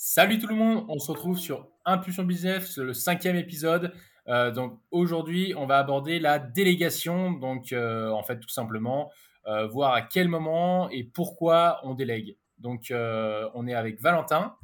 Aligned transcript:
Salut 0.00 0.38
tout 0.38 0.46
le 0.46 0.54
monde, 0.54 0.84
on 0.88 1.00
se 1.00 1.10
retrouve 1.10 1.36
sur 1.36 1.68
Impulsion 1.84 2.22
Business, 2.22 2.78
le 2.78 2.94
cinquième 2.94 3.34
épisode. 3.34 3.92
Euh, 4.28 4.52
donc 4.52 4.80
aujourd'hui, 4.92 5.54
on 5.56 5.66
va 5.66 5.78
aborder 5.78 6.20
la 6.20 6.38
délégation. 6.38 7.32
Donc 7.32 7.72
euh, 7.72 8.08
en 8.10 8.22
fait, 8.22 8.38
tout 8.38 8.48
simplement, 8.48 9.10
euh, 9.48 9.66
voir 9.66 9.94
à 9.94 10.02
quel 10.02 10.28
moment 10.28 10.88
et 10.90 11.02
pourquoi 11.02 11.80
on 11.82 11.94
délègue. 11.94 12.38
Donc 12.58 12.92
on 12.92 13.66
est 13.66 13.74
avec 13.74 14.00
Valentin. 14.00 14.56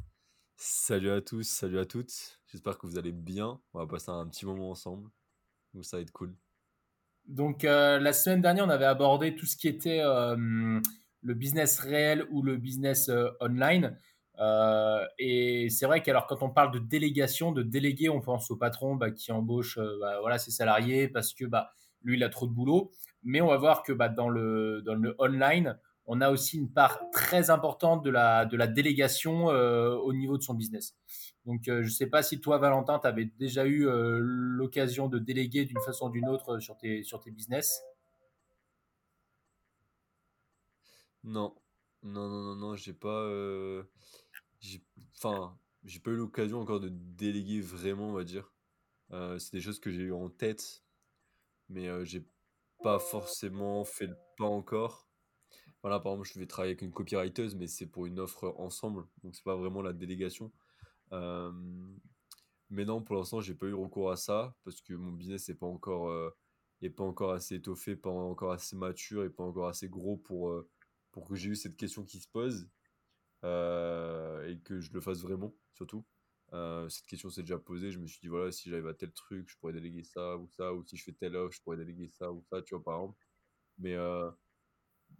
Salut 0.55 1.11
à 1.11 1.19
tous, 1.19 1.43
salut 1.43 1.79
à 1.79 1.85
toutes. 1.85 2.39
J'espère 2.49 2.77
que 2.77 2.87
vous 2.87 2.97
allez 2.97 3.11
bien. 3.11 3.59
On 3.73 3.79
va 3.79 3.87
passer 3.87 4.11
un 4.11 4.25
petit 4.29 4.45
moment 4.45 4.71
ensemble. 4.71 5.09
Donc 5.73 5.83
ça 5.83 5.97
va 5.97 6.01
être 6.01 6.13
cool. 6.13 6.33
Donc 7.27 7.63
la 7.63 8.13
semaine 8.13 8.41
dernière, 8.41 8.65
on 8.65 8.69
avait 8.69 8.85
abordé 8.85 9.35
tout 9.35 9.45
ce 9.45 9.57
qui 9.57 9.67
était 9.67 10.01
le 10.01 11.33
business 11.33 11.81
réel 11.81 12.25
ou 12.29 12.41
le 12.41 12.55
business 12.55 13.11
online. 13.41 13.97
Euh, 14.39 15.05
et 15.17 15.69
c'est 15.69 15.85
vrai 15.85 16.01
qu'alors 16.01 16.27
quand 16.27 16.41
on 16.43 16.49
parle 16.49 16.71
de 16.71 16.79
délégation, 16.79 17.51
de 17.51 17.63
déléguer, 17.63 18.09
on 18.09 18.21
pense 18.21 18.51
au 18.51 18.57
patron 18.57 18.95
bah, 18.95 19.11
qui 19.11 19.31
embauche 19.31 19.77
euh, 19.77 19.97
bah, 19.99 20.19
voilà, 20.19 20.37
ses 20.37 20.51
salariés 20.51 21.07
parce 21.07 21.33
que 21.33 21.45
bah, 21.45 21.71
lui, 22.03 22.17
il 22.17 22.23
a 22.23 22.29
trop 22.29 22.47
de 22.47 22.51
boulot. 22.51 22.91
Mais 23.23 23.41
on 23.41 23.47
va 23.47 23.57
voir 23.57 23.83
que 23.83 23.93
bah, 23.93 24.09
dans, 24.09 24.29
le, 24.29 24.81
dans 24.83 24.93
le 24.93 25.15
online, 25.19 25.79
on 26.05 26.21
a 26.21 26.29
aussi 26.29 26.57
une 26.57 26.71
part 26.71 26.99
très 27.11 27.49
importante 27.49 28.03
de 28.03 28.11
la, 28.11 28.45
de 28.45 28.57
la 28.57 28.67
délégation 28.67 29.49
euh, 29.49 29.95
au 29.95 30.13
niveau 30.13 30.37
de 30.37 30.43
son 30.43 30.53
business. 30.53 30.95
Donc, 31.45 31.61
je 31.65 31.73
ne 31.73 31.87
sais 31.87 32.07
pas 32.07 32.23
si 32.23 32.41
toi, 32.41 32.57
Valentin, 32.57 32.99
tu 32.99 33.07
avais 33.07 33.25
déjà 33.25 33.65
eu 33.65 33.87
l'occasion 34.19 35.07
de 35.07 35.19
déléguer 35.19 35.65
d'une 35.65 35.79
façon 35.85 36.07
ou 36.07 36.11
d'une 36.11 36.27
autre 36.27 36.59
sur 36.59 36.75
tes, 36.75 37.03
sur 37.03 37.19
tes 37.19 37.29
business? 37.29 37.81
Non, 41.23 41.55
non, 42.03 42.29
non, 42.29 42.41
non, 42.43 42.55
non, 42.55 42.75
j'ai 42.75 42.93
pas 42.93 43.27
enfin, 45.15 45.57
j'ai 45.83 45.99
pas 45.99 46.11
eu 46.11 46.15
l'occasion 46.15 46.59
encore 46.59 46.79
de 46.79 46.89
déléguer 46.89 47.61
vraiment, 47.61 48.09
on 48.09 48.13
va 48.13 48.23
dire. 48.23 48.51
Euh, 49.11 49.37
c'est 49.39 49.51
des 49.51 49.61
choses 49.61 49.79
que 49.79 49.91
j'ai 49.91 50.03
eu 50.03 50.13
en 50.13 50.29
tête, 50.29 50.83
mais 51.69 51.87
euh, 51.87 52.03
j'ai 52.05 52.25
pas 52.83 52.99
forcément 52.99 53.83
fait 53.83 54.07
le 54.07 54.17
pas 54.37 54.45
encore. 54.45 55.07
Voilà, 55.81 55.99
par 55.99 56.13
exemple, 56.13 56.29
je 56.33 56.39
vais 56.39 56.47
travailler 56.47 56.71
avec 56.71 56.81
une 56.81 56.91
copywriteuse, 56.91 57.55
mais 57.55 57.67
c'est 57.67 57.85
pour 57.85 58.07
une 58.07 58.19
offre 58.19 58.53
ensemble, 58.57 59.05
donc 59.23 59.35
c'est 59.35 59.43
pas 59.43 59.55
vraiment 59.55 59.81
la 59.81 59.93
délégation. 59.93 60.51
Euh, 61.11 61.51
mais 62.71 62.85
non, 62.85 63.01
pour 63.03 63.15
l'instant, 63.15 63.41
j'ai 63.41 63.53
pas 63.53 63.67
eu 63.67 63.73
recours 63.73 64.11
à 64.11 64.17
ça 64.17 64.55
parce 64.63 64.81
que 64.81 64.93
mon 64.93 65.11
business 65.11 65.47
n'est 65.47 65.55
pas 65.55 65.67
encore, 65.67 66.11
est 66.81 66.89
pas 66.89 67.03
encore 67.03 67.31
assez 67.31 67.55
étoffé, 67.55 67.95
pas 67.95 68.09
encore 68.09 68.51
assez 68.51 68.75
mature 68.75 69.23
et 69.23 69.29
pas 69.29 69.43
encore 69.43 69.67
assez 69.67 69.87
gros 69.87 70.17
pour, 70.17 70.51
pour 71.11 71.27
que 71.27 71.35
j'ai 71.35 71.51
eu 71.51 71.55
cette 71.55 71.77
question 71.77 72.03
qui 72.03 72.19
se 72.19 72.27
pose. 72.27 72.67
Euh, 73.45 74.47
et 74.49 74.57
que 74.59 74.79
je 74.79 74.91
le 74.91 75.01
fasse 75.01 75.21
vraiment, 75.21 75.53
surtout. 75.73 76.03
Euh, 76.53 76.89
cette 76.89 77.05
question 77.05 77.29
s'est 77.29 77.41
déjà 77.43 77.59
posée. 77.59 77.91
Je 77.91 77.99
me 77.99 78.07
suis 78.07 78.19
dit, 78.19 78.27
voilà, 78.27 78.51
si 78.51 78.69
j'arrive 78.69 78.87
à 78.87 78.93
tel 78.93 79.11
truc, 79.11 79.47
je 79.49 79.57
pourrais 79.59 79.73
déléguer 79.73 80.03
ça 80.03 80.37
ou 80.37 80.47
ça, 80.49 80.73
ou 80.73 80.83
si 80.85 80.97
je 80.97 81.03
fais 81.03 81.13
telle 81.13 81.35
offre, 81.35 81.55
je 81.55 81.61
pourrais 81.61 81.77
déléguer 81.77 82.09
ça 82.09 82.31
ou 82.31 82.43
ça, 82.49 82.61
tu 82.63 82.73
vois, 82.73 82.83
par 82.83 82.95
exemple. 82.95 83.19
Mais, 83.79 83.95
euh, 83.95 84.31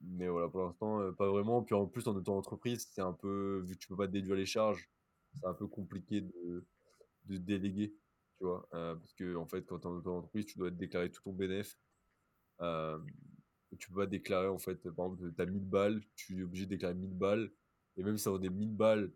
mais 0.01 0.27
voilà, 0.27 0.49
pour 0.49 0.61
l'instant, 0.65 1.13
pas 1.13 1.29
vraiment. 1.29 1.63
Puis 1.63 1.75
en 1.75 1.85
plus, 1.87 2.07
en 2.07 2.15
auto-entreprise, 2.15 2.89
c'est 2.91 3.01
un 3.01 3.13
peu, 3.13 3.63
vu 3.65 3.75
que 3.75 3.79
tu 3.79 3.87
peux 3.87 3.97
pas 3.97 4.07
déduire 4.07 4.35
les 4.35 4.45
charges, 4.45 4.89
c'est 5.35 5.45
un 5.45 5.53
peu 5.53 5.67
compliqué 5.67 6.21
de, 6.21 6.65
de 7.25 7.37
déléguer, 7.37 7.95
tu 8.37 8.45
vois. 8.45 8.67
parce 8.71 9.13
que, 9.13 9.35
en 9.35 9.45
fait, 9.47 9.63
quand 9.65 9.79
tu 9.79 9.87
es 9.87 9.89
en 9.91 9.95
auto-entreprise, 9.95 10.47
tu 10.47 10.57
dois 10.57 10.71
déclarer 10.71 11.11
tout 11.11 11.21
ton 11.23 11.33
bénéfice. 11.33 11.77
tu 13.77 13.89
peux 13.89 13.95
pas 13.97 14.05
déclarer, 14.07 14.47
en 14.47 14.57
fait, 14.57 14.75
par 14.91 15.07
exemple, 15.07 15.33
tu 15.35 15.41
as 15.41 15.45
1000 15.45 15.65
balles, 15.65 16.01
tu 16.15 16.39
es 16.39 16.43
obligé 16.43 16.65
de 16.65 16.69
déclarer 16.71 16.95
1000 16.95 17.13
balles 17.13 17.51
et 17.97 18.03
même 18.03 18.17
si 18.17 18.23
ça 18.23 18.29
vaut 18.31 18.39
des 18.39 18.49
1000 18.49 18.73
balles, 18.73 19.11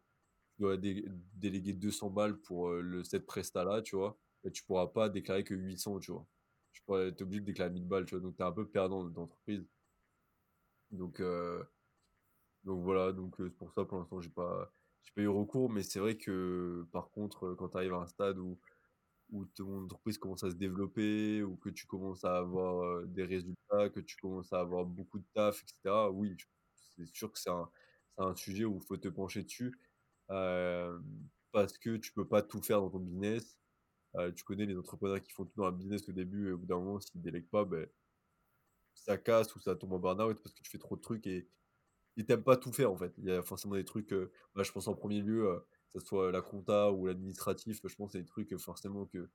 tu 0.56 0.64
dois 0.64 0.78
déléguer 0.78 1.74
200 1.74 2.10
balles 2.10 2.38
pour 2.38 2.70
euh, 2.70 2.82
le, 2.82 3.04
cette 3.04 3.26
presta-là, 3.26 3.82
tu 3.82 3.96
vois. 3.96 4.18
Tu 4.54 4.64
pourras 4.64 4.88
pas 4.88 5.10
déclarer 5.10 5.44
que 5.44 5.54
800, 5.54 6.00
tu 6.00 6.12
vois. 6.12 6.26
Tu 6.72 6.82
être 6.94 7.22
obligé 7.22 7.42
de 7.42 7.46
déclarer 7.46 7.72
1000 7.72 7.86
balles, 7.86 8.06
tu 8.06 8.16
vois. 8.16 8.22
Donc, 8.22 8.36
tu 8.38 8.42
es 8.42 8.46
un 8.46 8.52
peu 8.52 8.68
perdant 8.68 9.04
d'entreprise. 9.04 9.66
Donc, 10.92 11.20
euh, 11.20 11.64
donc 12.64 12.84
voilà. 12.84 13.12
Donc, 13.12 13.40
euh, 13.42 13.50
c'est 13.50 13.58
pour 13.58 13.72
ça, 13.74 13.86
pour 13.86 14.00
l'instant, 14.00 14.22
j'ai 14.22 14.30
pas, 14.30 14.72
pas 15.16 15.22
eu 15.22 15.28
recours. 15.28 15.70
Mais 15.70 15.84
c'est 15.84 16.00
vrai 16.00 16.18
que, 16.18 16.88
par 16.92 17.10
contre, 17.12 17.54
quand 17.56 17.70
tu 17.70 17.78
arrives 17.78 17.94
à 17.94 17.98
un 17.98 18.08
stade 18.08 18.40
où, 18.40 18.58
où 19.32 19.46
ton 19.46 19.84
entreprise 19.84 20.18
commence 20.18 20.44
à 20.44 20.52
se 20.52 20.56
développer, 20.56 21.44
ou 21.44 21.58
que 21.58 21.70
tu 21.70 21.88
commences 21.88 22.26
à 22.26 22.38
avoir 22.38 23.06
des 23.08 23.26
résultats, 23.26 23.90
que 23.90 24.00
tu 24.02 24.18
commences 24.18 24.54
à 24.54 24.60
avoir 24.62 24.86
beaucoup 24.86 25.20
de 25.20 25.26
taf, 25.34 25.64
etc., 25.64 26.10
oui, 26.12 26.36
c'est 26.74 27.06
sûr 27.08 27.32
que 27.32 27.40
c'est 27.40 27.50
un, 27.52 27.70
un 28.20 28.36
sujet 28.36 28.66
où 28.66 28.78
il 28.78 28.86
faut 28.86 28.98
te 28.98 29.08
pencher 29.08 29.44
dessus 29.44 29.80
parce 31.52 31.78
que 31.78 31.98
tu 31.98 32.12
peux 32.14 32.28
pas 32.28 32.42
tout 32.42 32.62
faire 32.62 32.82
dans 32.82 32.90
ton 32.90 33.00
business. 33.00 33.58
tu 34.36 34.44
connais 34.44 34.66
les 34.66 34.78
entrepreneurs 34.78 35.22
qui 35.22 35.32
font 35.32 35.46
tout 35.46 35.56
dans 35.58 35.68
un 35.68 35.72
business 35.72 36.08
au 36.10 36.12
début 36.12 36.50
et 36.50 36.52
au 36.52 36.58
bout 36.58 36.66
d'un 36.66 36.78
moment, 36.78 37.00
s'ils 37.00 37.20
ne 37.20 37.24
délèguent 37.24 37.50
pas, 37.50 37.66
ben, 37.66 37.88
ça 38.94 39.18
casse 39.18 39.56
ou 39.56 39.60
ça 39.60 39.76
tombe 39.76 39.94
en 39.94 40.00
burn-out 40.00 40.40
parce 40.44 40.54
que 40.54 40.62
tu 40.62 40.70
fais 40.70 40.78
trop 40.78 40.96
de 40.96 41.02
trucs 41.02 41.26
et 41.26 41.48
ils 42.18 42.26
t'aiment 42.26 42.44
pas 42.44 42.58
tout 42.58 42.72
faire 42.72 42.92
en 42.92 42.98
fait. 42.98 43.14
Il 43.18 43.26
y 43.26 43.32
a 43.32 43.42
forcément 43.42 43.76
des 43.76 43.86
trucs, 43.86 44.12
je 44.12 44.72
pense 44.72 44.88
en 44.88 44.94
premier 44.94 45.22
lieu, 45.22 45.66
que 45.92 46.00
ce 46.00 46.06
soit 46.06 46.32
la 46.32 46.42
compta 46.42 46.92
ou 46.92 47.08
l'administratif, 47.08 47.82
je 47.84 47.96
pense 47.96 48.10
que 48.10 48.12
c'est 48.14 48.22
des 48.22 48.28
trucs 48.28 48.56
forcément 48.58 49.06
que 49.06 49.30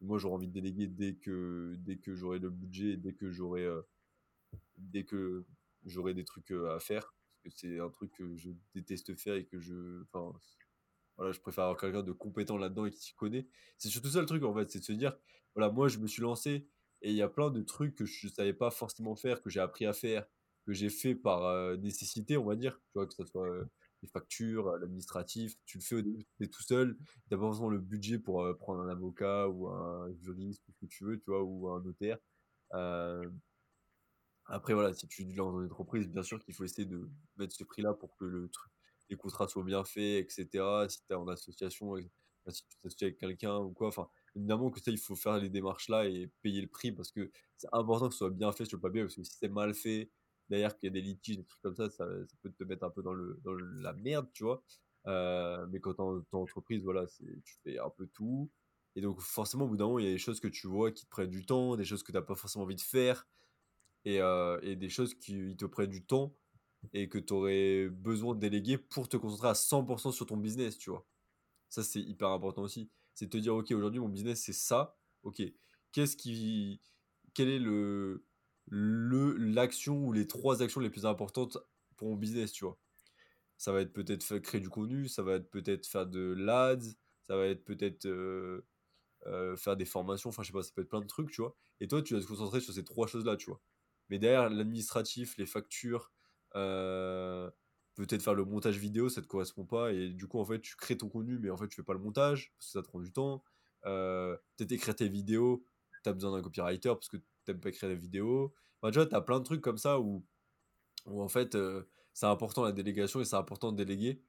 moi 0.00 0.18
j'aurais 0.18 0.34
envie 0.34 0.48
de 0.48 0.52
déléguer 0.52 0.86
dès 0.86 1.14
que, 1.14 1.74
dès 1.78 1.98
que 1.98 2.14
j'aurai 2.14 2.38
le 2.38 2.50
budget, 2.50 2.96
dès 2.96 3.12
que 3.12 3.30
j'aurai 3.30 3.68
dès 4.78 5.04
que 5.04 5.44
j'aurai 5.84 6.14
des 6.14 6.24
trucs 6.24 6.50
à 6.50 6.80
faire 6.80 7.14
que 7.42 7.50
c'est 7.50 7.78
un 7.78 7.90
truc 7.90 8.12
que 8.12 8.36
je 8.36 8.50
déteste 8.74 9.14
faire 9.16 9.34
et 9.34 9.44
que 9.46 9.60
je. 9.60 10.02
Enfin, 10.12 10.32
voilà, 11.16 11.32
je 11.32 11.40
préfère 11.40 11.64
avoir 11.64 11.78
quelqu'un 11.78 12.02
de 12.02 12.12
compétent 12.12 12.56
là-dedans 12.56 12.86
et 12.86 12.90
qui 12.90 13.00
s'y 13.00 13.14
connaît. 13.14 13.46
C'est 13.78 13.88
surtout 13.88 14.08
ça 14.10 14.20
le 14.20 14.26
truc 14.26 14.42
en 14.42 14.54
fait, 14.54 14.70
c'est 14.70 14.78
de 14.78 14.84
se 14.84 14.92
dire, 14.92 15.16
voilà, 15.54 15.70
moi 15.70 15.88
je 15.88 15.98
me 15.98 16.06
suis 16.06 16.22
lancé 16.22 16.66
et 17.02 17.10
il 17.10 17.16
y 17.16 17.22
a 17.22 17.28
plein 17.28 17.50
de 17.50 17.62
trucs 17.62 17.94
que 17.94 18.04
je 18.04 18.28
savais 18.28 18.52
pas 18.52 18.70
forcément 18.70 19.16
faire, 19.16 19.42
que 19.42 19.50
j'ai 19.50 19.60
appris 19.60 19.86
à 19.86 19.92
faire, 19.92 20.26
que 20.66 20.72
j'ai 20.72 20.90
fait 20.90 21.14
par 21.14 21.44
euh, 21.44 21.76
nécessité, 21.76 22.36
on 22.36 22.44
va 22.44 22.56
dire, 22.56 22.80
tu 22.86 22.92
vois, 22.94 23.06
que 23.06 23.14
ce 23.14 23.24
soit 23.24 23.48
euh, 23.48 23.64
les 24.02 24.08
factures, 24.08 24.68
euh, 24.68 24.78
l'administratif, 24.78 25.56
tu 25.64 25.78
le 25.78 25.82
fais 25.82 26.46
tout 26.48 26.62
seul, 26.62 26.96
tu 27.24 27.30
pas 27.30 27.38
forcément 27.38 27.70
le 27.70 27.78
budget 27.78 28.18
pour 28.18 28.46
prendre 28.58 28.80
un 28.80 28.88
avocat 28.88 29.48
ou 29.48 29.68
un 29.68 30.12
juriste, 30.14 30.62
ou 30.68 30.72
ce 30.72 30.78
que 30.78 30.86
tu 30.86 31.04
veux, 31.04 31.18
tu 31.18 31.30
vois, 31.30 31.42
ou 31.42 31.68
un 31.70 31.82
notaire. 31.82 32.18
Après, 34.50 34.74
voilà, 34.74 34.92
si 34.92 35.06
tu 35.06 35.24
lances 35.24 35.52
dans 35.52 35.60
une 35.60 35.66
entreprise, 35.66 36.08
bien 36.08 36.22
sûr 36.22 36.40
qu'il 36.40 36.54
faut 36.54 36.64
essayer 36.64 36.86
de 36.86 37.08
mettre 37.36 37.54
ce 37.54 37.64
prix-là 37.64 37.94
pour 37.94 38.16
que 38.16 38.24
le 38.24 38.50
les 39.08 39.16
contrats 39.16 39.48
soient 39.48 39.64
bien 39.64 39.84
faits, 39.84 40.24
etc. 40.24 40.64
Si 40.88 40.98
tu 41.04 41.12
es 41.12 41.14
en 41.14 41.26
association, 41.28 41.96
si 41.96 42.64
tu 42.64 42.76
t'associes 42.76 43.08
avec 43.08 43.18
quelqu'un 43.18 43.58
ou 43.58 43.72
quoi, 43.72 43.88
enfin, 43.88 44.08
évidemment 44.36 44.70
que 44.70 44.80
ça, 44.80 44.90
il 44.90 44.98
faut 44.98 45.16
faire 45.16 45.38
les 45.38 45.50
démarches-là 45.50 46.06
et 46.06 46.30
payer 46.42 46.60
le 46.60 46.68
prix 46.68 46.92
parce 46.92 47.10
que 47.10 47.30
c'est 47.56 47.68
important 47.72 48.06
que 48.08 48.14
ce 48.14 48.18
soit 48.18 48.30
bien 48.30 48.52
fait 48.52 48.64
sur 48.64 48.78
le 48.78 48.82
papier 48.82 49.02
parce 49.02 49.16
que 49.16 49.24
si 49.24 49.36
c'est 49.36 49.48
mal 49.48 49.74
fait, 49.74 50.10
derrière 50.48 50.76
qu'il 50.76 50.86
y 50.86 50.90
a 50.90 50.92
des 50.92 51.00
litiges, 51.00 51.38
des 51.38 51.44
trucs 51.44 51.60
comme 51.60 51.74
ça, 51.74 51.90
ça, 51.90 52.06
peut 52.42 52.52
te 52.52 52.64
mettre 52.64 52.84
un 52.84 52.90
peu 52.90 53.02
dans, 53.02 53.12
le, 53.12 53.40
dans 53.42 53.52
la 53.52 53.92
merde, 53.94 54.28
tu 54.32 54.44
vois. 54.44 54.62
Euh, 55.06 55.66
mais 55.70 55.80
quand 55.80 55.94
es 55.94 56.00
en 56.00 56.22
entreprise, 56.32 56.82
voilà, 56.84 57.06
tu 57.06 57.56
fais 57.64 57.78
un 57.78 57.90
peu 57.90 58.06
tout. 58.06 58.50
Et 58.96 59.00
donc, 59.00 59.20
forcément, 59.20 59.64
au 59.64 59.68
bout 59.68 59.76
d'un 59.76 59.86
moment, 59.86 59.98
il 59.98 60.06
y 60.06 60.08
a 60.08 60.12
des 60.12 60.18
choses 60.18 60.40
que 60.40 60.48
tu 60.48 60.66
vois 60.66 60.90
qui 60.92 61.04
te 61.04 61.10
prennent 61.10 61.30
du 61.30 61.46
temps, 61.46 61.76
des 61.76 61.84
choses 61.84 62.02
que 62.02 62.12
tu 62.12 62.18
n'as 62.18 62.22
pas 62.22 62.34
forcément 62.34 62.64
envie 62.64 62.76
de 62.76 62.80
faire 62.80 63.26
et, 64.04 64.20
euh, 64.20 64.58
et 64.62 64.76
des 64.76 64.88
choses 64.88 65.14
qui 65.14 65.56
te 65.56 65.64
prennent 65.64 65.90
du 65.90 66.04
temps 66.04 66.34
et 66.92 67.08
que 67.08 67.18
tu 67.18 67.32
aurais 67.32 67.88
besoin 67.88 68.34
de 68.34 68.40
déléguer 68.40 68.78
pour 68.78 69.08
te 69.08 69.16
concentrer 69.16 69.48
à 69.48 69.54
100% 69.54 70.12
sur 70.12 70.26
ton 70.26 70.36
business, 70.36 70.78
tu 70.78 70.90
vois. 70.90 71.06
Ça, 71.68 71.82
c'est 71.82 72.00
hyper 72.00 72.28
important 72.30 72.62
aussi. 72.62 72.90
C'est 73.14 73.28
te 73.28 73.36
dire, 73.36 73.54
OK, 73.54 73.70
aujourd'hui, 73.72 74.00
mon 74.00 74.08
business, 74.08 74.42
c'est 74.42 74.52
ça. 74.52 74.98
OK, 75.22 75.42
qu'est-ce 75.92 76.16
qui... 76.16 76.80
Quelle 77.34 77.48
est 77.48 77.58
le 77.58 78.24
l'action 78.72 80.06
ou 80.06 80.12
les 80.12 80.26
trois 80.26 80.62
actions 80.62 80.80
les 80.80 80.90
plus 80.90 81.06
importantes 81.06 81.58
pour 81.96 82.08
mon 82.08 82.16
business, 82.16 82.52
tu 82.52 82.64
vois? 82.64 82.78
Ça 83.58 83.72
va 83.72 83.82
être 83.82 83.92
peut-être 83.92 84.38
créer 84.38 84.60
du 84.60 84.70
contenu, 84.70 85.08
ça 85.08 85.22
va 85.22 85.34
être 85.34 85.50
peut-être 85.50 85.86
faire 85.86 86.06
de 86.06 86.34
l'ADS, 86.36 86.96
ça 87.22 87.36
va 87.36 87.46
être 87.46 87.64
peut-être 87.64 88.06
euh, 88.06 88.66
euh, 89.26 89.56
faire 89.56 89.76
des 89.76 89.84
formations, 89.84 90.30
enfin 90.30 90.42
je 90.42 90.48
sais 90.48 90.52
pas, 90.52 90.62
ça 90.62 90.72
peut 90.74 90.82
être 90.82 90.88
plein 90.88 91.00
de 91.00 91.06
trucs, 91.06 91.30
tu 91.30 91.42
vois. 91.42 91.56
Et 91.80 91.88
toi, 91.88 92.02
tu 92.02 92.14
vas 92.14 92.20
te 92.20 92.26
concentrer 92.26 92.60
sur 92.60 92.72
ces 92.72 92.84
trois 92.84 93.06
choses-là, 93.06 93.36
tu 93.36 93.50
vois. 93.50 93.60
Mais 94.10 94.18
derrière, 94.18 94.50
l'administratif, 94.50 95.36
les 95.38 95.46
factures, 95.46 96.12
euh, 96.56 97.50
peut-être 97.94 98.22
faire 98.22 98.34
le 98.34 98.44
montage 98.44 98.76
vidéo, 98.76 99.08
ça 99.08 99.22
te 99.22 99.26
correspond 99.28 99.64
pas. 99.64 99.92
Et 99.92 100.10
du 100.10 100.26
coup, 100.26 100.40
en 100.40 100.44
fait, 100.44 100.60
tu 100.60 100.76
crées 100.76 100.98
ton 100.98 101.08
contenu, 101.08 101.38
mais 101.38 101.50
en 101.50 101.56
fait, 101.56 101.68
tu 101.68 101.76
fais 101.76 101.84
pas 101.84 101.94
le 101.94 102.00
montage 102.00 102.52
parce 102.58 102.66
que 102.66 102.72
ça 102.72 102.82
te 102.82 102.88
prend 102.88 103.00
du 103.00 103.12
temps. 103.12 103.44
Euh, 103.86 104.36
peut-être 104.56 104.72
écrire 104.72 104.96
tes 104.96 105.08
vidéos, 105.08 105.64
tu 106.02 106.10
as 106.10 106.12
besoin 106.12 106.32
d'un 106.32 106.42
copywriter 106.42 106.90
parce 106.90 107.08
que 107.08 107.18
t'aimes 107.44 107.60
pas 107.60 107.70
écrire 107.70 107.88
des 107.88 107.96
vidéos. 107.96 108.52
Enfin, 108.82 108.90
tu 108.90 108.98
vois, 108.98 109.06
tu 109.06 109.14
as 109.14 109.20
plein 109.20 109.38
de 109.38 109.44
trucs 109.44 109.62
comme 109.62 109.78
ça 109.78 110.00
où, 110.00 110.26
où 111.06 111.22
en 111.22 111.28
fait, 111.28 111.54
euh, 111.54 111.84
c'est 112.12 112.26
important 112.26 112.64
la 112.64 112.72
délégation 112.72 113.20
et 113.20 113.24
c'est 113.24 113.36
important 113.36 113.72
de 113.72 113.76
déléguer. 113.76 114.22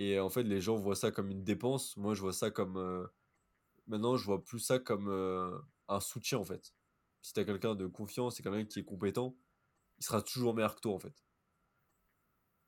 Et 0.00 0.20
en 0.20 0.30
fait, 0.30 0.42
les 0.44 0.60
gens 0.60 0.76
voient 0.76 0.96
ça 0.96 1.10
comme 1.12 1.30
une 1.30 1.44
dépense. 1.44 1.96
Moi, 1.96 2.14
je 2.14 2.20
vois 2.22 2.32
ça 2.32 2.50
comme. 2.50 3.08
maintenant, 3.86 4.16
je 4.16 4.24
vois 4.24 4.44
plus 4.44 4.60
ça 4.60 4.78
comme 4.78 5.08
un 5.88 6.00
soutien, 6.00 6.38
en 6.38 6.44
fait 6.44 6.72
si 7.28 7.34
tu 7.34 7.40
as 7.40 7.44
quelqu'un 7.44 7.74
de 7.74 7.86
confiance 7.86 8.40
et 8.40 8.42
quelqu'un 8.42 8.64
qui 8.64 8.78
est 8.78 8.84
compétent, 8.84 9.36
il 9.98 10.04
sera 10.04 10.22
toujours 10.22 10.54
meilleur 10.54 10.74
que 10.74 10.80
toi 10.80 10.94
en 10.94 10.98
fait. 10.98 11.22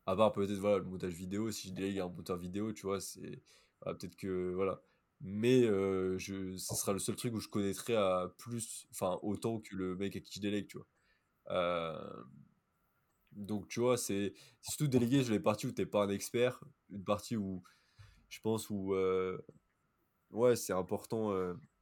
À 0.06 0.14
part 0.16 0.32
peut-être 0.32 0.58
voilà, 0.58 0.78
le 0.78 0.84
montage 0.84 1.14
vidéo, 1.14 1.50
si 1.50 1.68
je 1.68 1.72
délègue 1.74 2.00
un 2.00 2.08
monteur 2.08 2.36
vidéo, 2.36 2.72
tu 2.74 2.82
vois, 2.82 3.00
c'est 3.00 3.40
peut-être 3.80 4.16
que 4.16 4.52
voilà. 4.54 4.82
Mais 5.22 5.62
je 5.62 6.56
ce 6.58 6.74
sera 6.74 6.92
le 6.92 6.98
seul 6.98 7.16
truc 7.16 7.32
où 7.34 7.40
je 7.40 7.48
connaîtrai 7.48 7.94
plus 8.36 8.86
enfin, 8.90 9.18
autant 9.22 9.60
que 9.60 9.74
le 9.74 9.96
mec 9.96 10.14
à 10.16 10.20
qui 10.20 10.34
je 10.34 10.40
délègue, 10.40 10.66
tu 10.68 10.76
vois? 10.76 10.86
Hem, 11.50 12.24
donc 13.32 13.68
tu 13.68 13.80
vois, 13.80 13.96
c'est 13.96 14.34
surtout 14.60 14.88
déléguer 14.88 15.22
sur 15.24 15.32
les 15.32 15.40
parties 15.40 15.66
où 15.66 15.72
tu 15.72 15.82
es 15.82 15.86
pas 15.86 16.04
un 16.04 16.10
expert, 16.10 16.60
une 16.90 17.04
partie 17.04 17.36
où 17.36 17.62
je 18.28 18.40
pense 18.40 18.70
où, 18.70 18.94
heu, 18.94 19.42
ouais, 20.30 20.56
c'est 20.56 20.72
important, 20.74 21.32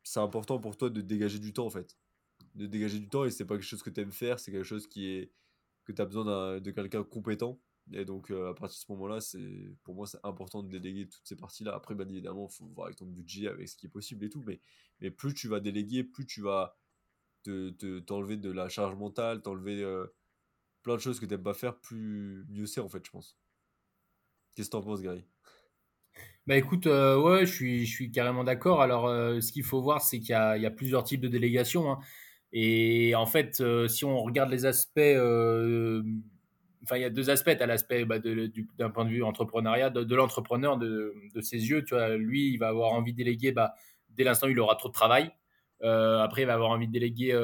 c'est 0.04 0.20
important 0.20 0.58
pour 0.60 0.76
toi 0.76 0.90
de 0.90 1.00
dégager 1.02 1.38
du 1.38 1.52
temps, 1.52 1.66
en 1.66 1.70
fait. 1.70 1.96
De 2.54 2.66
dégager 2.66 2.98
du 2.98 3.08
temps 3.08 3.24
et 3.24 3.30
c'est 3.30 3.44
pas 3.44 3.54
quelque 3.56 3.64
chose 3.66 3.82
que 3.82 3.90
tu 3.90 4.00
aimes 4.00 4.12
faire, 4.12 4.40
c'est 4.40 4.50
quelque 4.52 4.64
chose 4.64 4.86
qui 4.88 5.06
est 5.06 5.32
que 5.84 5.92
tu 5.92 6.02
as 6.02 6.06
besoin 6.06 6.60
de 6.60 6.70
quelqu'un 6.70 7.04
compétent 7.04 7.60
et 7.92 8.04
donc 8.04 8.30
heu, 8.30 8.48
à 8.48 8.54
partir 8.54 8.76
de 8.78 8.84
ce 8.86 8.92
moment-là, 8.92 9.20
c'est 9.20 9.74
pour 9.84 9.94
moi, 9.94 10.06
c'est 10.06 10.18
important 10.24 10.62
de 10.62 10.68
déléguer 10.70 11.08
toutes 11.08 11.26
ces 11.26 11.36
parties-là. 11.36 11.74
Après, 11.74 11.94
bien 11.94 12.08
évidemment, 12.08 12.48
il 12.50 12.54
faut 12.54 12.66
voir 12.66 12.86
avec 12.86 12.98
ton 12.98 13.06
budget, 13.06 13.48
avec 13.48 13.68
ce 13.68 13.76
qui 13.76 13.86
est 13.86 13.88
possible 13.90 14.24
et 14.26 14.30
tout, 14.30 14.42
mais 14.46 14.60
mais 15.00 15.10
plus 15.10 15.34
tu 15.34 15.48
vas 15.48 15.60
déléguer, 15.60 16.04
plus 16.04 16.26
tu 16.26 16.42
vas 16.42 16.78
te 17.44 17.70
te 17.70 18.00
t'enlever 18.00 18.36
de 18.38 18.50
la 18.52 18.68
charge 18.70 18.96
mentale, 18.96 19.42
t'enlever, 19.42 19.82
heu, 19.82 20.14
plein 20.82 20.94
de 20.96 21.00
choses 21.00 21.20
que 21.20 21.26
tu 21.26 21.34
aimes 21.34 21.42
pas 21.44 21.54
faire, 21.54 21.80
plus 21.80 22.46
mieux 22.50 22.66
c'est, 22.66 22.80
en 22.82 22.88
fait, 22.90 23.04
je 23.06 23.10
pense. 23.12 23.38
Qu'est-ce 24.54 24.68
que 24.68 24.72
tu 24.72 24.76
en 24.76 24.82
penses, 24.82 25.00
Gary? 25.02 25.24
Bah 26.46 26.56
écoute, 26.56 26.86
euh, 26.86 27.20
ouais, 27.20 27.44
je 27.46 27.52
suis, 27.52 27.86
je 27.86 27.90
suis 27.94 28.10
carrément 28.10 28.44
d'accord. 28.44 28.80
Alors, 28.80 29.06
euh, 29.06 29.40
ce 29.40 29.52
qu'il 29.52 29.64
faut 29.64 29.82
voir, 29.82 30.00
c'est 30.02 30.18
qu'il 30.20 30.28
y 30.30 30.60
y 30.62 30.66
a 30.66 30.70
plusieurs 30.70 31.04
types 31.04 31.20
de 31.20 31.28
délégations. 31.28 31.90
hein. 31.92 31.98
Et 32.52 33.14
en 33.14 33.26
fait, 33.26 33.60
euh, 33.60 33.88
si 33.88 34.04
on 34.04 34.22
regarde 34.22 34.50
les 34.50 34.64
aspects, 34.64 34.98
euh, 34.98 36.02
enfin, 36.82 36.96
il 36.96 37.02
y 37.02 37.04
a 37.04 37.10
deux 37.10 37.30
aspects. 37.30 37.56
Tu 37.56 37.62
as 37.62 37.66
l'aspect 37.66 38.04
bah, 38.04 38.18
d'un 38.18 38.90
point 38.90 39.04
de 39.04 39.10
vue 39.10 39.22
entrepreneuriat, 39.22 39.90
de, 39.90 40.14
l'entrepreneur, 40.14 40.78
de, 40.78 41.14
de 41.34 41.40
ses 41.40 41.68
yeux. 41.68 41.84
Tu 41.84 41.94
vois, 41.94 42.16
lui, 42.16 42.52
il 42.52 42.56
va 42.58 42.68
avoir 42.68 42.92
envie 42.92 43.12
de 43.12 43.18
déléguer 43.18 43.52
bah, 43.52 43.74
dès 44.10 44.24
l'instant 44.24 44.46
où 44.46 44.50
il 44.50 44.60
aura 44.60 44.76
trop 44.76 44.88
de 44.88 44.94
travail. 44.94 45.30
Euh, 45.82 46.20
après, 46.20 46.42
il 46.42 46.46
va 46.46 46.54
avoir 46.54 46.70
envie 46.70 46.88
de 46.88 46.92
déléguer 46.92 47.38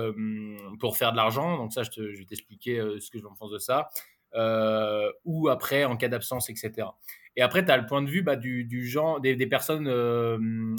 pour 0.81 0.97
faire 0.97 1.12
de 1.12 1.17
l'argent. 1.17 1.59
Donc 1.59 1.73
ça, 1.73 1.83
je, 1.83 2.01
vais 2.01 2.25
t'expliquer 2.25 2.83
ce 2.99 3.11
que 3.11 3.19
je 3.19 3.25
pense 3.39 3.51
de 3.51 3.59
ça. 3.59 3.91
Euh, 4.34 5.10
ou 5.25 5.48
après, 5.48 5.84
en 5.84 5.96
cas 5.96 6.08
d'absence, 6.08 6.50
etc. 6.50 6.88
Et 7.36 7.42
après, 7.42 7.64
tu 7.64 7.70
as 7.70 7.76
le 7.76 7.86
point 7.86 8.02
de 8.02 8.08
vue 8.08 8.22
bah, 8.22 8.36
du, 8.36 8.64
du 8.64 8.92
des, 9.22 9.46
personnes, 9.46 9.88
euh, 9.88 10.38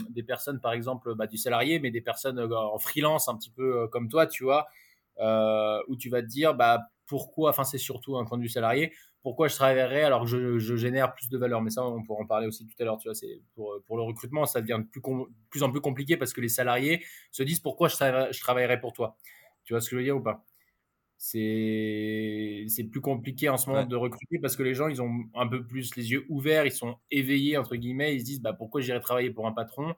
des 0.09 0.23
personnes 0.23 0.59
par 0.61 0.71
exemple 0.71 1.13
bah, 1.15 1.27
du 1.27 1.37
salarié, 1.37 1.79
mais 1.79 1.91
des 1.91 2.01
personnes 2.01 2.39
euh, 2.39 2.57
en 2.57 2.77
freelance 2.77 3.27
un 3.27 3.35
petit 3.35 3.49
peu 3.49 3.81
euh, 3.81 3.87
comme 3.87 4.07
toi, 4.07 4.25
tu 4.25 4.43
vois, 4.43 4.67
où 5.87 5.95
tu 5.97 6.09
vas 6.09 6.21
te 6.21 6.27
dire 6.27 6.55
bah, 6.55 6.87
pourquoi, 7.07 7.49
enfin 7.49 7.63
c'est 7.63 7.77
surtout 7.77 8.17
un 8.17 8.25
point 8.25 8.37
de 8.37 8.43
vue 8.43 8.49
salarié, 8.49 8.93
pourquoi 9.21 9.47
je 9.47 9.55
travaillerais 9.55 10.03
alors 10.03 10.23
que 10.23 10.59
je, 10.59 10.75
génère 10.75 11.13
plus 11.13 11.29
de 11.29 11.37
valeur. 11.37 11.61
Mais 11.61 11.71
ça, 11.71 11.83
on 11.85 12.03
pourra 12.03 12.23
en 12.23 12.27
parler 12.27 12.47
aussi 12.47 12.65
tout 12.65 12.75
à 12.79 12.85
l'heure, 12.85 12.97
tu 12.97 13.09
vois, 13.09 13.81
pour, 13.85 13.97
le 13.97 14.03
recrutement, 14.03 14.45
ça 14.45 14.61
devient 14.61 14.81
de 14.81 15.27
plus, 15.49 15.63
en 15.63 15.71
plus 15.71 15.81
compliqué 15.81 16.15
parce 16.15 16.31
que 16.31 16.41
les 16.41 16.49
salariés 16.49 17.03
se 17.31 17.43
disent 17.43 17.59
pourquoi 17.59 17.89
je, 17.89 17.95
je 17.95 18.39
travaillerais 18.39 18.79
pour 18.79 18.93
toi. 18.93 19.17
Tu 19.65 19.73
vois 19.73 19.81
ce 19.81 19.89
que 19.89 19.95
je 19.95 19.97
veux 19.97 20.03
dire 20.05 20.15
ou 20.15 20.21
pas? 20.21 20.45
C'est 21.17 22.65
c'est 22.67 22.83
plus 22.85 23.01
compliqué 23.01 23.49
en 23.49 23.57
ce 23.57 23.69
moment 23.69 23.83
Ouais. 23.83 23.87
de 23.87 23.95
recruter 23.95 24.39
parce 24.39 24.55
que 24.55 24.63
les 24.63 24.73
gens 24.75 24.87
ils 24.87 25.01
ont 25.01 25.11
un 25.35 25.47
peu 25.47 25.65
plus 25.65 25.95
les 25.95 26.11
yeux 26.11 26.25
ouverts, 26.29 26.65
ils 26.65 26.71
sont 26.71 26.97
éveillés 27.11 27.57
entre 27.57 27.75
guillemets, 27.75 28.15
ils 28.15 28.19
se 28.21 28.25
disent 28.25 28.41
bah 28.41 28.53
pourquoi 28.53 28.81
j'irais 28.81 28.99
travailler 29.01 29.31
pour 29.31 29.47
un 29.47 29.53
patron 29.53 29.95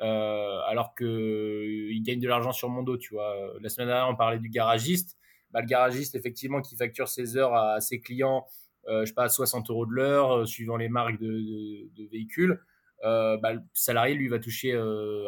euh, 0.00 0.60
alors 0.66 0.94
que 0.94 1.04
euh, 1.04 1.92
il 1.92 2.02
gagne 2.02 2.20
de 2.20 2.28
l'argent 2.28 2.52
sur 2.52 2.68
mon 2.70 2.82
dos, 2.82 2.96
tu 2.96 3.14
vois? 3.14 3.34
La 3.60 3.68
semaine 3.68 3.88
dernière 3.88 4.08
on 4.08 4.16
parlait 4.16 4.38
du 4.38 4.48
garagiste, 4.48 5.18
bah, 5.50 5.60
le 5.60 5.66
garagiste 5.66 6.14
effectivement 6.14 6.60
qui 6.62 6.76
facture 6.76 7.08
ses 7.08 7.36
heures 7.36 7.54
à 7.54 7.80
ses 7.80 8.00
clients, 8.00 8.46
euh, 8.88 9.02
je 9.02 9.06
sais 9.06 9.14
pas 9.14 9.28
60 9.28 9.68
euros 9.70 9.86
de 9.86 9.92
l'heure 9.92 10.32
euh, 10.38 10.46
suivant 10.46 10.76
les 10.76 10.88
marques 10.88 11.18
de, 11.20 11.26
de, 11.26 11.90
de 12.04 12.08
véhicules, 12.10 12.60
euh, 13.04 13.36
bah, 13.38 13.54
le 13.54 13.60
salarié 13.74 14.14
lui 14.14 14.28
va 14.28 14.38
toucher 14.38 14.72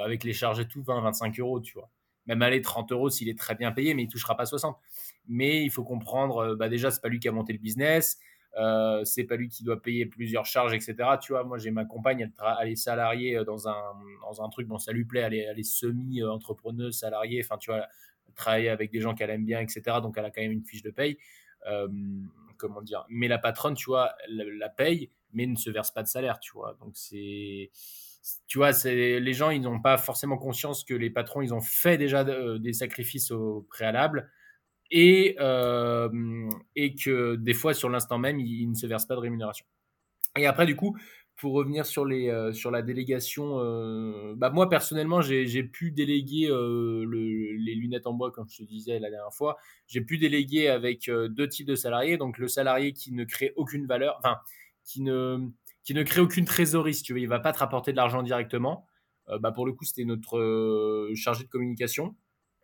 avec 0.05 0.25
les 0.25 0.33
charges 0.33 0.61
et 0.61 0.69
tout 0.69 0.83
20-25 0.83 1.39
euros, 1.41 1.61
tu 1.61 1.75
vois? 1.75 1.91
Même 2.27 2.41
aller 2.43 2.61
30 2.63 2.93
euros 2.93 3.11
s'il 3.11 3.29
est 3.29 3.39
très 3.39 3.55
bien 3.57 3.73
payé, 3.73 3.95
mais 3.95 4.05
il 4.05 4.09
touchera 4.09 4.37
pas 4.37 4.47
60 4.47 4.77
mais 5.29 5.63
il 5.63 5.71
faut 5.71 5.85
comprendre, 5.85 6.39
euh, 6.39 6.57
bah 6.57 6.69
déjà, 6.69 6.91
c'est 6.91 7.01
pas 7.01 7.09
lui 7.09 7.21
qui 7.21 7.29
a 7.29 7.33
monté 7.33 7.53
le 7.53 7.59
business, 7.59 8.19
euh, 8.59 9.03
c'est 9.05 9.25
pas 9.25 9.37
lui 9.37 9.49
qui 9.49 9.65
doit 9.65 9.81
payer 9.81 10.05
plusieurs 10.07 10.45
charges, 10.45 10.75
etc. 10.75 10.95
Tu 11.21 11.33
vois, 11.33 11.45
moi, 11.45 11.59
j'ai 11.59 11.71
ma 11.71 11.85
compagne, 11.85 12.21
elle, 12.21 12.33
elle 12.61 12.69
est 12.69 12.77
salariée 12.77 13.37
euh, 13.37 13.45
dans 13.45 13.69
un, 13.69 13.95
dans 14.23 14.43
un 14.43 14.49
truc, 14.51 14.67
bon, 14.67 14.79
ça 14.79 14.93
lui 14.93 15.05
plaît, 15.05 15.21
elle 15.21 15.59
est, 15.59 15.63
semi-entrepreneuse, 15.63 16.99
salariée, 16.99 17.43
enfin, 17.43 17.57
tu 17.59 17.71
vois, 17.71 17.87
elle 18.29 18.35
travaille 18.35 18.69
avec 18.69 18.91
des 18.91 19.01
gens 19.01 19.15
qu'elle 19.15 19.31
aime 19.31 19.45
bien, 19.45 19.61
etc. 19.61 19.83
Donc, 20.03 20.17
elle 20.19 20.27
a 20.27 20.31
quand 20.31 20.43
même 20.43 20.53
une 20.53 20.65
fiche 20.65 20.83
de 20.83 20.91
paye. 20.91 21.19
Euh, 21.67 21.89
comment 22.59 22.83
dire 22.83 23.07
Mais 23.09 23.29
la 23.29 23.39
patronne, 23.39 23.75
tu 23.75 23.87
vois, 23.87 24.15
elle 24.27 24.59
la 24.59 24.69
paye, 24.69 25.11
mais 25.33 25.47
ne 25.47 25.57
se 25.57 25.71
verse 25.71 25.91
pas 25.91 26.03
de 26.03 26.09
salaire, 26.09 26.39
tu 26.39 26.53
vois. 26.53 26.77
Donc, 26.81 26.93
c'est 26.95 27.71
tu 28.47 28.59
vois, 28.59 28.71
les 28.85 29.33
gens, 29.33 29.51
ils 29.51 29.61
n'ont 29.61 29.81
pas 29.81 29.99
forcément 29.99 30.39
conscience 30.39 30.85
que 30.85 30.95
les 30.95 31.11
patrons, 31.11 31.43
ils 31.43 31.53
ont 31.53 31.61
fait 31.61 31.99
déjà 31.99 32.23
des 32.23 32.73
sacrifices 32.73 33.33
au 33.33 33.67
préalable 33.69 34.31
et, 34.93 35.37
euh, 35.41 36.49
et 36.77 36.95
que 36.95 37.37
des 37.37 37.55
fois, 37.55 37.73
sur 37.73 37.89
l'instant 37.89 38.19
même, 38.19 38.39
il, 38.39 38.69
ne 38.69 38.75
se 38.75 38.87
verse 38.87 39.07
pas 39.07 39.15
de 39.15 39.21
rémunération. 39.21 39.65
Et 40.37 40.47
après, 40.47 40.67
du 40.67 40.77
coup, 40.77 40.97
pour 41.37 41.55
revenir 41.55 41.87
sur, 41.87 42.05
les, 42.05 42.29
euh, 42.29 42.53
sur 42.53 42.71
la 42.71 42.83
délégation, 42.83 43.59
euh, 43.59 44.35
bah 44.37 44.51
moi 44.51 44.69
personnellement, 44.69 45.23
j'ai 45.23 45.65
pu 45.65 45.93
déléguer 45.93 46.49
le, 46.49 47.07
les 47.57 47.75
lunettes 47.75 48.07
en 48.07 48.13
bois, 48.13 48.31
comme 48.31 48.47
je 48.49 48.59
te 48.59 48.63
disais 48.65 48.99
la 48.99 49.09
dernière 49.11 49.33
fois. 49.33 49.57
J'ai 49.87 50.03
pu 50.03 50.19
déléguer 50.19 50.69
avec 50.69 51.11
deux 51.11 51.49
types 51.49 51.67
de 51.67 51.75
salariés. 51.75 52.19
Donc 52.19 52.37
le 52.37 52.47
salarié 52.47 52.93
qui 52.93 53.13
ne 53.13 53.25
crée 53.25 53.55
aucune 53.57 53.87
valeur, 53.87 54.17
enfin, 54.19 54.37
qui 54.85 55.01
ne, 55.01 55.49
qui 55.85 55.95
ne 55.95 56.03
crée 56.03 56.21
aucune 56.21 56.45
trésorerie, 56.45 56.95
si 56.95 57.03
tu 57.03 57.15
veux, 57.15 57.21
il 57.21 57.29
va 57.29 57.41
pas 57.41 57.53
te 57.53 57.59
rapporter 57.59 57.93
de 57.93 57.97
l'argent 57.97 58.23
directement. 58.23 58.87
Bah 59.41 59.53
pour 59.53 59.65
le 59.65 59.73
coup, 59.73 59.85
c'était 59.85 60.05
notre 60.05 61.11
chargé 61.15 61.45
de 61.45 61.49
communication. 61.49 62.15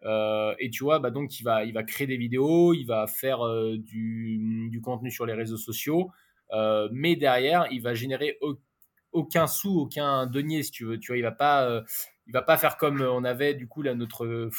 Euh, 0.04 0.54
et 0.58 0.70
tu 0.70 0.84
vois, 0.84 1.00
bah 1.00 1.10
donc 1.10 1.40
il 1.40 1.44
va, 1.44 1.82
créer 1.82 2.06
des 2.06 2.16
vidéos, 2.16 2.72
il 2.72 2.84
va 2.84 3.06
faire 3.06 3.44
euh, 3.44 3.76
du, 3.78 4.80
contenu 4.82 5.10
sur 5.10 5.26
les 5.26 5.34
réseaux 5.34 5.56
sociaux, 5.56 6.12
euh, 6.52 6.88
mais 6.92 7.16
derrière, 7.16 7.66
il 7.70 7.82
va 7.82 7.94
générer 7.94 8.38
au- 8.40 8.58
aucun 9.12 9.46
sou, 9.46 9.80
aucun 9.80 10.26
denier, 10.26 10.62
si 10.62 10.70
tu 10.70 10.84
veux. 10.84 10.98
Il 11.10 11.22
va 11.22 11.32
pas, 11.32 11.82
il 12.26 12.32
va 12.32 12.42
pas 12.42 12.56
faire 12.56 12.76
comme 12.76 13.00
on 13.00 13.24
avait 13.24 13.54
du 13.54 13.66
coup 13.66 13.82
notre 13.82 14.50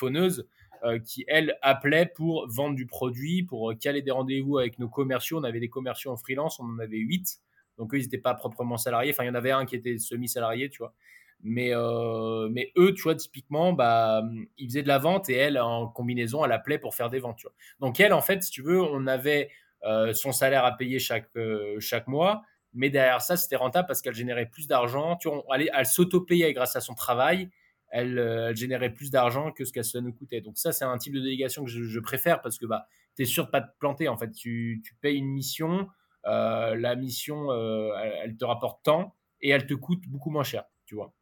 euh, 0.86 0.97
qui 1.00 1.25
elle 1.27 1.57
appelait 1.62 2.06
pour 2.06 2.47
vendre 2.50 2.75
du 2.75 2.85
produit, 2.85 3.44
pour 3.44 3.74
caler 3.77 4.01
des 4.01 4.12
rendez-vous 4.12 4.59
avec 4.59 4.80
nos 4.80 4.88
commerciaux. 4.88 5.38
On 5.38 5.44
avait 5.44 5.59
des 5.59 5.68
commerciaux 5.69 6.12
en 6.12 6.15
freelance, 6.18 6.59
on 6.59 6.63
en 6.63 6.80
avait 6.80 6.97
huit, 6.97 7.39
donc 7.77 7.94
eux 7.94 7.97
ils 7.97 8.03
n'étaient 8.03 8.18
pas 8.18 8.33
proprement 8.33 8.77
salariés. 8.77 9.12
Enfin, 9.12 9.25
il 9.25 9.27
y 9.27 9.30
en 9.30 9.35
avait 9.35 9.51
un 9.51 9.65
qui 9.65 9.75
était 9.75 9.97
semi-salarié, 9.97 10.69
tu 10.69 10.77
vois. 10.77 10.94
Mais, 11.41 11.69
euh, 11.74 12.50
mais 12.51 12.71
eux, 12.78 12.94
tu 12.94 13.04
vois, 13.04 13.16
typiquement, 13.16 13.71
bah, 13.73 14.23
ils 14.57 14.68
faisaient 14.68 14.83
de 14.83 14.87
la 14.87 14.97
vente 14.97 15.30
et 15.30 15.35
elle, 15.35 15.57
en 15.57 15.87
combinaison, 15.87 16.44
elle 16.44 16.52
appelait 16.52 16.80
pour 16.80 16.95
faire 16.95 17.09
des 17.09 17.19
ventes. 17.19 17.47
Donc, 17.80 17.99
elle, 17.99 18.14
en 18.14 18.21
fait, 18.21 18.44
si 18.44 18.52
tu 18.52 18.61
veux, 18.61 18.81
on 18.81 19.07
avait 19.07 19.49
euh, 19.85 20.14
son 20.14 20.31
salaire 20.33 20.66
à 20.66 20.75
payer 20.75 20.99
chaque, 20.99 21.30
euh, 21.37 21.80
chaque 21.80 22.07
mois. 22.07 22.44
Mais 22.73 22.90
derrière 22.90 23.21
ça, 23.21 23.37
c'était 23.37 23.56
rentable 23.56 23.87
parce 23.87 24.02
qu'elle 24.02 24.14
générait 24.14 24.47
plus 24.47 24.68
d'argent. 24.68 25.16
Tu 25.16 25.30
vois, 25.30 25.44
elle, 25.56 25.69
elle 25.73 25.85
s'auto-payait 25.85 26.54
grâce 26.54 26.75
à 26.75 26.81
son 26.81 26.94
travail. 26.94 27.49
Elle, 27.92 28.19
elle 28.19 28.56
générait 28.56 28.94
plus 28.94 29.09
d'argent 29.09 29.52
que 29.52 29.66
ce 29.66 29.71
que 29.71 29.81
ça 29.81 30.02
nous 30.02 30.14
coûtait. 30.14 30.42
Donc, 30.42 30.57
ça, 30.57 30.73
c'est 30.73 30.85
un 30.85 30.97
type 30.97 31.14
de 31.14 31.21
délégation 31.21 31.64
que 31.64 31.71
je, 31.71 31.99
préfère 31.99 32.42
parce 32.42 32.59
que 32.59 32.66
bah, 32.66 32.85
tu 33.16 33.23
es 33.23 33.25
sûr 33.25 33.45
de 33.45 33.52
pas 33.52 33.61
te 33.61 33.71
planter. 33.80 34.09
En 34.09 34.18
fait, 34.18 34.31
tu, 34.31 34.81
tu 34.85 34.94
payes 34.95 35.18
une 35.18 35.30
mission. 35.30 35.87
la 36.25 36.95
mission, 36.95 37.52
elle, 37.54 38.14
elle 38.23 38.37
te 38.37 38.45
rapporte 38.45 38.83
tant 38.83 39.16
et 39.42 39.49
elle 39.49 39.66
te 39.66 39.73
coûte 39.73 40.04
beaucoup 40.07 40.30
moins 40.30 40.44
cher. 40.44 40.66
Tu 40.85 40.95
vois. 40.95 41.14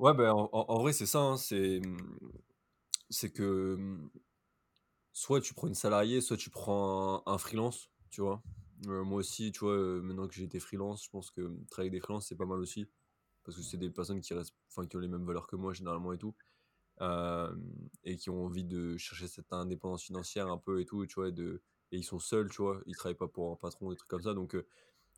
Ouais, 0.00 0.14
bah, 0.14 0.34
en 0.34 0.78
vrai, 0.80 0.92
c'est 0.92 1.06
ça, 1.06 1.20
hein, 1.20 1.36
c'est, 1.36 1.78
mmh, 1.80 1.96
c'est 3.10 3.30
que, 3.30 3.76
mmh, 3.78 4.10
soit 5.12 5.40
tu 5.40 5.54
prends 5.54 5.66
une 5.68 5.74
salariée, 5.74 6.20
soit 6.20 6.36
tu 6.36 6.50
prends 6.50 7.22
un 7.26 7.38
freelance, 7.38 7.90
tu 8.10 8.20
vois? 8.20 8.42
Heu, 8.86 9.02
moi 9.02 9.18
aussi, 9.18 9.52
tu 9.52 9.60
vois, 9.60 9.74
heu, 9.74 10.00
maintenant 10.02 10.26
que 10.28 10.34
j'ai 10.34 10.44
été 10.44 10.60
freelance, 10.60 11.04
je 11.04 11.10
pense 11.10 11.30
que, 11.30 11.42
mmh, 11.42 11.66
travailler 11.70 11.88
avec 11.90 11.92
des 11.92 12.04
freelances, 12.04 12.26
c'est 12.28 12.36
pas 12.36 12.46
mal 12.46 12.58
aussi. 12.60 12.86
Parce 13.44 13.56
que 13.58 13.62
c'est 13.64 13.78
des 13.78 13.90
personnes 13.90 14.20
qui 14.20 14.34
restent 14.34 14.54
qui 14.88 14.96
ont 14.96 15.00
les 15.00 15.08
mêmes 15.08 15.24
valeurs 15.26 15.46
que 15.48 15.56
moi 15.56 15.72
généralement 15.74 16.12
et 16.12 16.18
tout. 16.18 16.34
Hem 17.00 17.62
et 18.04 18.16
qui 18.18 18.30
ont 18.30 18.44
envie 18.46 18.64
de 18.64 18.96
chercher 18.98 19.28
cette 19.28 19.52
indépendance 19.52 20.04
financière 20.04 20.48
un 20.48 20.58
peu 20.58 20.80
et 20.80 20.86
tout, 20.86 21.06
tu 21.06 21.16
vois? 21.16 21.28
Et 21.30 21.32
de 21.32 21.62
et 21.92 21.98
ils 21.98 22.04
sont 22.04 22.20
seuls, 22.20 22.50
tu 22.50 22.62
vois? 22.62 22.80
Ils 22.86 22.96
travaillent 22.96 23.16
pas 23.16 23.28
pour 23.28 23.52
un 23.52 23.56
patron, 23.56 23.90
des 23.90 23.96
trucs 23.96 24.10
comme 24.10 24.22
ça, 24.22 24.34
donc 24.34 24.52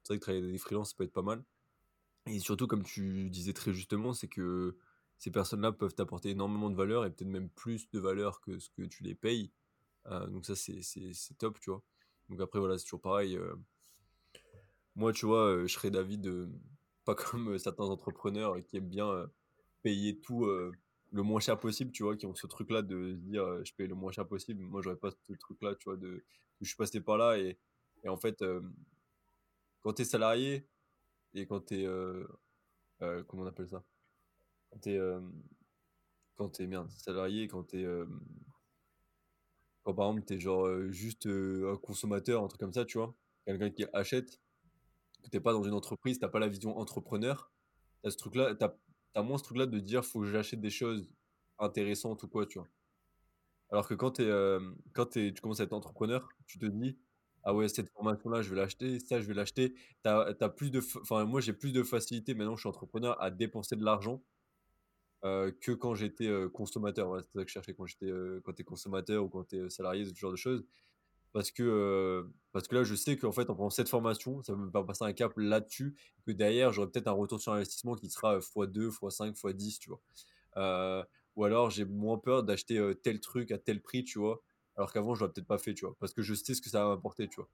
c'est 0.05 0.09
vrai 0.09 0.19
que 0.19 0.23
travailler 0.25 0.43
avec 0.45 0.53
des 0.55 0.59
freelances, 0.59 0.91
ça 0.91 0.97
peut 0.99 1.05
être 1.05 1.13
pas 1.13 1.23
mal. 1.23 1.45
Et 2.27 2.39
surtout, 2.39 2.67
comme 2.67 2.85
tu 2.85 3.31
disais 3.31 3.53
très 3.53 3.73
justement, 3.73 4.13
c'est 4.13 4.29
que 4.29 4.77
ces 5.19 5.31
personnes-là 5.31 5.73
peuvent 5.73 5.95
t'apporter 5.95 6.31
énormément 6.31 6.71
de 6.71 6.77
valeur 6.77 7.05
et 7.05 7.11
peut-être 7.11 7.29
même 7.31 7.49
plus 7.51 7.89
de 7.91 7.99
valeur 7.99 8.41
que 8.41 8.59
ce 8.59 8.71
que 8.71 8.83
tu 8.83 9.03
les 9.03 9.15
payes. 9.15 9.53
Heu, 10.07 10.29
donc 10.31 10.47
ça, 10.47 10.57
c'est 10.57 10.83
top, 11.39 11.61
tu 11.61 11.71
vois? 11.71 11.83
Donc 12.29 12.41
après, 12.41 12.61
voilà, 12.61 12.79
c'est 12.79 12.85
toujours 12.85 13.03
pareil, 13.03 13.37
heu, 13.37 13.57
moi, 14.95 15.13
tu 15.13 15.27
vois, 15.27 15.49
heu, 15.53 15.67
je 15.67 15.73
serais 15.75 15.91
d'avis 15.91 16.19
de 16.19 16.49
pas 17.05 17.15
comme, 17.15 17.59
certains 17.59 17.85
entrepreneurs 17.85 18.63
qui 18.65 18.77
aiment 18.77 18.89
bien, 18.89 19.31
payer 19.83 20.19
tout, 20.21 20.47
le 20.47 21.23
moins 21.23 21.41
cher 21.41 21.59
possible, 21.61 21.93
tu 21.93 22.03
vois? 22.05 22.17
Qui 22.17 22.27
ont 22.27 22.35
ce 22.35 22.47
truc-là 22.47 22.83
de 22.83 23.13
se 23.15 23.21
dire, 23.21 23.65
«Je 23.65 23.75
paye 23.75 23.89
le 23.89 23.95
moins 23.95 24.13
cher 24.13 24.27
possible». 24.29 24.63
Moi, 24.63 24.83
j'aurais 24.83 24.97
pas 24.97 25.11
ce 25.11 25.33
truc-là, 25.35 25.75
tu 25.77 25.85
vois? 25.87 25.97
De 25.97 26.25
je 26.61 26.69
suis 26.69 26.77
passé 26.77 27.01
par 27.01 27.19
là 27.19 27.39
et 27.39 27.59
et 28.05 28.09
en 28.09 28.17
fait, 28.17 28.43
quand 29.83 29.93
tu 29.95 30.03
es 30.03 30.05
salarié 30.05 30.67
et 31.35 31.47
quand 31.47 31.67
tu 31.67 31.83
es, 31.83 31.87
euh, 31.87 32.27
comment 33.27 33.43
on 33.43 33.47
appelle 33.47 33.69
ça? 33.69 33.83
Quand 34.71 34.79
t'es, 34.79 34.97
euh, 34.97 35.21
quand 36.37 36.51
t'es 36.51 36.67
merde, 36.67 36.91
salarié, 36.91 37.49
quand 37.49 37.65
t'es, 37.65 37.85
euh, 37.85 38.07
quand 39.83 39.95
par 39.95 40.09
exemple 40.09 40.27
t'es 40.27 40.39
genre 40.39 40.67
euh, 40.67 40.91
juste 40.91 41.27
euh, 41.27 41.73
un 41.73 41.77
consommateur, 41.77 42.43
un 42.43 42.49
truc 42.49 42.61
comme 42.61 42.73
ça, 42.73 42.85
tu 42.85 42.99
vois, 42.99 43.15
quelqu'un 43.45 43.71
qui 43.71 43.85
achète, 43.93 44.41
que 45.23 45.29
t'es 45.31 45.41
pas 45.41 45.53
dans 45.53 45.63
une 45.63 45.75
entreprise, 45.75 46.19
t'as 46.19 46.29
pas 46.29 46.41
la 46.41 46.49
vision 46.49 46.79
entrepreneur, 46.79 47.51
t'as 48.03 48.11
ce 48.11 48.17
truc-là, 48.17 48.55
t'as, 48.55 48.75
t'as 49.13 49.23
moins 49.23 49.39
ce 49.39 49.45
truc-là 49.45 49.67
de 49.67 49.79
dire 49.79 50.05
faut 50.05 50.21
que 50.21 50.27
j'achète 50.27 50.61
des 50.61 50.71
choses 50.71 51.09
intéressantes 51.59 52.23
ou 52.23 52.29
quoi, 52.29 52.47
tu 52.47 52.59
vois? 52.59 52.69
Alors 53.71 53.89
que 53.89 53.95
quand 53.95 54.13
t'es, 54.13 54.25
euh, 54.27 54.73
quand 54.93 55.07
t'es, 55.07 55.33
tu 55.33 55.41
commences 55.41 55.61
à 55.61 55.65
être 55.65 55.73
entrepreneur, 55.73 56.29
tu 56.47 56.59
te 56.59 56.67
dis, 56.67 56.99
ah 57.45 57.55
ouais, 57.55 57.69
cette 57.69 57.89
formation-là, 57.91 58.43
je 58.43 58.51
vais 58.51 58.57
l'acheter, 58.57 59.01
ça, 59.01 59.21
je 59.21 59.27
vais 59.27 59.35
l'acheter. 59.35 59.75
T'as, 60.03 60.33
t'as 60.35 60.49
plus 60.49 60.71
de, 60.71 60.81
enfin, 61.01 61.25
moi, 61.25 61.41
j'ai 61.41 61.53
plus 61.53 61.73
de 61.73 61.83
facilité 61.83 62.35
maintenant, 62.35 62.57
je 62.57 62.61
suis 62.61 62.69
entrepreneur, 62.69 63.21
à 63.21 63.31
dépenser 63.31 63.77
de 63.77 63.85
l'argent 63.85 64.23
euh, 65.25 65.53
que 65.61 65.73
quand 65.73 65.95
j'étais 65.95 66.27
euh, 66.29 66.49
consommateur. 66.49 67.09
Voilà, 67.09 67.23
c'est 67.23 67.39
ça 67.39 67.45
que 67.45 67.49
je 67.49 67.53
cherchais 67.53 67.75
quand 67.75 67.87
j'étais, 67.87 68.07
euh, 68.11 68.41
quand 68.45 68.53
t'es 68.53 68.65
consommateur 68.65 69.25
ou 69.25 69.29
quand 69.29 69.45
t'es 69.45 69.59
euh, 69.59 69.69
salarié, 69.69 70.05
ce 70.05 70.15
genre 70.15 70.33
de 70.33 70.37
choses. 70.37 70.65
Parce 71.33 71.51
que, 71.51 72.29
parce 72.53 72.69
que 72.69 72.75
là, 72.75 72.85
je 72.85 72.95
sais 72.95 73.17
qu'en 73.17 73.33
fait, 73.33 73.49
en 73.49 73.55
prenant 73.55 73.71
cette 73.71 73.89
formation, 73.89 74.43
ça 74.43 74.53
va 74.53 74.59
me 74.59 74.71
faire 74.71 74.85
passer 74.85 75.05
un 75.05 75.15
cap 75.15 75.33
là-dessus, 75.37 75.97
que 76.27 76.33
derrière, 76.33 76.73
j'aurai 76.73 76.91
peut-être 76.91 77.09
un 77.09 77.13
retour 77.13 77.41
sur 77.41 77.53
investissement 77.53 77.95
qui 77.95 78.11
sera 78.11 78.37
euh, 78.37 78.41
x2, 78.41 78.91
x5, 78.91 79.35
x10, 79.35 79.79
tu 79.79 79.91
vois. 79.91 81.07
Ou 81.37 81.45
alors, 81.45 81.71
j'ai 81.71 81.87
moins 81.87 82.19
peur 82.19 82.43
d'acheter 82.43 82.79
tel 83.03 83.19
truc 83.21 83.51
à 83.53 83.59
tel 83.59 83.81
prix, 83.81 84.05
tu 84.05 84.19
vois, 84.19 84.43
alors 84.77 84.93
qu'avant, 84.93 85.15
je 85.15 85.21
l'aurais 85.21 85.33
peut-être 85.33 85.47
pas 85.47 85.59
fait, 85.59 85.75
tu 85.75 85.85
vois, 85.85 85.95
parce 85.99 86.15
que 86.15 86.23
je 86.23 86.35
sais 86.35 86.55
ce 86.55 86.63
que 86.63 86.71
ça 86.71 86.85
va 86.85 86.95
m'apporter, 86.95 87.29
tu 87.29 87.37
vois. 87.37 87.49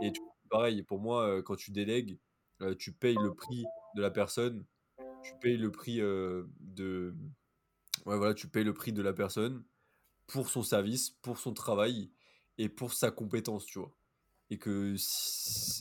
Et 0.00 0.12
pareil, 0.48 0.82
pour 0.82 1.00
moi, 1.00 1.26
euh, 1.26 1.42
quand 1.42 1.56
tu 1.56 1.70
délègues, 1.70 2.18
euh, 2.60 2.74
tu 2.74 2.92
payes 2.92 3.16
le 3.20 3.34
prix 3.34 3.64
de 3.96 4.02
la 4.02 4.10
personne, 4.10 4.64
tu 5.22 5.32
payes 5.40 5.56
le 5.56 5.70
prix 5.70 6.00
euh, 6.00 6.44
de... 6.60 7.14
Ouais, 8.06 8.16
voilà, 8.16 8.34
tu 8.34 8.48
payes 8.48 8.64
le 8.64 8.74
prix 8.74 8.92
de 8.92 9.02
la 9.02 9.12
personne 9.12 9.64
pour 10.26 10.48
son 10.48 10.62
service, 10.62 11.10
pour 11.10 11.38
son 11.38 11.52
travail 11.52 12.10
et 12.58 12.68
pour 12.68 12.92
sa 12.92 13.10
compétence, 13.10 13.64
tu 13.66 13.78
vois. 13.78 13.92
Et 14.50 14.58
que, 14.58 14.94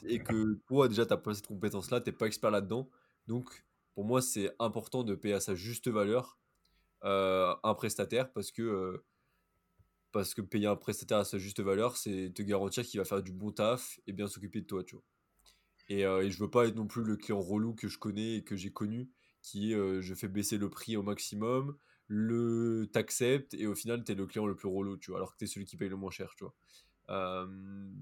et 0.06 0.20
que 0.20 0.54
toi, 0.68 0.88
déjà, 0.88 1.06
tu 1.06 1.12
n'as 1.12 1.18
pas 1.18 1.34
cette 1.34 1.48
compétence-là, 1.48 2.00
tu 2.00 2.10
n'es 2.10 2.16
pas 2.16 2.28
expert 2.28 2.52
là-dedans. 2.52 2.90
Donc, 3.28 3.66
pour 3.94 4.06
moi, 4.06 4.22
c'est 4.22 4.56
important 4.60 5.04
de 5.04 5.14
payer 5.16 5.36
à 5.36 5.40
sa 5.40 5.56
juste 5.56 5.90
valeur 5.90 6.38
un 7.04 7.74
prestataire 7.76 8.32
parce 8.32 8.52
que, 8.52 9.04
parce 10.12 10.34
que 10.34 10.42
payer 10.42 10.68
un 10.68 10.76
prestataire 10.76 11.20
à 11.20 11.26
sa 11.26 11.38
juste 11.38 11.62
valeur, 11.62 11.98
c'est 11.98 12.32
te 12.34 12.42
garantir 12.44 12.84
qu'il 12.86 13.00
va 13.00 13.06
faire 13.06 13.24
du 13.24 13.32
bon 13.32 13.52
taf 13.52 14.00
et 14.08 14.14
bien 14.14 14.28
s'occuper 14.28 14.62
de 14.62 14.68
toi, 14.68 14.84
tu 14.84 14.96
vois. 14.96 15.04
Et, 15.90 16.06
euh, 16.06 16.24
et 16.24 16.32
je 16.32 16.40
veux 16.40 16.50
pas 16.50 16.68
être 16.68 16.76
non 16.76 16.88
plus 16.88 17.04
le 17.04 17.18
client 17.18 17.42
relou 17.42 17.74
que 17.76 17.88
je 17.88 17.98
connais 18.00 18.38
et 18.38 18.44
que 18.44 18.56
j'ai 18.56 18.72
connu, 18.72 19.10
qui 19.42 19.74
euh, 19.74 20.02
je 20.02 20.14
fais 20.16 20.28
baisser 20.28 20.58
le 20.58 20.70
prix 20.70 20.98
au 20.98 21.04
maximum, 21.04 21.78
le 22.08 22.90
t'acceptes 22.92 23.54
et 23.54 23.68
au 23.68 23.76
final 23.76 24.04
t'es 24.04 24.16
le 24.16 24.28
client 24.28 24.46
le 24.48 24.56
plus 24.56 24.68
relou, 24.70 24.98
tu 24.98 25.12
vois, 25.12 25.20
alors 25.20 25.34
que 25.34 25.38
t'es 25.38 25.48
celui 25.48 25.66
qui 25.66 25.78
paye 25.78 25.90
le 25.90 25.98
moins 25.98 26.12
cher, 26.12 26.34
tu 26.38 26.44
vois. 26.46 26.56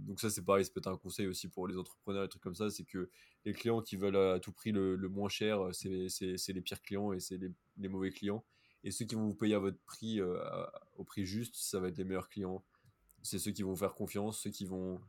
Donc 0.06 0.20
ça 0.20 0.30
c'est 0.30 0.44
pareil, 0.44 0.66
c'est 0.66 0.74
peut-être 0.74 0.88
un 0.88 0.98
conseil 0.98 1.28
aussi 1.28 1.48
pour 1.48 1.68
les 1.68 1.78
entrepreneurs 1.78 2.24
et 2.24 2.28
trucs 2.28 2.44
comme 2.44 2.56
ça, 2.56 2.70
c'est 2.70 2.84
que 2.86 3.10
les 3.46 3.54
clients 3.54 3.82
qui 3.82 3.98
veulent 3.98 4.18
à 4.18 4.40
tout 4.40 4.52
prix 4.52 4.72
le, 4.72 4.96
le 4.96 5.10
moins 5.10 5.30
cher, 5.30 5.70
c'est 5.74 5.88
les 6.54 6.62
pires 6.62 6.82
clients 6.82 7.14
et 7.14 7.20
c'est 7.20 7.38
les, 7.38 7.52
les 7.78 7.88
mauvais 7.90 8.12
clients. 8.12 8.44
Et 8.84 8.92
ceux 8.92 9.06
qui 9.06 9.16
vont 9.16 9.26
vous 9.28 9.36
payer 9.36 9.56
à 9.56 9.60
votre 9.60 9.80
prix, 9.86 10.22
euh, 10.22 10.40
au 10.98 11.04
prix 11.04 11.26
juste, 11.26 11.56
ça 11.56 11.80
va 11.80 11.90
être 11.90 11.98
les 11.98 12.06
meilleurs 12.06 12.30
clients. 12.30 12.64
C'est 13.22 13.40
ceux 13.40 13.52
qui 13.52 13.64
vont 13.64 13.72
vous 13.72 13.76
faire 13.76 13.94
confiance, 13.94 14.40
ceux 14.40 14.50
qui 14.50 14.66
vont, 14.66 15.02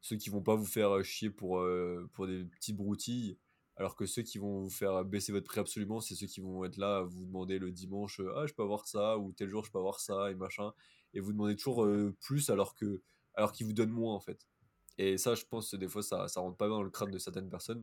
ceux 0.00 0.16
qui 0.16 0.30
vont 0.30 0.42
pas 0.42 0.56
vous 0.56 0.66
faire 0.66 0.90
euh, 0.90 1.02
chier 1.02 1.30
pour, 1.30 1.60
euh, 1.60 2.08
pour 2.14 2.26
des 2.26 2.44
petits 2.44 2.72
broutilles, 2.72 3.38
alors 3.76 3.94
que 3.94 4.06
ceux 4.06 4.22
qui 4.22 4.38
vont 4.38 4.62
vous 4.62 4.70
faire 4.70 5.04
baisser 5.04 5.32
votre 5.32 5.46
prix 5.46 5.60
absolument, 5.60 6.00
c'est 6.00 6.14
ceux 6.14 6.26
qui 6.26 6.40
vont 6.40 6.64
être 6.64 6.76
là 6.76 6.98
à 6.98 7.02
vous 7.02 7.24
demander 7.24 7.58
le 7.58 7.70
dimanche, 7.70 8.20
ah 8.34 8.46
je 8.46 8.52
peux 8.52 8.62
avoir 8.62 8.86
ça, 8.86 9.16
ou 9.18 9.32
tel 9.32 9.48
jour 9.48 9.64
je 9.64 9.70
peux 9.70 9.78
avoir 9.78 10.00
ça, 10.00 10.30
et 10.30 10.34
machin, 10.34 10.72
et 11.14 11.20
vous 11.20 11.32
demandez 11.32 11.56
toujours 11.56 11.88
plus 12.20 12.50
alors 12.50 12.74
que 12.74 13.00
alors 13.34 13.52
qu'ils 13.52 13.66
vous 13.66 13.72
donnent 13.72 13.90
moins 13.90 14.14
en 14.14 14.20
fait. 14.20 14.46
Et 14.98 15.16
ça, 15.16 15.34
je 15.34 15.44
pense 15.46 15.70
que 15.70 15.76
des 15.76 15.88
fois, 15.88 16.02
ça, 16.02 16.28
ça 16.28 16.40
rentre 16.40 16.56
pas 16.58 16.66
bien 16.66 16.76
dans 16.76 16.82
le 16.82 16.90
crâne 16.90 17.10
de 17.10 17.18
certaines 17.18 17.48
personnes. 17.48 17.82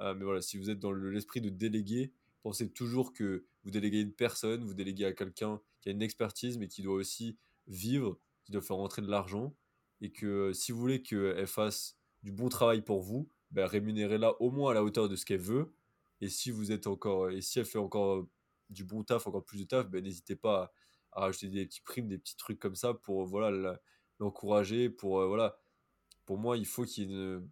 Mais 0.00 0.24
voilà, 0.24 0.40
si 0.40 0.56
vous 0.56 0.70
êtes 0.70 0.78
dans 0.78 0.92
le- 0.92 1.10
l'esprit 1.10 1.40
de 1.40 1.48
déléguer, 1.48 2.12
pensez 2.44 2.70
toujours 2.70 3.12
que 3.12 3.46
vous 3.64 3.70
déléguez 3.72 4.00
une 4.02 4.12
personne, 4.12 4.64
vous 4.64 4.74
déléguez 4.74 5.06
à 5.06 5.12
quelqu'un 5.12 5.60
qui 5.80 5.88
a 5.88 5.92
une 5.92 6.02
expertise, 6.02 6.58
mais 6.58 6.68
qui 6.68 6.82
doit 6.82 6.94
aussi 6.94 7.38
vivre, 7.66 8.20
qui 8.44 8.52
doit 8.52 8.62
faire 8.62 8.76
rentrer 8.76 9.02
de 9.02 9.08
l'argent, 9.08 9.56
et 10.00 10.12
que 10.12 10.26
euh, 10.26 10.52
si 10.52 10.70
vous 10.70 10.78
voulez 10.78 11.02
qu'elle 11.02 11.46
fasse 11.46 11.98
du 12.22 12.30
bon 12.32 12.48
travail 12.48 12.82
pour 12.82 13.00
vous, 13.00 13.30
ben, 13.50 13.66
rémunérez-la 13.66 14.40
au 14.40 14.50
moins 14.50 14.70
à 14.72 14.74
la 14.74 14.84
hauteur 14.84 15.08
de 15.08 15.16
ce 15.16 15.24
qu'elle 15.24 15.40
veut. 15.40 15.74
Et 16.20 16.28
si 16.28 16.50
vous 16.50 16.70
êtes 16.72 16.86
encore, 16.86 17.30
et 17.30 17.40
si 17.40 17.58
elle 17.58 17.64
fait 17.64 17.78
encore 17.78 18.16
euh, 18.16 18.30
du 18.70 18.84
bon 18.84 19.02
taf, 19.04 19.26
encore 19.26 19.44
plus 19.44 19.60
de 19.60 19.64
taf, 19.64 19.88
ben, 19.88 20.02
n'hésitez 20.04 20.36
pas 20.36 20.72
à, 21.12 21.20
à 21.20 21.20
rajouter 21.22 21.48
des 21.48 21.66
petits 21.66 21.80
primes, 21.82 22.08
des 22.08 22.18
petits 22.18 22.36
trucs 22.36 22.58
comme 22.58 22.74
ça 22.76 22.94
pour 22.94 23.24
voilà 23.26 23.50
la- 23.50 23.80
l'encourager, 24.20 24.90
pour 24.90 25.20
euh, 25.20 25.26
voilà. 25.26 25.58
Pour 26.26 26.38
moi, 26.38 26.56
il 26.56 26.66
faut 26.66 26.84
qu'il 26.84 27.04
y 27.10 27.12
ait 27.12 27.16
une 27.16 27.48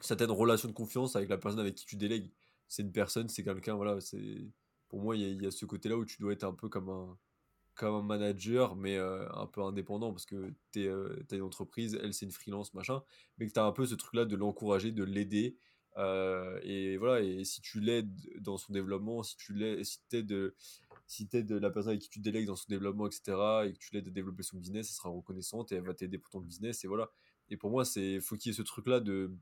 certaine 0.00 0.30
relation 0.30 0.68
de 0.68 0.74
confiance 0.74 1.16
avec 1.16 1.28
la 1.28 1.38
personne 1.38 1.60
avec 1.60 1.74
qui 1.74 1.86
tu 1.86 1.96
délègues. 1.96 2.30
C'est 2.68 2.82
une 2.82 2.92
personne, 2.92 3.28
c'est 3.28 3.44
quelqu'un, 3.44 3.74
voilà. 3.74 4.00
C'est 4.00 4.50
pour 4.88 5.00
moi, 5.00 5.16
il 5.16 5.42
y, 5.42 5.46
a, 5.46 5.50
ce 5.50 5.66
côté-là 5.66 5.96
où 5.96 6.04
tu 6.04 6.18
dois 6.20 6.32
être 6.32 6.44
un 6.44 6.54
peu 6.54 6.68
comme 6.68 6.88
un 6.88 7.18
comme 7.74 7.94
un 7.94 8.02
manager, 8.02 8.76
mais 8.76 8.96
euh, 8.96 9.28
un 9.34 9.46
peu 9.46 9.62
indépendant, 9.62 10.12
parce 10.12 10.26
que 10.26 10.54
tu 10.72 10.88
as 10.88 11.34
une 11.34 11.42
entreprise, 11.42 11.98
elle, 12.02 12.14
c'est 12.14 12.24
une 12.26 12.32
freelance, 12.32 12.72
machin, 12.74 13.02
mais 13.38 13.46
que 13.48 13.52
tu 13.52 13.58
as 13.58 13.64
un 13.64 13.72
peu 13.72 13.84
ce 13.86 13.94
truc-là 13.96 14.24
de 14.26 14.36
l'encourager, 14.36 14.92
de 14.92 15.02
l'aider. 15.04 15.56
euh, 15.96 16.58
et 16.62 16.96
voilà, 16.96 17.20
et 17.24 17.44
si 17.44 17.60
tu 17.62 17.80
l'aides 17.80 18.10
dans 18.40 18.56
son 18.58 18.72
développement, 18.72 19.22
si 19.22 19.36
tu 19.36 19.54
l'aides, 19.54 19.84
si 19.84 19.98
t'aides, 20.08 20.54
si 21.06 21.26
t'aides 21.28 21.50
la 21.52 21.70
personne 21.70 21.90
avec 21.92 22.02
qui 22.02 22.08
tu 22.10 22.20
délègues 22.20 22.46
dans 22.46 22.56
son 22.56 22.66
développement, 22.68 23.06
etc., 23.08 23.66
et 23.66 23.72
que 23.72 23.78
tu 23.78 23.90
l'aides 23.94 24.08
à 24.08 24.10
développer 24.10 24.42
son 24.44 24.56
business, 24.58 24.88
elle 24.90 24.94
sera 24.94 25.08
reconnaissante 25.10 25.72
et 25.72 25.76
elle 25.76 25.84
va 25.84 25.94
t'aider 25.94 26.18
pour 26.18 26.30
ton 26.30 26.40
business, 26.40 26.84
et 26.84 26.88
voilà. 26.88 27.10
Et 27.50 27.56
pour 27.56 27.70
moi, 27.70 27.84
c'est 27.84 28.20
faut 28.20 28.36
qu'il 28.36 28.50
y 28.50 28.54
ait 28.54 28.56
ce 28.56 28.62
truc-là 28.62 29.00
de, 29.00 29.32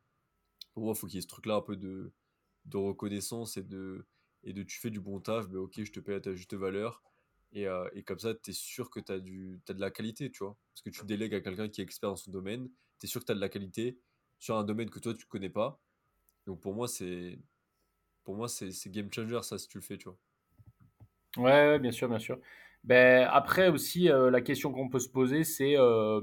pour 0.74 0.84
moi, 0.84 0.94
faut 0.94 1.06
qu'il 1.06 1.16
y 1.16 1.18
ait 1.18 1.22
ce 1.22 1.28
truc-là 1.28 1.56
un 1.56 1.62
peu 1.62 1.76
de, 1.76 2.12
de 2.64 2.76
reconnaissance 2.76 3.56
et 3.56 3.62
de, 3.62 4.06
et 4.44 4.52
de 4.52 4.62
tu 4.62 4.78
fais 4.78 4.90
du 4.90 5.00
bon 5.00 5.20
taf, 5.20 5.48
ben 5.48 5.58
ok, 5.58 5.82
je 5.84 5.92
te 5.92 6.00
paye 6.00 6.16
à 6.16 6.20
ta 6.20 6.34
juste 6.34 6.54
valeur. 6.54 7.02
Et, 7.52 7.66
euh, 7.68 7.88
et 7.92 8.02
comme 8.02 8.18
ça, 8.18 8.34
tu 8.34 8.50
es 8.50 8.52
sûr 8.54 8.90
que 8.90 9.00
tu 9.00 9.12
as, 9.12 9.20
de 9.20 9.80
la 9.80 9.90
qualité, 9.90 10.30
tu 10.30 10.44
vois. 10.44 10.56
Parce 10.72 10.82
que 10.82 10.90
tu 10.90 11.04
délègues 11.04 11.34
à 11.34 11.40
quelqu'un 11.40 11.68
qui 11.68 11.80
est 11.80 11.84
expert 11.84 12.10
dans 12.10 12.16
son 12.16 12.30
domaine, 12.30 12.68
tu 12.98 13.06
es 13.06 13.08
sûr 13.08 13.20
que 13.20 13.26
tu 13.26 13.32
as 13.32 13.34
de 13.34 13.40
la 13.40 13.48
qualité 13.48 13.98
sur 14.38 14.56
un 14.56 14.64
domaine 14.64 14.90
que 14.90 14.98
toi, 14.98 15.14
tu 15.14 15.26
connais 15.26 15.50
pas. 15.50 15.80
Donc 16.46 16.60
pour 16.60 16.74
moi, 16.74 16.88
c'est 16.88 17.38
pour 18.24 18.36
moi 18.36 18.48
c'est 18.48 18.70
game 18.90 19.12
changer, 19.12 19.40
ça, 19.42 19.58
si 19.58 19.68
tu 19.68 19.78
le 19.78 19.82
fais, 19.82 19.98
tu 19.98 20.08
vois. 20.08 20.18
Ouais, 21.36 21.68
ouais, 21.68 21.78
bien 21.78 21.92
sûr, 21.92 22.08
bien 22.08 22.18
sûr. 22.18 22.38
Ben, 22.84 23.28
après 23.30 23.68
aussi, 23.68 24.10
euh, 24.10 24.30
la 24.30 24.40
question 24.40 24.72
qu'on 24.72 24.88
peut 24.88 24.98
se 24.98 25.08
poser, 25.08 25.44
c'est 25.44 25.76
euh, 25.76 26.20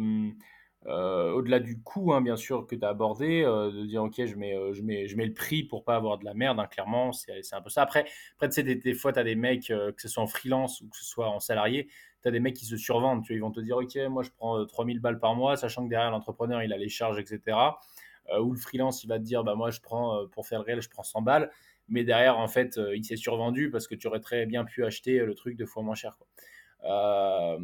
euh, 0.85 1.31
au-delà 1.31 1.59
du 1.59 1.81
coût, 1.81 2.13
hein, 2.13 2.21
bien 2.21 2.37
sûr, 2.37 2.65
que 2.65 2.75
tu 2.75 2.85
as 2.85 2.89
abordé, 2.89 3.43
euh, 3.43 3.71
de 3.71 3.85
dire, 3.85 4.03
ok, 4.03 4.25
je 4.25 4.35
mets, 4.35 4.55
euh, 4.55 4.73
je 4.73 4.81
mets, 4.81 5.05
le 5.05 5.33
prix 5.33 5.63
pour 5.63 5.83
pas 5.83 5.95
avoir 5.95 6.17
de 6.17 6.25
la 6.25 6.33
merde, 6.33 6.59
hein, 6.59 6.67
clairement, 6.67 7.11
c'est 7.11 7.53
un 7.53 7.61
peu 7.61 7.69
ça. 7.69 7.81
Après, 7.81 8.05
après 8.35 8.49
tu 8.49 8.55
sais, 8.55 8.63
des, 8.63 8.93
fois, 8.93 9.11
tu 9.11 9.19
as 9.19 9.23
des 9.23 9.35
mecs, 9.35 9.67
que 9.67 9.93
ce 9.97 10.07
soit 10.07 10.23
en 10.23 10.27
freelance 10.27 10.81
ou 10.81 10.89
que 10.89 10.97
ce 10.97 11.05
soit 11.05 11.29
en 11.29 11.39
salarié, 11.39 11.89
tu 12.21 12.27
as 12.27 12.31
des 12.31 12.39
mecs 12.39 12.55
qui 12.55 12.65
se 12.65 12.77
survendent. 12.77 13.23
Tu 13.23 13.33
vois, 13.33 13.37
ils 13.37 13.41
vont 13.41 13.51
te 13.51 13.59
dire, 13.59 13.77
ok, 13.77 13.95
moi, 14.09 14.23
je 14.23 14.29
prends 14.31 14.59
euh, 14.59 14.65
3000 14.65 14.99
balles 14.99 15.19
par 15.19 15.35
mois, 15.35 15.57
sachant 15.57 15.83
que 15.83 15.89
derrière, 15.89 16.11
l'entrepreneur, 16.11 16.63
il 16.63 16.71
a 16.71 16.77
les 16.77 16.89
charges, 16.89 17.19
etc. 17.19 17.57
Ou 18.39 18.51
le 18.51 18.59
freelance, 18.59 19.03
il 19.03 19.07
va 19.07 19.17
te 19.17 19.23
dire, 19.23 19.43
bah, 19.43 19.55
moi, 19.55 19.71
je 19.71 19.79
prends, 19.81 20.27
pour 20.27 20.45
faire 20.47 20.59
le 20.59 20.65
réel, 20.65 20.81
je 20.81 20.89
prends 20.89 21.03
100 21.03 21.21
balles 21.23 21.51
mais 21.91 22.03
derrière, 22.03 22.37
en 22.37 22.47
fait, 22.47 22.79
il 22.93 23.03
s'est 23.03 23.15
survendu 23.15 23.71
parce 23.71 23.87
que 23.87 23.95
tu 23.95 24.05
aurais 24.05 24.19
très 24.19 24.45
bien 24.45 24.63
pu 24.63 24.85
acheter 24.85 25.17
le 25.17 25.33
truc 25.33 25.57
deux 25.57 25.65
fois 25.65 25.81
moins 25.81 25.95
cher. 25.95 26.17
Quoi. 26.19 26.27
Euh, 26.85 27.57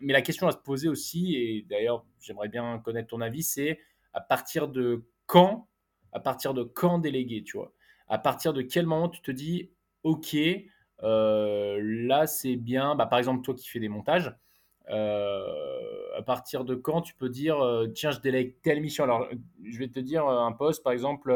mais 0.00 0.12
la 0.12 0.22
question 0.22 0.48
à 0.48 0.52
se 0.52 0.56
poser 0.56 0.88
aussi, 0.88 1.36
et 1.36 1.62
d'ailleurs, 1.68 2.04
j'aimerais 2.20 2.48
bien 2.48 2.78
connaître 2.78 3.08
ton 3.08 3.20
avis, 3.20 3.42
c'est 3.42 3.78
à 4.12 4.20
partir 4.20 4.68
de 4.68 5.04
quand, 5.26 5.68
à 6.12 6.20
partir 6.20 6.54
de 6.54 6.62
quand 6.64 6.98
déléguer, 6.98 7.42
tu 7.44 7.56
vois? 7.56 7.72
À 8.08 8.18
partir 8.18 8.52
de 8.52 8.62
quel 8.62 8.86
moment 8.86 9.08
tu 9.08 9.20
te 9.22 9.30
dis, 9.30 9.70
ok, 10.02 10.36
euh, 11.02 11.78
là 11.82 12.26
c'est 12.26 12.56
bien, 12.56 12.94
bah, 12.94 13.06
par 13.06 13.18
exemple, 13.18 13.42
toi 13.42 13.54
qui 13.54 13.68
fais 13.68 13.80
des 13.80 13.88
montages, 13.88 14.34
euh, 14.90 16.16
à 16.16 16.22
partir 16.22 16.64
de 16.64 16.74
quand 16.74 17.02
tu 17.02 17.14
peux 17.14 17.28
dire, 17.28 17.58
tiens, 17.94 18.10
je 18.12 18.20
délègue 18.20 18.56
telle 18.62 18.80
mission? 18.80 19.04
Alors, 19.04 19.28
je 19.64 19.78
vais 19.78 19.88
te 19.88 20.00
dire 20.00 20.26
un 20.26 20.52
poste, 20.52 20.82
par 20.82 20.92
exemple. 20.92 21.32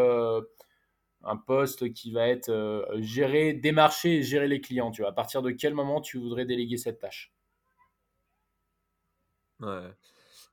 Euh, 1.25 1.29
un 1.29 1.37
poste 1.37 1.93
qui 1.93 2.13
va 2.13 2.29
être 2.29 2.49
euh, 2.51 2.85
gérer, 3.01 3.53
démarcher 3.55 4.19
et 4.19 4.23
gérer 4.23 4.49
les 4.49 4.61
clients. 4.61 4.91
Tu 4.91 5.03
vois, 5.03 5.11
à 5.11 5.15
partir 5.15 5.43
de 5.43 5.51
quel 5.51 5.75
moment 5.75 6.01
tu 6.01 6.19
voudrais 6.19 6.45
déléguer 6.47 6.77
cette 6.77 6.99
tâche? 7.01 7.33
Ouais. 9.61 9.93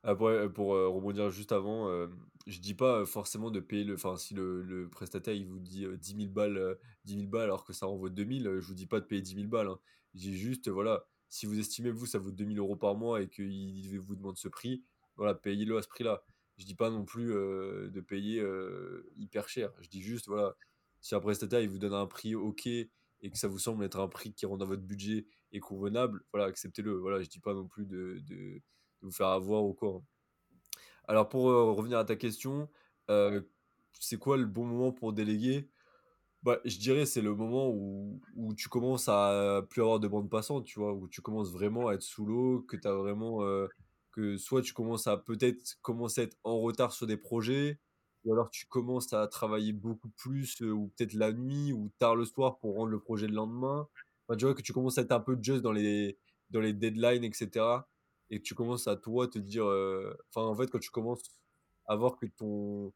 Après, 0.04 0.52
pour 0.52 0.74
euh, 0.74 0.88
rebondir 0.88 1.30
juste 1.30 1.52
avant, 1.52 1.88
euh, 1.88 2.08
je 2.46 2.60
dis 2.60 2.74
pas 2.74 3.00
euh, 3.00 3.06
forcément 3.06 3.50
de 3.50 3.60
payer 3.60 3.84
le. 3.84 3.94
Enfin, 3.94 4.16
si 4.16 4.34
le, 4.34 4.62
le 4.62 4.88
prestataire 4.90 5.34
il 5.34 5.46
vous 5.46 5.58
dit 5.60 5.84
euh, 5.86 5.96
10 5.96 6.14
000 6.14 6.32
balles, 6.32 6.58
euh, 6.58 6.76
10 7.04 7.16
000 7.16 7.28
balles 7.30 7.44
alors 7.44 7.64
que 7.64 7.72
ça 7.72 7.88
en 7.88 7.96
vaut 7.96 8.10
2000, 8.10 8.46
euh, 8.48 8.60
je 8.60 8.68
vous 8.68 8.74
dis 8.74 8.86
pas 8.86 9.00
de 9.00 9.06
payer 9.06 9.22
10 9.22 9.34
000 9.34 9.48
balles. 9.48 9.68
hein. 9.68 9.80
Je 10.14 10.20
dis 10.20 10.38
juste, 10.38 10.68
euh, 10.68 10.72
voilà, 10.72 11.06
si 11.28 11.46
vous 11.46 11.58
estimez, 11.60 11.90
vous, 11.90 12.06
ça 12.06 12.18
vaut 12.18 12.32
2000 12.32 12.58
euros 12.58 12.76
par 12.76 12.96
mois 12.96 13.22
et 13.22 13.28
qu'il 13.28 13.98
vous 14.00 14.16
demande 14.16 14.36
ce 14.38 14.48
prix, 14.48 14.84
voilà, 15.16 15.34
payez-le 15.34 15.78
à 15.78 15.82
ce 15.82 15.88
prix-là. 15.88 16.24
Je 16.58 16.64
dis 16.64 16.74
pas 16.74 16.90
non 16.90 17.04
plus 17.04 17.32
euh, 17.32 17.88
de 17.88 18.00
payer 18.00 18.40
euh, 18.40 19.08
hyper 19.16 19.48
cher. 19.48 19.70
Je 19.80 19.88
dis 19.88 20.02
juste, 20.02 20.26
voilà, 20.26 20.56
si 21.00 21.14
un 21.14 21.20
prestataire 21.20 21.60
il 21.60 21.68
vous 21.68 21.78
donne 21.78 21.94
un 21.94 22.06
prix 22.06 22.34
ok 22.34 22.66
et 22.66 22.90
que 23.30 23.38
ça 23.38 23.46
vous 23.46 23.60
semble 23.60 23.84
être 23.84 24.00
un 24.00 24.08
prix 24.08 24.32
qui 24.34 24.44
rentre 24.44 24.58
dans 24.58 24.66
votre 24.66 24.82
budget 24.82 25.26
et 25.52 25.60
convenable, 25.60 26.24
voilà, 26.32 26.46
acceptez-le. 26.46 26.92
Voilà, 26.98 27.22
je 27.22 27.28
dis 27.28 27.38
pas 27.38 27.54
non 27.54 27.66
plus 27.66 27.86
de, 27.86 28.20
de, 28.26 28.60
vous 29.02 29.12
faire 29.12 29.28
avoir 29.28 29.64
ou 29.64 29.72
quoi. 29.72 29.96
Hein. 29.96 30.02
Alors 31.04 31.28
pour 31.28 31.44
revenir 31.44 31.98
à 31.98 32.04
ta 32.04 32.16
question, 32.16 32.68
c'est 33.92 34.18
quoi 34.18 34.36
le 34.36 34.44
bon 34.44 34.66
moment 34.66 34.92
pour 34.92 35.12
déléguer? 35.12 35.68
Bah, 36.42 36.60
je 36.64 36.78
dirais 36.78 37.06
c'est 37.06 37.22
le 37.22 37.34
moment 37.34 37.70
où, 37.70 38.20
où 38.36 38.54
tu 38.54 38.68
commences 38.68 39.08
à 39.08 39.62
plus 39.70 39.80
avoir 39.82 40.00
de 40.00 40.08
bande 40.08 40.28
passante, 40.28 40.64
tu 40.64 40.78
vois, 40.78 40.92
où 40.92 41.08
tu 41.08 41.22
commences 41.22 41.50
vraiment 41.52 41.88
à 41.88 41.94
être 41.94 42.02
sous 42.02 42.26
l'eau, 42.26 42.62
que 42.62 42.76
tu 42.76 42.86
as 42.86 42.94
vraiment 42.94 43.42
que 44.18 44.36
soit 44.36 44.62
tu 44.62 44.72
commences 44.72 45.06
à 45.06 45.16
peut-être 45.16 45.78
commencer 45.80 46.22
à 46.22 46.24
être 46.24 46.36
en 46.42 46.58
retard 46.58 46.92
sur 46.92 47.06
des 47.06 47.16
projets, 47.16 47.78
ou 48.24 48.32
alors 48.32 48.50
tu 48.50 48.66
commences 48.66 49.12
à 49.12 49.28
travailler 49.28 49.72
beaucoup 49.72 50.10
plus, 50.10 50.60
ou 50.60 50.92
peut-être 50.96 51.14
la 51.14 51.32
nuit 51.32 51.72
ou 51.72 51.90
tard 51.98 52.16
le 52.16 52.24
soir 52.24 52.58
pour 52.58 52.74
rendre 52.74 52.90
le 52.90 52.98
projet 52.98 53.28
le 53.28 53.34
lendemain. 53.34 53.88
Enfin, 54.26 54.36
tu 54.36 54.44
vois 54.44 54.54
que 54.54 54.62
tu 54.62 54.72
commences 54.72 54.98
à 54.98 55.02
être 55.02 55.12
un 55.12 55.20
peu 55.20 55.38
juste 55.40 55.62
dans 55.62 55.70
les, 55.70 56.18
dans 56.50 56.60
les 56.60 56.72
deadlines, 56.72 57.22
etc. 57.22 57.64
Et 58.30 58.40
que 58.40 58.44
tu 58.44 58.54
commences 58.56 58.88
à 58.88 58.96
toi 58.96 59.28
te 59.28 59.38
dire, 59.38 59.64
enfin 59.64 60.42
en 60.46 60.54
fait 60.56 60.68
quand 60.68 60.80
tu 60.80 60.90
commences 60.90 61.22
à 61.86 61.94
voir 61.94 62.16
que 62.16 62.26
ton 62.26 62.92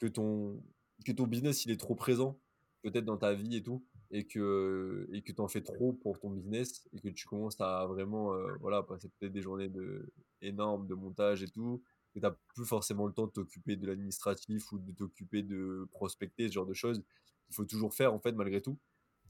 que 0.00 0.06
ton 0.06 0.62
que 1.06 1.12
ton 1.12 1.26
business 1.28 1.64
il 1.64 1.70
est 1.70 1.76
trop 1.80 1.94
présent, 1.94 2.40
peut-être 2.82 3.04
dans 3.04 3.18
ta 3.18 3.34
vie 3.34 3.56
et 3.56 3.62
tout, 3.62 3.84
et 4.14 4.24
que 4.24 5.08
et 5.12 5.22
que 5.22 5.32
tu 5.32 5.40
en 5.40 5.48
fais 5.48 5.60
trop 5.60 5.92
pour 5.92 6.20
ton 6.20 6.30
business 6.30 6.88
et 6.92 7.00
que 7.00 7.08
tu 7.08 7.26
commences 7.26 7.60
à 7.60 7.84
vraiment 7.86 8.32
euh, 8.32 8.54
voilà 8.60 8.80
passer 8.84 9.08
peut-être 9.08 9.32
des 9.32 9.42
journées 9.42 9.68
de 9.68 10.12
énormes 10.40 10.86
de 10.86 10.94
montage 10.94 11.42
et 11.42 11.48
tout, 11.48 11.82
que 12.12 12.20
tu 12.20 12.24
n'as 12.24 12.30
plus 12.54 12.64
forcément 12.64 13.08
le 13.08 13.12
temps 13.12 13.26
de 13.26 13.32
t'occuper 13.32 13.74
de 13.74 13.88
l'administratif 13.88 14.70
ou 14.70 14.78
de 14.78 14.92
t'occuper 14.92 15.42
de 15.42 15.88
prospecter 15.90 16.46
ce 16.46 16.52
genre 16.52 16.66
de 16.66 16.74
choses. 16.74 17.02
Il 17.48 17.56
faut 17.56 17.64
toujours 17.64 17.92
faire 17.92 18.14
en 18.14 18.20
fait 18.20 18.30
malgré 18.32 18.62
tout. 18.62 18.78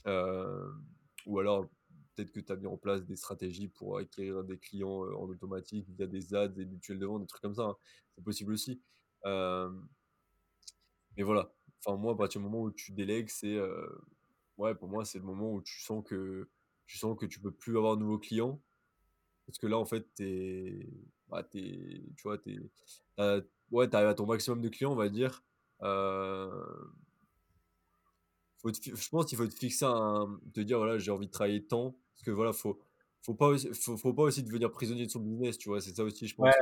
Euh, 0.07 0.71
ou 1.25 1.39
alors 1.39 1.67
peut-être 2.15 2.31
que 2.31 2.41
tu 2.41 2.53
as 2.53 2.57
mis 2.57 2.67
en 2.67 2.77
place 2.77 3.07
des 3.07 3.17
stratégies 3.17 3.69
pour 3.69 3.97
acquérir 3.97 4.45
des 4.45 4.59
clients 4.59 5.07
euh, 5.07 5.15
en 5.15 5.25
automatique 5.31 5.89
via 5.97 6.07
des 6.07 6.35
ads, 6.35 6.49
des 6.49 6.67
mutuelles 6.67 6.99
de 6.99 7.07
vente, 7.07 7.23
des 7.23 7.27
trucs 7.27 7.41
comme 7.41 7.55
ça. 7.55 7.63
Hein. 7.63 7.77
C'est 8.17 8.23
possible 8.23 8.53
aussi. 8.53 8.83
mais 9.25 11.23
voilà, 11.23 11.51
enfin 11.79 11.97
moi 11.97 12.13
à 12.13 12.17
partir 12.17 12.43
du 12.43 12.45
moment 12.45 12.61
où 12.61 12.71
tu 12.71 12.93
délègues 12.93 13.31
c'est 13.31 13.59
ouais 14.59 14.75
pour 14.75 14.89
moi 14.89 15.05
c'est 15.05 15.19
le 15.19 15.25
moment 15.25 15.53
où 15.53 15.63
tu 15.63 15.81
sens 15.81 16.05
que 16.05 16.49
tu 16.87 16.99
sens 16.99 17.17
que 17.19 17.27
tu 17.27 17.41
peux 17.41 17.51
plus 17.51 17.77
avoir 17.77 17.97
de 17.97 18.03
nouveaux 18.03 18.19
clients. 18.19 18.61
Parce 19.47 19.59
que 19.59 19.67
là 19.67 19.79
en 19.79 19.85
fait 19.85 20.07
t'es 20.15 20.89
bah, 21.29 21.43
tu 21.53 22.05
vois 22.23 22.39
t'es 22.39 22.59
ouais 23.71 23.89
t'arrives 23.89 24.09
à 24.09 24.15
ton 24.15 24.27
maximum 24.27 24.61
de 24.61 24.69
clients 24.69 24.93
on 24.93 24.97
va 24.97 25.09
dire. 25.09 25.43
Faut 28.59 28.73
je 28.73 29.09
pense 29.11 29.27
qu'il 29.27 29.37
faut 29.37 29.47
te 29.47 29.55
fixer 29.55 29.85
un 29.85 30.41
te 30.53 30.61
dire 30.61 30.79
voilà 30.79 30.99
j'ai 30.99 31.11
envie 31.11 31.27
de 31.27 31.33
travailler 31.33 31.65
tant. 31.65 31.97
Parce 32.15 32.25
que 32.25 32.31
voilà 32.31 32.53
faut 32.53 32.81
faut 33.23 33.35
pas 33.35 33.49
aussi, 33.49 33.73
faut, 33.73 33.97
faut, 33.97 34.13
pas 34.13 34.25
aussi 34.25 34.43
devenir 34.43 34.71
prisonnier 34.71 35.07
de 35.07 35.11
son 35.11 35.21
business 35.21 35.59
tu 35.59 35.69
vois. 35.69 35.81
C'est 35.81 35.95
ça 35.95 36.05
aussi 36.05 36.27
je 36.27 36.35
pense 36.35 36.55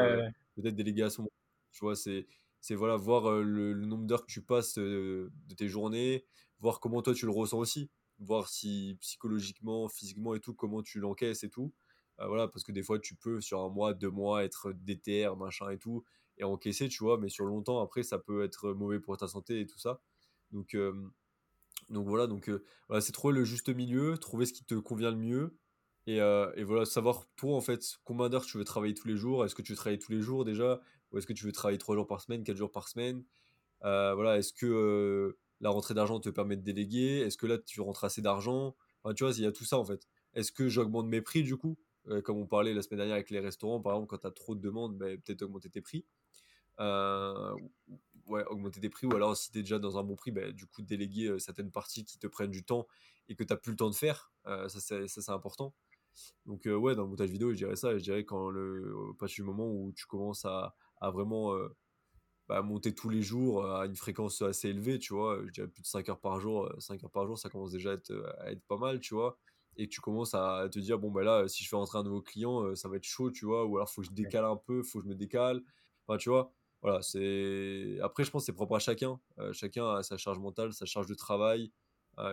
peut-être 0.57 0.75
déléguer 0.75 1.03
à 1.03 1.11
son 1.11 1.29
tu 1.73 1.81
vois 1.81 1.97
c'est 1.97 2.27
c'est 2.63 2.77
voilà, 2.77 2.97
voir 2.97 3.43
le, 3.43 3.75
nombre 3.75 4.05
d'heures 4.05 4.25
que 4.25 4.33
tu 4.33 4.41
passes 4.41 4.79
de 4.79 5.31
tes 5.57 5.69
journées, 5.69 6.25
voir 6.63 6.81
comment 6.81 7.03
toi 7.03 7.13
tu 7.15 7.27
le 7.27 7.33
ressens 7.33 7.59
aussi, 7.59 7.91
voir 8.19 8.49
si 8.49 8.97
psychologiquement, 9.01 9.89
physiquement 9.89 10.35
et 10.35 10.41
tout, 10.41 10.55
comment 10.55 10.83
tu 10.83 11.01
l'encaisses 11.01 11.45
et 11.45 11.51
tout. 11.51 11.73
voilà, 12.19 12.49
parce 12.49 12.65
que 12.65 12.73
des 12.73 12.83
fois 12.83 12.99
tu 12.99 13.15
peux 13.15 13.41
sur 13.41 13.61
un 13.61 13.69
mois, 13.69 13.93
deux 13.93 14.11
mois 14.11 14.45
être 14.45 14.73
déter, 14.73 15.29
machin 15.37 15.69
et 15.71 15.79
tout, 15.79 16.05
et 16.39 16.45
encaisser, 16.45 16.89
tu 16.89 17.05
vois, 17.05 17.19
mais 17.19 17.29
sur 17.29 17.45
longtemps 17.45 17.83
après 17.83 18.03
ça 18.03 18.19
peut 18.19 18.45
être 18.45 18.73
mauvais 18.73 19.01
pour 19.01 19.17
ta 19.17 19.29
santé 19.29 19.61
et 19.61 19.67
tout 19.67 19.79
ça. 19.79 20.01
Donc, 20.53 20.77
donc 21.91 22.09
voilà, 22.09 22.27
donc 22.27 22.51
voilà, 22.89 23.01
c'est 23.01 23.13
trouver 23.13 23.35
le 23.35 23.45
juste 23.45 23.69
milieu, 23.69 24.17
trouver 24.19 24.47
ce 24.47 24.53
qui 24.53 24.65
te 24.65 24.75
convient 24.77 25.11
le 25.11 25.17
mieux. 25.17 25.59
Et, 26.07 26.17
et, 26.17 26.65
voilà, 26.65 26.85
savoir 26.85 27.27
toi 27.37 27.57
en 27.57 27.61
fait 27.61 27.99
combien 28.05 28.29
d'heures 28.29 28.47
tu 28.47 28.57
veux 28.59 28.65
travailler 28.65 28.95
tous 28.95 29.09
les 29.09 29.17
jours. 29.17 29.45
Est-ce 29.45 29.55
que 29.55 29.63
tu 29.63 29.73
veux 29.73 29.77
travailler 29.77 29.99
tous 29.99 30.13
les 30.13 30.21
jours 30.21 30.45
déjà 30.45 30.81
ou 31.13 31.19
est-ce 31.19 31.27
que 31.27 31.33
tu 31.33 31.45
veux 31.45 31.53
travailler 31.53 31.79
3 31.79 31.95
jours 31.95 32.07
par 32.07 32.21
semaine, 32.21 32.43
4 32.43 32.57
jours 32.57 32.73
par 32.73 32.89
semaine? 32.89 33.25
Euh, 33.85 34.15
voilà, 34.15 34.39
Est-ce 34.39 34.53
que 34.53 34.67
euh, 34.67 35.39
la 35.63 35.71
rentrée 35.71 35.95
d'argent 35.95 36.21
te 36.21 36.29
permet 36.29 36.57
de 36.57 36.63
déléguer 36.63 37.21
Est-ce 37.21 37.39
que 37.39 37.47
là, 37.47 37.57
tu 37.57 37.81
rentres 37.81 38.05
assez 38.05 38.21
d'argent? 38.21 38.77
Enfin, 39.03 39.15
Tu 39.15 39.25
vois, 39.25 39.33
il 39.33 39.43
y 39.43 39.47
a 39.47 39.53
tout 39.53 39.65
ça 39.65 39.79
en 39.79 39.85
fait. 39.85 40.07
Est-ce 40.35 40.53
que 40.53 40.69
j'augmente 40.69 41.07
mes 41.07 41.23
prix 41.23 41.43
du 41.43 41.57
coup? 41.57 41.79
Euh, 42.09 42.21
Comme 42.21 42.39
on 42.39 42.47
parlait 42.47 42.75
la 42.75 42.83
semaine 42.83 42.99
dernière 42.99 43.15
avec 43.15 43.31
les 43.31 43.41
restaurants, 43.41 43.81
par 43.81 43.95
exemple, 43.95 44.09
quand 44.11 44.19
tu 44.19 44.27
as 44.27 44.33
trop 44.33 44.55
de 44.55 44.61
demandes, 44.61 44.99
ben, 44.99 45.19
peut-être 45.21 45.43
augmenter 45.43 45.71
tes 45.71 45.81
prix. 45.81 46.05
ouais, 48.27 48.45
augmenter 48.47 48.81
tes 48.81 48.89
prix, 48.89 49.07
ou 49.07 49.15
alors 49.15 49.37
si 49.37 49.51
tu 49.51 49.59
es 49.59 49.63
déjà 49.63 49.79
dans 49.79 49.99
un 49.99 50.03
bon 50.03 50.17
prix, 50.17 50.33
ben, 50.33 50.53
du 50.53 50.67
coup, 50.67 50.83
déléguer 50.83 51.39
certaines 51.39 51.71
parties 51.71 52.05
qui 52.05 52.19
te 52.19 52.27
prennent 52.27 52.51
du 52.51 52.65
temps 52.65 52.87
et 53.29 53.37
que 53.37 53.45
tu 53.45 53.53
n'as 53.53 53.57
plus 53.57 53.71
le 53.73 53.77
temps 53.77 53.91
de 53.91 53.95
faire. 53.95 54.33
ça, 54.45 54.81
c'est 54.81 55.29
important. 55.31 55.75
Donc, 56.47 56.63
ouais, 56.67 56.95
dans 56.95 57.03
le 57.05 57.09
montage 57.09 57.31
vidéo, 57.31 57.53
je 57.53 57.57
dirais 57.57 57.77
ça. 57.77 57.97
Je 57.97 58.03
dirais 58.03 58.25
quand 58.25 58.51
du 58.51 59.43
moment 59.43 59.67
où 59.71 59.93
tu 59.93 60.07
commences 60.07 60.45
à, 60.45 60.75
vraiment 61.01 61.55
euh, 61.55 61.69
bah, 62.49 62.63
monter 62.63 62.95
tous 62.95 63.09
les 63.09 63.23
jours 63.23 63.67
à 63.67 63.87
une 63.87 63.97
fréquence 63.97 64.43
assez 64.43 64.69
élevée, 64.69 64.99
tu 64.99 65.15
vois. 65.15 65.41
Je 65.47 65.51
dirais 65.53 65.69
plus 65.69 65.83
de 65.83 65.87
5 65.87 66.09
heures 66.09 66.21
par 66.21 66.41
jour. 66.41 66.71
5 66.79 67.03
heures 67.05 67.11
par 67.11 67.27
jour, 67.27 67.39
ça 67.39 67.49
commence 67.49 67.71
déjà 67.71 67.91
à 67.91 67.95
être, 67.95 68.13
à 68.41 68.51
être 68.51 68.63
pas 68.67 68.77
mal, 68.77 69.01
tu 69.01 69.15
vois. 69.15 69.39
Et 69.77 69.89
tu 69.89 70.01
commences 70.01 70.35
à 70.35 70.69
te 70.71 70.79
dire, 70.79 70.99
bon, 70.99 71.11
bah 71.11 71.23
là, 71.23 71.49
si 71.49 71.65
je 71.65 71.69
fais 71.69 71.77
rentrer 71.77 71.99
un 71.99 72.03
nouveau 72.03 72.21
client, 72.21 72.75
ça 72.75 72.89
va 72.89 72.97
être 72.97 73.05
chaud, 73.05 73.31
tu 73.31 73.47
vois. 73.47 73.65
Ou 73.65 73.77
alors, 73.77 73.89
faut 73.89 74.03
que 74.03 74.09
je 74.09 74.13
décale 74.13 74.45
un 74.45 74.57
peu, 74.57 74.83
faut 74.83 74.99
que 74.99 75.05
je 75.05 75.09
me 75.09 75.15
décale. 75.15 75.63
Enfin, 76.07 76.19
tu 76.19 76.29
vois. 76.29 76.53
Voilà, 76.83 77.01
c'est. 77.01 77.99
Après, 78.03 78.25
je 78.25 78.31
pense 78.31 78.43
que 78.43 78.47
c'est 78.47 78.53
propre 78.53 78.77
à 78.77 78.81
chacun. 78.81 79.21
Euh, 79.39 79.53
chacun 79.53 79.89
a 79.95 80.03
sa 80.03 80.17
charge 80.17 80.39
mentale, 80.41 80.73
sa 80.73 80.85
charge 80.85 81.07
de 81.07 81.15
travail. 81.15 81.73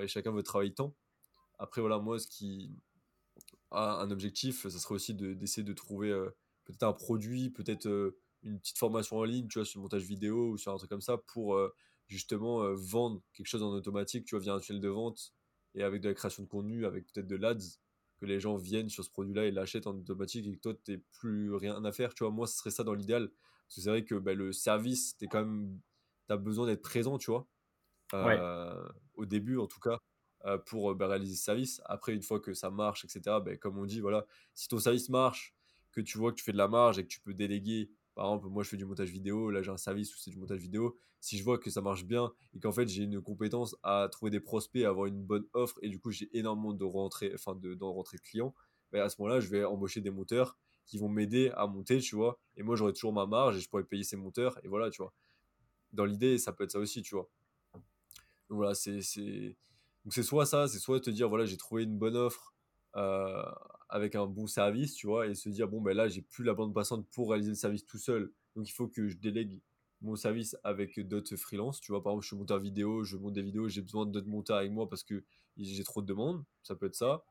et 0.02 0.08
chacun 0.08 0.32
veut 0.32 0.44
travailler 0.44 0.74
tant. 0.74 0.94
Après, 1.60 1.82
voilà, 1.82 2.00
moi, 2.00 2.20
ce 2.20 2.28
qui 2.28 2.72
a 3.72 4.02
un 4.02 4.12
objectif, 4.12 4.68
ça 4.68 4.80
serait 4.80 4.96
aussi 4.96 5.14
d'essayer 5.14 5.64
de, 5.64 5.74
trouver 5.74 6.10
peut-être 6.66 6.84
un 6.84 6.94
produit, 6.94 7.50
peut-être 7.50 7.88
une 8.44 8.60
petite 8.60 8.78
formation 8.78 9.18
en 9.18 9.24
ligne, 9.24 9.48
tu 9.48 9.60
vois, 9.60 9.66
sur 9.66 9.80
le 9.80 9.84
montage 9.84 10.04
vidéo 10.04 10.52
ou 10.52 10.58
sur 10.58 10.74
un 10.74 10.78
truc 10.78 10.90
comme 10.90 11.02
ça 11.02 11.18
pour 11.18 11.56
euh, 11.56 11.74
justement 12.08 12.64
euh, 12.64 12.74
vendre 12.76 13.22
quelque 13.34 13.48
chose 13.48 13.64
en 13.64 13.72
automatique, 13.72 14.26
tu 14.26 14.36
vois, 14.36 14.42
via 14.42 14.54
un 14.54 14.60
tunnel 14.60 14.82
de 14.82 14.90
vente 14.90 15.34
et 15.76 15.84
avec 15.84 16.02
de 16.02 16.10
la 16.10 16.16
création 16.16 16.44
de 16.44 16.48
contenu, 16.48 16.86
avec 16.86 17.06
peut-être 17.12 17.28
de 17.28 17.36
l'ADS, 17.36 17.80
que 18.20 18.26
les 18.26 18.40
gens 18.40 18.56
viennent 18.56 18.90
sur 18.90 19.04
ce 19.04 19.10
produit-là 19.10 19.46
et 19.46 19.52
l'achètent 19.52 19.88
en 19.88 19.96
automatique 19.96 20.46
et 20.48 20.56
que 20.56 20.62
toi, 20.62 20.74
tu 20.84 21.00
plus 21.20 21.54
rien 21.54 21.84
à 21.86 21.92
faire, 21.92 22.14
tu 22.14 22.24
vois. 22.24 22.32
Moi, 22.32 22.48
ce 22.48 22.58
serait 22.58 22.72
ça 22.72 22.84
dans 22.84 22.94
l'idéal. 22.94 23.30
Parce 23.30 23.76
que 23.76 23.82
c'est 23.82 23.90
vrai 23.90 24.04
que 24.04 24.16
bah, 24.16 24.34
le 24.34 24.52
service, 24.52 25.16
tu 25.18 25.28
quand 25.28 25.46
même, 25.46 25.80
as 26.28 26.38
besoin 26.38 26.66
d'être 26.66 26.82
présent, 26.82 27.18
tu 27.18 27.32
vois. 27.32 27.48
Euh, 28.14 28.90
au 29.14 29.26
début, 29.26 29.58
en 29.58 29.68
tout 29.68 29.80
cas, 29.80 30.00
pour 30.66 30.96
bah, 30.96 31.08
réaliser 31.08 31.36
ce 31.36 31.44
service. 31.44 31.82
Après, 31.86 32.14
une 32.14 32.24
fois 32.24 32.40
que 32.40 32.54
ça 32.54 32.72
marche, 32.72 33.06
etc., 33.06 33.38
bah, 33.46 33.56
comme 33.58 33.78
on 33.78 33.86
dit, 33.86 34.02
voilà, 34.02 34.26
si 34.54 34.68
ton 34.68 34.80
service 34.80 35.08
marche, 35.10 35.56
que 35.92 36.02
tu 36.02 36.18
vois 36.18 36.32
que 36.32 36.38
tu 36.38 36.44
fais 36.44 36.52
de 36.52 36.58
la 36.58 36.68
marge 36.68 37.00
et 37.00 37.04
que 37.04 37.10
tu 37.10 37.20
peux 37.20 37.34
déléguer 37.34 37.90
par 38.20 38.28
exemple, 38.28 38.50
moi 38.50 38.64
je 38.64 38.70
fais 38.70 38.76
du 38.76 38.84
montage 38.84 39.12
vidéo, 39.12 39.50
là 39.50 39.62
j'ai 39.62 39.72
un 39.72 39.78
service 39.78 40.14
où 40.14 40.18
c'est 40.18 40.30
du 40.30 40.36
montage 40.36 40.60
vidéo. 40.60 40.98
Si 41.22 41.38
je 41.38 41.44
vois 41.46 41.58
que 41.58 41.70
ça 41.70 41.80
marche 41.80 42.04
bien 42.04 42.34
et 42.54 42.60
qu'en 42.60 42.74
fait 42.74 42.86
j'ai 42.86 43.04
une 43.04 43.22
compétence 43.22 43.78
à 43.82 44.10
trouver 44.12 44.30
des 44.30 44.42
prospects, 44.42 44.84
à 44.84 44.90
avoir 44.90 45.06
une 45.06 45.24
bonne 45.24 45.46
offre 45.54 45.80
et 45.82 45.88
du 45.88 46.02
coup 46.02 46.12
j'ai 46.12 46.30
énormément 46.38 46.74
de 46.74 46.84
rentrées, 46.84 47.32
enfin 47.34 47.56
de, 47.56 47.76
de 47.76 48.18
clients, 48.18 48.54
ben, 48.92 49.04
à 49.04 49.08
ce 49.08 49.22
moment-là 49.22 49.40
je 49.40 49.48
vais 49.48 49.64
embaucher 49.64 50.02
des 50.02 50.10
monteurs 50.10 50.58
qui 50.86 50.98
vont 50.98 51.08
m'aider 51.08 51.50
à 51.56 51.66
monter, 51.66 52.02
tu 52.02 52.18
vois. 52.18 52.38
Et 52.58 52.62
moi 52.62 52.76
j'aurai 52.76 52.92
toujours 52.92 53.14
ma 53.14 53.26
marge 53.26 53.56
et 53.56 53.62
je 53.62 53.70
pourrais 53.70 53.86
payer 53.86 54.04
ces 54.04 54.18
monteurs 54.18 54.60
et 54.66 54.68
voilà, 54.68 54.90
tu 54.90 55.02
vois. 55.02 55.14
Dans 55.94 56.04
l'idée, 56.04 56.38
ça 56.40 56.52
peut 56.52 56.66
être 56.66 56.72
ça 56.72 56.80
aussi, 56.80 57.02
tu 57.02 57.16
vois. 57.16 57.30
Donc 58.50 58.58
voilà, 58.58 58.74
c'est. 58.74 59.00
C'est 59.02 60.24
soit 60.24 60.46
ça, 60.46 60.68
c'est 60.68 60.80
soit 60.80 61.00
te 61.00 61.10
dire, 61.10 61.30
voilà, 61.30 61.46
j'ai 61.46 61.56
trouvé 61.56 61.84
une 61.84 61.98
bonne 61.98 62.18
offre 62.18 62.54
euh, 62.96 63.44
avec 63.90 64.16
un 64.16 64.28
bon 64.28 64.48
service, 64.48 64.94
tu 64.94 65.08
vois, 65.08 65.28
et 65.28 65.36
se 65.36 65.50
dire, 65.50 65.68
bon, 65.68 65.82
ben 65.82 65.96
là, 65.96 66.08
j'ai 66.08 66.22
plus 66.22 66.44
la 66.44 66.54
bande 66.54 66.74
passante 66.74 67.08
pour 67.10 67.30
réaliser 67.30 67.52
le 67.52 67.56
service 67.56 67.86
tout 67.86 67.98
seul, 67.98 68.32
donc 68.56 68.68
il 68.70 68.72
faut 68.72 68.88
que 68.88 69.08
je 69.08 69.18
délègue 69.18 69.60
mon 70.02 70.16
service 70.16 70.56
avec 70.64 71.00
d'autres 71.08 71.36
freelances, 71.36 71.82
tu 71.82 71.92
vois, 71.92 72.02
par 72.02 72.14
exemple, 72.14 72.24
je 72.24 72.28
suis 72.28 72.38
monteur 72.38 72.60
vidéo, 72.60 73.04
je 73.04 73.18
monte 73.18 73.34
des 73.34 73.42
vidéos, 73.42 73.68
j'ai 73.68 73.82
besoin 73.82 74.06
d'autres 74.06 74.30
monteurs 74.30 74.58
avec 74.58 74.72
moi 74.72 74.88
parce 74.88 75.04
que 75.04 75.24
j'ai 75.58 75.84
trop 75.84 76.02
de 76.02 76.08
demandes, 76.08 76.44
ça 76.64 76.76
peut 76.76 76.86
être 76.86 76.96
ça. 76.96 77.24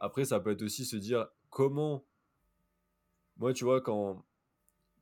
Après, 0.00 0.24
ça 0.24 0.40
peut 0.40 0.50
être 0.50 0.62
aussi 0.62 0.84
se 0.84 0.96
dire, 0.96 1.28
comment, 1.50 2.04
moi, 3.36 3.52
tu 3.52 3.64
vois, 3.64 3.80
quand, 3.80 4.24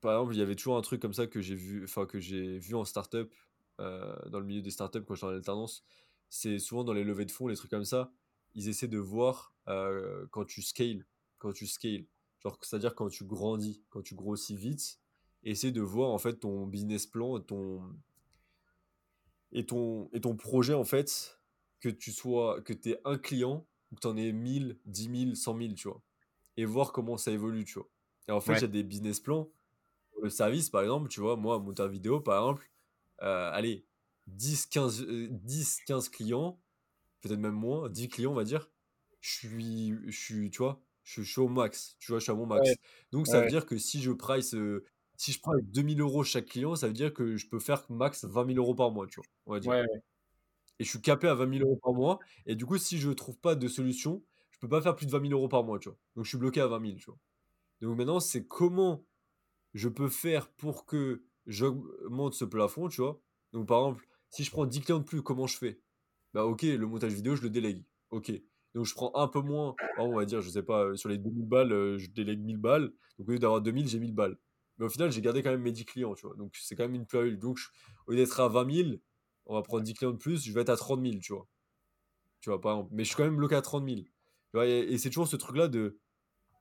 par 0.01 0.13
exemple, 0.13 0.35
il 0.35 0.39
y 0.39 0.43
avait 0.43 0.57
toujours 0.57 0.77
un 0.77 0.83
truc 0.83 1.01
comme 1.01 1.15
ça 1.15 1.27
que 1.27 1.41
j'ai 1.41 1.55
vu, 1.55 1.85
enfin, 1.85 2.05
que 2.05 2.21
j'ai 2.21 2.59
vu 2.59 2.75
en 2.75 2.85
startup, 2.85 3.33
euh, 3.81 4.15
dans 4.29 4.41
le 4.41 4.45
milieu 4.45 4.61
des 4.61 4.71
startups 4.71 5.03
quand 5.07 5.15
j'étais 5.15 5.27
en 5.27 5.31
alternance, 5.31 5.85
c'est 6.29 6.59
souvent 6.59 6.85
dans 6.85 6.93
les 6.93 7.05
levées 7.05 7.25
de 7.25 7.31
fonds, 7.31 7.49
les 7.49 7.57
trucs 7.57 7.71
comme 7.71 7.85
ça, 7.85 8.13
ils 8.55 8.69
essaient 8.69 8.89
de 8.89 8.99
voir 8.99 9.55
euh, 9.69 10.27
quand 10.31 10.45
tu 10.45 10.63
scales, 10.63 11.07
quand 11.39 11.53
tu 11.53 11.67
scales, 11.67 12.07
genre 12.41 12.59
c'est-à-dire 12.63 12.95
quand 12.95 13.09
tu 13.09 13.25
grandis, 13.25 13.83
quand 13.91 14.03
tu 14.03 14.15
grossis 14.15 14.57
vite, 14.57 15.01
essaie 15.43 15.73
de 15.73 15.81
voir 15.81 16.11
en 16.11 16.19
fait 16.19 16.41
ton 16.41 16.67
business 16.67 17.07
plan, 17.07 17.39
ton 17.41 17.83
et 19.53 19.65
ton 19.65 20.11
et 20.13 20.21
ton 20.21 20.37
projet 20.37 20.75
en 20.75 20.85
fait 20.85 21.41
que 21.81 21.89
tu 21.89 22.13
sois 22.13 22.61
que 22.63 22.73
tu 22.73 22.95
un 23.05 23.19
client 23.19 23.67
ou 23.91 23.97
que 23.97 24.01
tu 24.01 24.07
en 24.07 24.17
aies 24.17 24.33
1000, 24.33 24.79
10 24.85 25.25
000, 25.25 25.35
100 25.35 25.59
000, 25.59 25.75
tu 25.75 25.89
vois. 25.89 26.03
Et 26.57 26.65
voir 26.65 26.93
comment 26.93 27.17
ça 27.17 27.31
évolue, 27.31 27.65
tu 27.65 27.75
vois. 27.75 27.89
Et 28.29 28.33
en 28.33 28.41
fait, 28.41 28.55
il 28.55 28.61
y 28.61 28.65
a 28.65 28.69
des 28.69 28.83
business 28.83 29.21
plans. 29.21 29.49
Le 30.23 30.31
service, 30.31 30.69
par 30.69 30.83
exemple, 30.83 31.09
tu 31.09 31.21
vois, 31.21 31.37
moi, 31.37 31.59
monteur 31.59 31.89
vidéo, 31.89 32.21
par 32.21 32.37
exemple, 32.37 32.71
euh, 33.23 33.51
allez, 33.53 33.87
10, 34.27 34.67
15, 34.67 35.07
10, 35.31 35.81
15 35.87 36.09
clients, 36.09 36.61
peut-être 37.21 37.39
même 37.39 37.55
moins, 37.55 37.89
10 37.89 38.09
clients, 38.09 38.33
on 38.33 38.35
va 38.35 38.45
dire, 38.45 38.71
je 39.21 39.31
suis, 39.31 39.95
je 40.07 40.19
suis, 40.19 40.51
tu 40.51 40.59
vois, 40.59 40.81
je, 41.03 41.23
suis 41.23 41.41
au 41.41 41.49
max, 41.49 41.97
tu 41.99 42.13
vois, 42.13 42.19
je 42.19 42.25
suis 42.25 42.33
à 42.33 42.35
mon 42.35 42.47
max. 42.47 42.71
Donc, 43.13 43.27
ça 43.27 43.41
veut 43.41 43.49
dire 43.49 43.67
que 43.67 43.79
si 43.79 44.01
je 44.03 44.13
price, 44.13 44.55
euh, 44.55 44.85
si 45.17 45.33
je 45.33 45.41
prends 45.41 45.55
2000 45.61 46.01
euros 46.01 46.23
chaque 46.23 46.47
client, 46.47 46.77
ça 46.77 46.87
veut 46.87 46.93
dire 46.93 47.13
que 47.13 47.37
je 47.37 47.49
peux 47.49 47.59
faire 47.59 47.85
max 47.89 48.25
20 48.25 48.47
000 48.47 48.59
euros 48.59 48.75
par 48.75 48.91
mois, 48.91 49.07
tu 49.07 49.17
vois, 49.17 49.27
on 49.47 49.53
va 49.53 49.61
dire. 49.61 49.73
Et 50.81 50.85
je 50.85 50.89
suis 50.89 51.01
capé 51.01 51.27
à 51.27 51.35
20 51.35 51.59
000 51.59 51.69
euros 51.69 51.79
par 51.83 51.93
mois. 51.93 52.21
Et 52.47 52.55
du 52.55 52.65
coup, 52.65 52.79
si 52.79 52.99
je 52.99 53.11
trouve 53.11 53.37
pas 53.39 53.57
de 53.57 53.67
solution, 53.67 54.23
je 54.51 54.59
peux 54.61 54.69
pas 54.69 54.81
faire 54.81 54.95
plus 54.95 55.07
de 55.07 55.11
20 55.11 55.23
000 55.23 55.33
euros 55.33 55.49
par 55.49 55.65
mois, 55.65 55.79
tu 55.79 55.89
vois. 55.89 55.99
Donc, 56.15 56.25
je 56.25 56.29
suis 56.29 56.39
bloqué 56.39 56.61
à 56.61 56.69
20 56.69 56.81
000, 56.81 56.99
tu 56.99 57.07
vois. 57.07 57.19
Donc, 57.81 57.97
maintenant, 57.97 58.21
c'est 58.21 58.47
comment 58.47 59.05
je 59.75 59.89
peux 59.89 60.09
faire 60.09 60.49
pour 60.53 60.87
que 60.87 61.25
j'augmente 61.47 62.35
ce 62.35 62.45
plafond, 62.45 62.89
tu 62.89 63.01
vois. 63.01 63.21
Donc, 63.53 63.67
par 63.67 63.79
exemple, 63.81 64.09
si 64.31 64.45
je 64.45 64.51
prends 64.51 64.67
10 64.67 64.81
clients 64.83 64.99
de 64.99 65.05
plus, 65.05 65.23
comment 65.23 65.47
je 65.47 65.57
fais? 65.57 65.81
Bah, 66.35 66.45
ok, 66.45 66.62
le 66.62 66.87
montage 66.87 67.12
vidéo, 67.12 67.37
je 67.37 67.43
le 67.43 67.51
délègue. 67.51 67.85
Ok. 68.11 68.33
Donc, 68.75 68.85
je 68.85 68.95
prends 68.95 69.12
un 69.14 69.29
peu 69.29 69.41
moins. 69.41 69.75
on 69.99 70.14
va 70.14 70.25
dire, 70.25 70.41
je 70.41 70.51
sais 70.51 70.62
pas, 70.62 70.95
sur 70.97 71.09
les 71.09 71.19
2000 71.19 71.47
balles, 71.47 71.73
euh, 71.73 71.99
je 71.99 72.11
délègue 72.11 72.41
1000 72.41 72.59
balles. 72.59 72.93
Donc, 73.19 73.29
au 73.29 73.33
lieu 73.33 73.38
d'avoir 73.38 73.61
2000, 73.61 73.88
j'ai 73.88 73.99
1000 73.99 74.14
balles. 74.14 74.38
Mais 74.79 74.87
au 74.87 74.88
final, 74.88 75.11
j'ai 75.11 75.21
gardé 75.21 75.43
quand 75.43 75.51
même 75.51 75.62
mes 75.62 75.73
10 75.73 75.85
clients, 75.85 76.14
tu 76.14 76.27
vois. 76.27 76.37
Donc, 76.37 76.55
c'est 76.57 76.77
quand 76.77 76.85
même 76.85 76.95
une 76.95 77.07
plus 77.07 77.37
Donc, 77.37 77.59
au 78.07 78.12
lieu 78.12 78.19
d'être 78.19 78.38
à 78.41 78.49
20 78.49 78.73
000, 78.73 78.91
on 79.47 79.55
va 79.55 79.62
prendre 79.62 79.83
10 79.83 79.95
clients 79.95 80.12
de 80.12 80.19
plus, 80.19 80.45
je 80.45 80.53
vais 80.53 80.61
être 80.61 80.69
à 80.71 80.77
30 80.77 81.05
000, 81.05 81.19
tu 81.21 81.33
vois. 81.33 81.49
Tu 82.41 82.51
vois, 82.51 82.61
par 82.61 82.73
exemple. 82.73 82.91
Mais 82.95 83.05
je 83.05 83.09
suis 83.09 83.17
quand 83.17 83.25
même 83.25 83.37
bloqué 83.37 83.55
à 83.57 83.62
30 83.62 83.88
000. 83.88 84.03
Tu 84.03 84.09
vois, 84.55 84.67
et, 84.67 84.97
c'est 84.99 85.11
toujours 85.11 85.29
ce 85.29 85.37
truc-là 85.37 85.69
de. 85.69 85.99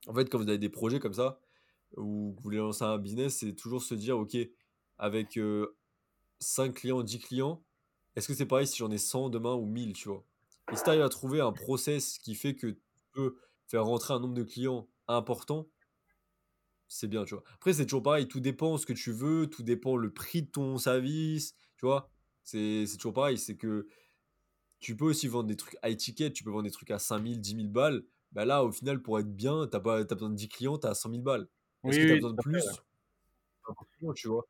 En 0.07 0.13
fait, 0.15 0.29
quand 0.29 0.37
vous 0.37 0.49
avez 0.49 0.57
des 0.57 0.69
projets 0.69 0.99
comme 0.99 1.13
ça, 1.13 1.39
ou 1.97 2.33
que 2.35 2.37
vous 2.37 2.43
voulez 2.43 2.57
lancer 2.57 2.83
un 2.83 2.97
business, 2.97 3.37
c'est 3.39 3.53
toujours 3.55 3.83
se 3.83 3.93
dire, 3.95 4.17
OK, 4.17 4.37
avec 4.97 5.39
5 6.39 6.73
clients, 6.73 7.03
10 7.03 7.19
clients, 7.19 7.63
est-ce 8.17 8.27
que 8.27 8.33
c'est 8.33 8.47
pareil 8.47 8.65
si 8.65 8.77
j'en 8.77 8.89
ai 8.89 8.97
100 8.97 9.29
demain 9.29 9.53
ou 9.53 9.65
1000, 9.67 9.93
tu 9.93 10.09
vois? 10.09 10.25
Et 10.71 10.75
si 10.75 10.83
tu 10.83 10.89
arrives 10.89 11.03
à 11.03 11.09
trouver 11.09 11.39
un 11.39 11.53
process 11.53 12.17
qui 12.17 12.33
fait 12.33 12.55
que 12.55 12.67
tu 12.67 12.81
peux 13.13 13.37
faire 13.67 13.85
rentrer 13.85 14.15
un 14.15 14.19
nombre 14.19 14.33
de 14.33 14.43
clients 14.43 14.89
important, 15.07 15.69
c'est 16.87 17.07
bien, 17.07 17.25
tu 17.25 17.35
vois. 17.35 17.43
Après, 17.53 17.73
c'est 17.73 17.85
toujours 17.85 18.01
pareil, 18.01 18.27
tout 18.27 18.39
dépend 18.39 18.77
ce 18.77 18.87
que 18.87 18.93
tu 18.93 19.11
veux, 19.11 19.47
tout 19.47 19.61
dépend 19.61 19.97
le 19.97 20.11
prix 20.11 20.41
de 20.41 20.49
ton 20.49 20.79
service, 20.79 21.53
tu 21.75 21.85
vois? 21.85 22.09
C'est 22.43 22.85
toujours 22.97 23.13
pareil, 23.13 23.37
c'est 23.37 23.55
que 23.55 23.87
tu 24.79 24.97
peux 24.97 25.05
aussi 25.05 25.27
vendre 25.27 25.47
des 25.47 25.55
trucs 25.55 25.77
high 25.83 25.97
ticket, 25.97 26.31
tu 26.31 26.43
peux 26.43 26.49
vendre 26.49 26.63
des 26.63 26.71
trucs 26.71 26.91
à 26.91 26.99
5000, 26.99 27.39
10 27.39 27.55
000 27.55 27.67
balles. 27.69 28.03
Bah 28.31 28.45
là, 28.45 28.63
au 28.63 28.71
final, 28.71 29.01
pour 29.01 29.19
être 29.19 29.31
bien, 29.35 29.67
tu 29.67 29.77
as, 29.77 29.79
pas, 29.79 29.99
as 29.99 30.03
besoin 30.05 30.31
de 30.31 30.35
10 30.35 30.49
clients, 30.49 30.79
tu 30.79 30.87
as 30.87 30.95
100 30.95 31.09
000 31.11 31.23
balles. 31.23 31.47
Est-ce 31.83 31.99
que 31.99 32.05
tu 32.05 32.11
as 32.13 32.15
besoin 32.15 32.33
de 32.33 32.37
plus? 32.37 32.63
Tu 34.15 34.27
vois, 34.27 34.47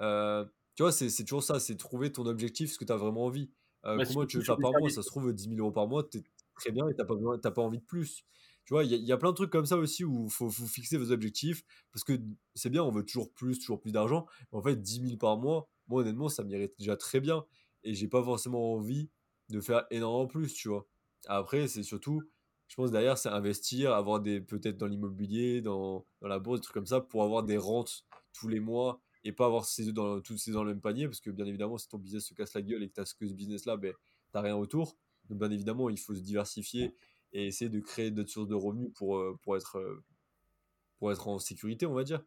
euh, 0.00 0.44
tu 0.76 0.82
vois 0.82 0.92
c'est 0.92 1.24
toujours 1.24 1.42
ça, 1.42 1.58
c'est 1.58 1.76
trouver 1.76 2.12
ton 2.12 2.26
objectif, 2.26 2.70
ce 2.70 2.78
que 2.78 2.84
tu 2.84 2.92
as 2.92 2.96
vraiment 2.96 3.24
envie. 3.24 3.50
Euh, 3.86 3.96
bah, 3.96 4.04
comment 4.06 4.26
tu 4.26 4.36
veux 4.36 4.44
faire 4.44 4.58
par 4.58 4.72
mois 4.78 4.90
Ça 4.90 5.02
se 5.02 5.08
trouve, 5.08 5.32
10 5.32 5.48
000 5.48 5.56
euros 5.58 5.72
par 5.72 5.88
mois, 5.88 6.04
tu 6.04 6.18
es 6.18 6.22
très 6.54 6.70
bien 6.70 6.86
et 6.88 6.94
tu 6.94 7.00
n'as 7.00 7.50
pas, 7.50 7.62
envie 7.62 7.78
de 7.78 7.84
plus. 7.84 8.24
Tu 8.66 8.74
vois, 8.74 8.84
il 8.84 8.92
y, 8.92 9.12
a 9.12 9.16
plein 9.16 9.30
de 9.30 9.36
trucs 9.36 9.50
comme 9.50 9.64
ça 9.64 9.76
aussi 9.76 10.04
où 10.04 10.24
il 10.24 10.30
faut, 10.30 10.50
faut, 10.50 10.66
fixer 10.66 10.96
vos 10.98 11.12
objectifs 11.12 11.62
parce 11.92 12.02
que 12.02 12.20
c'est 12.54 12.68
bien, 12.68 12.82
on 12.82 12.90
veut 12.90 13.04
toujours 13.04 13.32
plus, 13.32 13.58
toujours 13.58 13.80
plus 13.80 13.92
d'argent. 13.92 14.26
Mais 14.52 14.58
en 14.58 14.62
fait, 14.62 14.76
10 14.76 15.02
000 15.06 15.16
par 15.18 15.38
mois, 15.38 15.70
moi 15.86 16.02
honnêtement, 16.02 16.28
ça 16.28 16.42
m'irait 16.42 16.72
déjà 16.78 16.96
très 16.96 17.20
bien 17.20 17.44
et 17.84 17.94
j'ai 17.94 18.08
pas 18.08 18.22
forcément 18.22 18.74
envie 18.74 19.08
de 19.48 19.60
faire 19.60 19.86
énormément 19.90 20.26
plus, 20.26 20.52
tu 20.52 20.68
vois. 20.68 20.86
Après, 21.26 21.68
c'est 21.68 21.84
surtout, 21.84 22.22
je 22.66 22.74
pense 22.74 22.90
derrière, 22.90 23.16
c'est 23.16 23.28
investir, 23.28 23.94
avoir 23.94 24.20
des 24.20 24.40
peut-être 24.40 24.76
dans 24.76 24.86
l'immobilier, 24.86 25.60
dans, 25.60 26.04
dans, 26.20 26.28
la 26.28 26.40
bourse, 26.40 26.60
des 26.60 26.64
trucs 26.64 26.74
comme 26.74 26.86
ça, 26.86 27.00
pour 27.00 27.22
avoir 27.22 27.44
des 27.44 27.56
rentes 27.56 28.04
tous 28.32 28.48
les 28.48 28.60
mois 28.60 29.00
et 29.26 29.32
pas 29.32 29.46
avoir 29.46 29.64
ces 29.64 29.92
dans, 29.92 30.20
tous 30.20 30.38
ces 30.38 30.52
dans 30.52 30.62
le 30.62 30.70
même 30.70 30.80
panier, 30.80 31.06
parce 31.06 31.20
que 31.20 31.30
bien 31.30 31.46
évidemment, 31.46 31.78
si 31.78 31.88
ton 31.88 31.98
business 31.98 32.24
se 32.26 32.32
casse 32.32 32.54
la 32.54 32.62
gueule 32.62 32.84
et 32.84 32.88
que 32.88 32.94
tu 32.94 33.00
as 33.00 33.12
que 33.18 33.26
ce 33.26 33.34
business-là, 33.34 33.76
ben, 33.76 33.92
tu 34.32 34.38
rien 34.38 34.56
autour. 34.56 34.96
Donc 35.28 35.40
bien 35.40 35.50
évidemment, 35.50 35.90
il 35.90 35.98
faut 35.98 36.14
se 36.14 36.20
diversifier 36.20 36.94
et 37.32 37.48
essayer 37.48 37.68
de 37.68 37.80
créer 37.80 38.12
d'autres 38.12 38.30
sources 38.30 38.46
de 38.46 38.54
revenus 38.54 38.92
pour, 38.94 39.18
euh, 39.18 39.36
pour, 39.42 39.56
être, 39.56 39.78
euh, 39.78 40.04
pour 40.98 41.10
être 41.10 41.26
en 41.26 41.40
sécurité, 41.40 41.86
on 41.86 41.94
va 41.94 42.04
dire. 42.04 42.22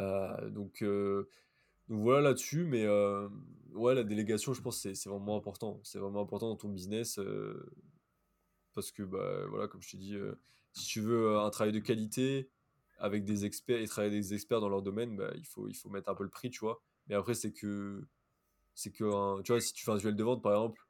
Euh, 0.00 0.50
donc, 0.50 0.82
donc 0.82 1.26
voilà 2.00 2.20
là-dessus, 2.22 2.64
mais 2.64 2.88
ouais, 3.72 3.94
la 3.94 4.02
délégation, 4.02 4.54
je 4.54 4.62
pense 4.62 4.80
c'est 4.80 4.96
c'est 4.96 5.08
vraiment 5.08 5.36
important. 5.36 5.80
C'est 5.84 6.00
vraiment 6.00 6.22
important 6.22 6.48
dans 6.48 6.56
ton 6.56 6.70
business 6.70 7.20
parce 8.74 8.90
que, 8.90 9.04
bah, 9.04 9.46
voilà, 9.46 9.68
comme 9.68 9.80
je 9.82 9.92
te 9.92 9.96
dis, 9.96 10.16
si 10.72 10.86
tu 10.88 11.00
veux 11.00 11.38
un 11.38 11.50
travail 11.50 11.72
de 11.72 11.78
qualité 11.78 12.50
avec 13.02 13.24
des 13.24 13.44
experts 13.44 13.80
et 13.80 13.88
travailler 13.88 14.14
avec 14.14 14.22
des 14.22 14.34
experts 14.34 14.60
dans 14.60 14.68
leur 14.68 14.80
domaine, 14.80 15.16
bah, 15.16 15.32
il, 15.34 15.44
faut, 15.44 15.68
il 15.68 15.74
faut 15.74 15.90
mettre 15.90 16.08
un 16.08 16.14
peu 16.14 16.22
le 16.22 16.30
prix, 16.30 16.50
tu 16.50 16.60
vois. 16.60 16.80
Mais 17.08 17.16
après, 17.16 17.34
c'est 17.34 17.52
que, 17.52 18.06
c'est 18.76 18.92
que 18.92 19.42
tu 19.42 19.52
vois, 19.52 19.60
si 19.60 19.72
tu 19.72 19.84
fais 19.84 19.90
un 19.90 19.96
duel 19.96 20.14
de 20.14 20.22
vente, 20.22 20.40
par 20.40 20.52
exemple, 20.52 20.80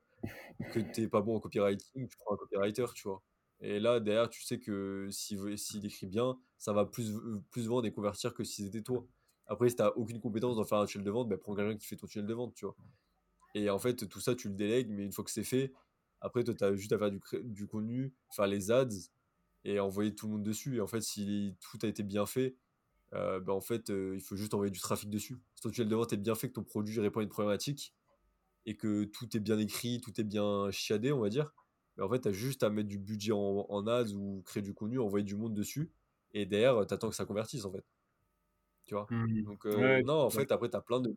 que 0.75 0.81
tu 0.81 1.01
n'es 1.01 1.09
pas 1.09 1.23
bon 1.23 1.37
en 1.37 1.41
copywriting, 1.41 2.07
tu 2.07 2.17
prends 2.19 2.35
un 2.35 2.37
copywriter, 2.37 2.85
tu 2.95 3.09
vois. 3.09 3.23
Et 3.61 3.81
là, 3.81 3.99
derrière, 3.99 4.29
tu 4.29 4.43
sais 4.43 4.59
que 4.59 5.09
s'il 5.11 5.87
écrit 5.87 6.07
bien, 6.07 6.39
ça 6.59 6.75
va 6.75 6.85
plus, 6.85 7.15
plus 7.51 7.67
vendre 7.67 7.87
et 7.87 7.93
convertir 7.93 8.35
que 8.35 8.45
si 8.45 8.65
c'était 8.65 8.83
toi. 8.83 9.07
Après, 9.47 9.71
si 9.71 9.77
tu 9.77 9.83
n'as 9.83 9.89
aucune 9.91 10.21
compétence 10.21 10.57
dans 10.57 10.65
faire 10.65 10.79
un 10.79 10.87
tunnel 10.87 11.07
de 11.07 11.11
vente, 11.11 11.31
bah, 11.31 11.39
prends 11.39 11.55
quelqu'un 11.55 11.79
qui 11.79 11.87
fait 11.87 11.97
ton 11.97 12.07
tunnel 12.07 12.27
de 12.27 12.35
vente, 12.35 12.55
tu 12.55 12.67
vois. 12.67 12.77
Et 13.55 13.71
en 13.71 13.79
fait, 13.79 14.07
tout 14.07 14.21
ça, 14.21 14.35
tu 14.35 14.49
le 14.49 14.55
délègues, 14.55 14.91
mais 14.91 15.05
une 15.05 15.13
fois 15.13 15.25
que 15.25 15.31
c'est 15.31 15.45
fait, 15.45 15.73
après, 16.21 16.45
toi, 16.45 16.53
tu 16.53 16.63
as 16.63 16.75
juste 16.77 16.93
à 16.93 16.99
faire 16.99 17.11
du, 17.11 17.21
du 17.45 17.67
contenu, 17.67 18.13
faire 18.31 18.47
les 18.47 18.71
ads 18.71 18.89
et 19.65 19.81
envoyer 19.81 20.15
tout 20.15 20.27
le 20.27 20.33
monde 20.33 20.43
dessus. 20.43 20.77
Et 20.77 20.81
en 20.81 20.87
fait, 20.87 21.01
si 21.01 21.57
tout 21.61 21.79
a 21.83 21.87
été 21.87 22.03
bien 22.03 22.27
fait, 22.27 22.57
euh, 23.15 23.41
bah, 23.41 23.53
en 23.53 23.61
fait, 23.61 23.91
euh, 23.91 24.15
il 24.15 24.21
faut 24.21 24.37
juste 24.37 24.55
envoyer 24.55 24.71
du 24.71 24.81
trafic 24.81 25.11
dessus. 25.11 25.39
Si 25.55 25.63
ton 25.63 25.71
tunnel 25.71 25.89
de 25.89 25.97
vente 25.97 26.13
est 26.13 26.17
bien 26.17 26.35
fait, 26.35 26.49
que 26.49 26.55
ton 26.55 26.65
produit 26.65 26.99
répond 27.01 27.21
à 27.21 27.23
une 27.23 27.29
problématique, 27.29 27.95
et 28.65 28.77
que 28.77 29.05
tout 29.05 29.37
est 29.37 29.41
bien 29.41 29.59
écrit, 29.59 30.01
tout 30.01 30.19
est 30.21 30.25
bien 30.25 30.71
chiadé, 30.71 31.13
on 31.13 31.21
va 31.21 31.29
dire, 31.29 31.53
mais 31.97 32.05
en 32.05 32.09
fait, 32.09 32.21
tu 32.21 32.29
as 32.29 32.33
juste 32.33 32.63
à 32.63 32.71
mettre 32.71 32.89
du 32.89 32.99
budget 32.99 33.33
en, 33.33 33.67
en, 33.69 33.87
ads 33.87 34.13
ou 34.15 34.43
créer 34.47 34.63
du 34.63 34.73
contenu, 34.73 34.99
envoyer 34.99 35.25
du 35.25 35.37
monde 35.37 35.53
dessus, 35.53 35.91
et 36.33 36.47
derrière, 36.47 36.87
tu 36.87 36.95
attends 36.95 37.11
que 37.11 37.17
ça 37.17 37.27
convertisse, 37.27 37.65
en 37.65 37.73
fait. 37.73 37.85
Tu 38.87 38.95
vois? 38.95 39.07
Mmh. 39.11 39.43
Donc, 39.43 39.67
euh, 39.67 40.03
non, 40.05 40.21
en 40.21 40.31
fait, 40.31 40.51
après, 40.53 40.71
tu 40.71 40.77
as 40.77 40.81
plein 40.81 41.01
de, 41.01 41.15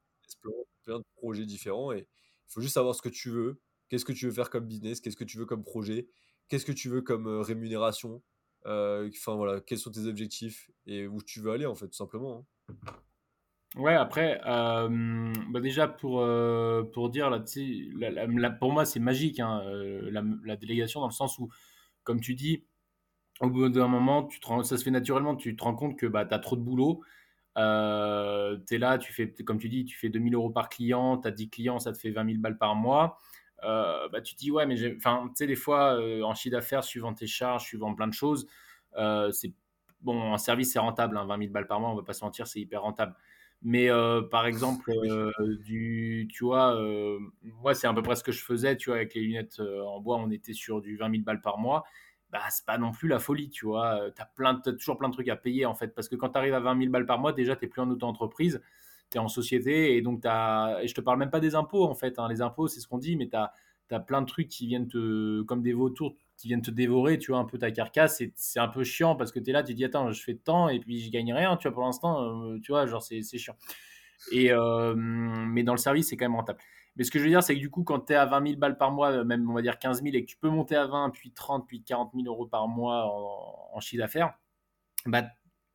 plein 0.83 0.99
de 0.99 1.05
projets 1.15 1.45
différents, 1.45 1.93
et 1.93 1.99
il 1.99 2.51
faut 2.51 2.61
juste 2.61 2.73
savoir 2.73 2.95
ce 2.95 3.01
que 3.01 3.09
tu 3.09 3.29
veux, 3.29 3.61
qu'est-ce 3.87 4.05
que 4.05 4.13
tu 4.13 4.25
veux 4.25 4.33
faire 4.33 4.49
comme 4.49 4.65
business, 4.65 4.99
qu'est-ce 4.99 5.17
que 5.17 5.23
tu 5.23 5.37
veux 5.37 5.45
comme 5.45 5.63
projet, 5.63 6.07
qu'est-ce 6.49 6.65
que 6.65 6.71
tu 6.71 6.89
veux 6.89 7.01
comme 7.01 7.27
rémunération, 7.27 8.21
enfin 8.65 9.35
voilà, 9.35 9.61
quels 9.61 9.77
sont 9.77 9.91
tes 9.91 10.05
objectifs, 10.07 10.69
et 10.85 11.07
où 11.07 11.21
tu 11.21 11.41
veux 11.41 11.51
aller, 11.51 11.65
en 11.65 11.75
fait, 11.75 11.87
tout 11.87 11.93
simplement. 11.93 12.45
Hein. 12.71 12.75
Ouais, 13.75 13.93
après, 13.93 14.39
euh, 14.45 15.33
bah 15.49 15.59
déjà 15.59 15.87
pour, 15.89 16.21
euh, 16.21 16.83
pour 16.83 17.09
dire, 17.09 17.29
là, 17.29 17.43
la, 17.99 18.49
pour 18.49 18.71
moi, 18.71 18.85
c'est 18.85 19.01
magique, 19.01 19.41
hein, 19.41 19.61
euh, 19.65 20.09
la, 20.45 20.55
délégation, 20.55 21.01
dans 21.01 21.07
le 21.07 21.11
sens 21.11 21.37
où, 21.39 21.49
comme 22.03 22.21
tu 22.21 22.35
dis, 22.35 22.63
au 23.41 23.49
bout 23.49 23.67
d'un 23.69 23.87
moment, 23.89 24.29
ça 24.63 24.77
se 24.77 24.83
fait 24.83 24.91
naturellement, 24.91 25.35
tu 25.35 25.55
te 25.57 25.63
rends 25.63 25.75
compte 25.75 25.97
que 25.99 26.05
bah, 26.05 26.25
tu 26.25 26.33
as 26.33 26.39
trop 26.39 26.55
de 26.55 26.61
boulot. 26.61 27.01
tu 27.55 27.61
es 27.61 28.77
là, 28.77 28.97
tu 28.97 29.11
fais, 29.13 29.33
comme 29.43 29.59
tu 29.59 29.67
dis, 29.69 29.85
tu 29.85 29.97
fais 29.97 30.09
2000 30.09 30.35
euros 30.35 30.51
par 30.51 30.69
client, 30.69 31.17
tu 31.17 31.27
as 31.27 31.31
10 31.31 31.49
clients, 31.49 31.79
ça 31.79 31.91
te 31.91 31.97
fait 31.97 32.11
20 32.11 32.25
000 32.27 32.39
balles 32.39 32.57
par 32.57 32.75
mois. 32.75 33.17
Bah, 34.11 34.21
tu 34.21 34.35
te 34.35 34.39
dis, 34.39 34.51
ouais, 34.51 34.65
mais 34.65 34.95
enfin, 34.95 35.25
tu 35.29 35.33
sais, 35.35 35.47
des 35.47 35.55
fois, 35.55 35.99
en 36.23 36.33
chiffre 36.35 36.55
d'affaires, 36.55 36.83
suivant 36.83 37.13
tes 37.13 37.27
charges, 37.27 37.63
suivant 37.63 37.93
plein 37.93 38.07
de 38.07 38.13
choses, 38.13 38.47
c'est 39.31 39.53
bon, 40.01 40.33
un 40.33 40.37
service, 40.37 40.71
c'est 40.73 40.79
rentable, 40.79 41.15
20 41.15 41.29
hein, 41.29 41.37
000 41.39 41.51
balles 41.51 41.67
par 41.67 41.79
mois, 41.79 41.89
on 41.89 41.95
va 41.95 42.03
pas 42.03 42.13
se 42.13 42.23
mentir, 42.23 42.47
c'est 42.47 42.59
hyper 42.59 42.81
rentable. 42.83 43.15
Mais 43.61 43.89
euh, 43.89 44.21
par 44.21 44.45
exemple, 44.45 44.91
euh, 44.91 45.31
du, 45.63 46.27
tu 46.31 46.43
vois, 46.43 46.75
euh, 46.75 47.17
moi, 47.41 47.73
c'est 47.73 47.87
à 47.87 47.93
peu 47.93 48.03
près 48.03 48.15
ce 48.15 48.23
que 48.23 48.31
je 48.31 48.43
faisais, 48.43 48.77
tu 48.77 48.89
vois, 48.89 48.97
avec 48.97 49.15
les 49.15 49.21
lunettes 49.21 49.59
en 49.59 49.99
bois, 49.99 50.17
on 50.17 50.29
était 50.29 50.53
sur 50.53 50.81
du 50.81 50.97
20 50.97 51.11
000 51.11 51.23
balles 51.23 51.41
par 51.41 51.57
mois. 51.57 51.83
Bah, 52.31 52.41
c'est 52.49 52.65
pas 52.65 52.77
non 52.77 52.91
plus 52.91 53.07
la 53.07 53.19
folie, 53.19 53.49
tu 53.49 53.65
vois. 53.65 53.99
Tu 54.15 54.21
as, 54.21 54.25
plein, 54.25 54.55
toujours 54.55 54.97
plein 54.97 55.09
de 55.09 55.13
trucs 55.13 55.29
à 55.29 55.35
payer, 55.35 55.65
en 55.65 55.73
fait, 55.73 55.95
parce 55.95 56.09
que 56.09 56.15
quand 56.15 56.29
tu 56.29 56.37
arrives 56.37 56.53
à 56.53 56.59
20 56.59 56.77
000 56.79 56.91
balles 56.91 57.05
par 57.05 57.17
mois, 57.17 57.33
déjà, 57.33 57.55
tu 57.55 57.65
n'es 57.65 57.69
plus 57.69 57.81
en 57.81 57.89
auto-entreprise, 57.89 58.61
tu 59.15 59.19
en 59.19 59.27
société, 59.27 59.95
et 59.95 60.01
donc, 60.01 60.21
as, 60.25 60.79
et 60.81 60.87
je 60.87 60.93
te 60.93 61.01
parle 61.01 61.19
même 61.19 61.29
pas 61.29 61.39
des 61.39 61.55
impôts, 61.55 61.85
en 61.85 61.95
fait. 61.95 62.19
Hein. 62.19 62.27
Les 62.29 62.41
impôts, 62.41 62.67
c'est 62.67 62.79
ce 62.79 62.87
qu'on 62.87 62.97
dit, 62.97 63.15
mais 63.15 63.29
tu 63.29 63.35
as, 63.35 63.99
plein 63.99 64.21
de 64.21 64.27
trucs 64.27 64.49
qui 64.49 64.67
viennent 64.67 64.87
te, 64.87 65.41
comme 65.43 65.61
des 65.61 65.73
vautours, 65.73 66.15
qui 66.37 66.47
viennent 66.47 66.61
te 66.61 66.71
dévorer, 66.71 67.17
tu 67.17 67.31
vois, 67.31 67.39
un 67.39 67.45
peu 67.45 67.57
ta 67.57 67.71
carcasse. 67.71 68.21
C'est 68.35 68.59
un 68.59 68.67
peu 68.67 68.83
chiant 68.83 69.15
parce 69.15 69.31
que 69.31 69.39
tu 69.39 69.49
es 69.49 69.53
là, 69.53 69.63
tu 69.63 69.73
dis, 69.73 69.85
attends, 69.85 70.11
je 70.11 70.21
fais 70.21 70.35
tant 70.35 70.69
et 70.69 70.79
puis 70.79 70.99
je 70.99 71.11
gagne 71.11 71.33
rien, 71.33 71.55
tu 71.57 71.67
vois, 71.67 71.73
pour 71.73 71.83
l'instant, 71.83 72.23
euh, 72.23 72.59
tu 72.61 72.71
vois, 72.71 72.85
genre, 72.87 73.01
c'est 73.01 73.21
chiant. 73.37 73.55
Et, 74.31 74.51
euh, 74.51 74.95
mais 74.95 75.63
dans 75.63 75.73
le 75.73 75.77
service, 75.77 76.09
c'est 76.09 76.17
quand 76.17 76.25
même 76.25 76.35
rentable. 76.35 76.59
Mais 76.95 77.03
ce 77.03 77.11
que 77.11 77.19
je 77.19 77.25
veux 77.25 77.29
dire, 77.29 77.43
c'est 77.43 77.55
que 77.55 77.59
du 77.59 77.69
coup, 77.69 77.83
quand 77.83 77.99
tu 77.99 78.13
es 78.13 78.15
à 78.15 78.25
20 78.25 78.47
000 78.47 78.59
balles 78.59 78.77
par 78.77 78.91
mois, 78.91 79.23
même 79.25 79.49
on 79.49 79.53
va 79.53 79.61
dire 79.61 79.79
15 79.79 80.01
000, 80.01 80.15
et 80.15 80.21
que 80.23 80.29
tu 80.29 80.37
peux 80.37 80.49
monter 80.49 80.75
à 80.75 80.87
20, 80.87 81.09
puis 81.11 81.31
30, 81.31 81.67
puis 81.67 81.83
40 81.83 82.11
000 82.13 82.25
euros 82.27 82.45
par 82.45 82.67
mois 82.67 83.05
en, 83.73 83.79
chiffre 83.81 84.01
d'affaires, 84.01 84.33
bah, 85.05 85.23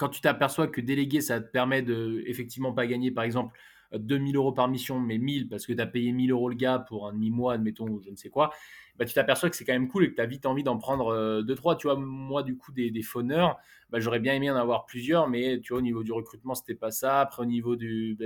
quand 0.01 0.09
tu 0.09 0.23
t'aperçois 0.23 0.67
que 0.67 0.81
déléguer, 0.81 1.21
ça 1.21 1.43
te 1.43 1.51
permet 1.51 1.83
de 1.83 2.23
effectivement 2.27 2.73
pas 2.73 2.87
gagner, 2.87 3.11
par 3.11 3.23
exemple, 3.25 3.55
2000 3.93 4.35
euros 4.37 4.53
par 4.53 4.67
mission, 4.67 4.99
mais 4.99 5.19
1000 5.19 5.47
parce 5.47 5.67
que 5.67 5.75
tu 5.75 5.81
as 5.81 5.87
payé 5.87 6.11
1000 6.13 6.31
euros 6.31 6.49
le 6.49 6.55
gars 6.55 6.79
pour 6.79 7.07
un 7.07 7.13
demi-mois, 7.13 7.53
admettons, 7.55 7.87
ou 7.87 8.01
je 8.01 8.09
ne 8.09 8.17
sais 8.17 8.31
quoi, 8.31 8.51
bah, 8.97 9.05
tu 9.05 9.13
t'aperçois 9.13 9.51
que 9.51 9.57
c'est 9.57 9.67
quand 9.67 9.75
même 9.75 9.89
cool 9.89 10.05
et 10.05 10.11
que 10.11 10.15
tu 10.15 10.23
as 10.23 10.27
vite 10.27 10.47
envie 10.47 10.63
d'en 10.63 10.79
prendre 10.79 11.43
2-3. 11.43 11.75
Euh, 11.75 11.77
tu 11.77 11.87
vois, 11.87 11.97
moi, 11.97 12.43
du 12.43 12.57
coup, 12.57 12.73
des, 12.73 12.91
des 12.91 13.03
phoneurs, 13.03 13.59
bah, 13.91 14.01
j'aurais 14.01 14.21
bien 14.21 14.33
aimé 14.33 14.51
en 14.51 14.57
avoir 14.57 14.87
plusieurs, 14.87 15.29
mais 15.29 15.61
tu 15.61 15.75
vois, 15.75 15.81
au 15.81 15.83
niveau 15.83 16.03
du 16.03 16.13
recrutement, 16.13 16.55
c'était 16.55 16.75
pas 16.75 16.91
ça. 16.91 17.21
Après, 17.21 17.43
au 17.43 17.47
niveau 17.47 17.77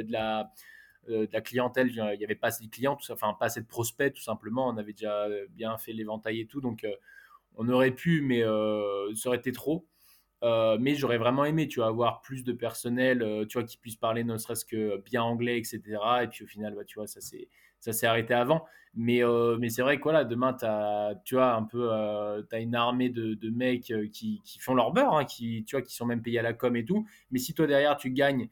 la 0.09 0.53
de 1.09 1.29
la 1.35 1.41
clientèle, 1.43 1.89
il 1.89 2.19
n'y 2.19 2.25
avait 2.25 2.35
pas 2.35 2.47
assez 2.47 2.65
de 2.65 2.71
clients, 2.71 2.97
tout 2.97 3.05
ça, 3.05 3.13
enfin 3.13 3.37
pas 3.39 3.47
assez 3.47 3.61
de 3.61 3.67
prospects 3.67 4.15
tout 4.15 4.23
simplement. 4.23 4.69
On 4.69 4.79
avait 4.79 4.95
déjà 4.95 5.29
bien 5.51 5.77
fait 5.77 5.93
l'éventail 5.93 6.41
et 6.41 6.47
tout, 6.47 6.63
donc 6.63 6.87
on 7.57 7.69
aurait 7.69 7.91
pu, 7.91 8.23
mais 8.23 8.41
ça 8.41 9.29
aurait 9.29 9.37
été 9.37 9.53
trop. 9.53 9.87
Mais 10.79 10.95
j'aurais 10.95 11.19
vraiment 11.19 11.45
aimé, 11.45 11.69
tu 11.69 11.81
vois, 11.81 11.89
avoir 11.89 12.21
plus 12.21 12.45
de 12.45 12.53
personnel, 12.53 13.47
tu 13.49 13.59
vois, 13.59 13.67
qui 13.67 13.79
puisse 13.79 13.97
parler 13.97 14.25
ne 14.25 14.37
serait-ce 14.37 14.65
que 14.65 14.99
bien 14.99 15.23
anglais, 15.23 15.59
etc. 15.59 15.81
Et 16.23 16.29
puis 16.29 16.45
au 16.45 16.47
final, 16.47 16.75
bah, 16.75 16.85
tu 16.85 16.99
vois, 16.99 17.07
ça 17.07 17.21
c'est 17.21 17.49
ça 17.85 17.93
s'est 17.93 18.07
arrêté 18.07 18.35
avant. 18.35 18.65
Mais, 18.95 19.25
euh, 19.25 19.57
mais 19.59 19.69
c'est 19.69 19.83
vrai 19.83 19.99
que 19.99 20.05
voilà, 20.05 20.25
demain, 20.25 20.57
as, 20.63 21.15
tu 21.25 21.35
vois, 21.35 21.55
un 21.55 21.65
peu, 21.65 21.93
euh, 21.93 22.43
as 22.53 22.61
une 22.61 22.75
armée 22.75 23.11
de, 23.11 23.35
de 23.35 23.51
mecs 23.51 23.91
euh, 23.91 24.09
qui, 24.09 24.41
qui, 24.45 24.59
font 24.61 24.75
leur 24.75 24.93
beurre, 24.93 25.15
hein, 25.15 25.25
qui, 25.25 25.65
tu 25.65 25.77
vois, 25.77 25.83
qui 25.83 25.95
sont 25.95 26.07
même 26.07 26.23
payés 26.23 26.39
à 26.39 26.43
la 26.43 26.55
com 26.55 26.77
et 26.77 26.85
tout. 26.85 27.07
Mais 27.31 27.39
si 27.39 27.55
toi, 27.55 27.67
derrière, 27.67 27.97
tu 27.97 28.11
gagnes 28.11 28.49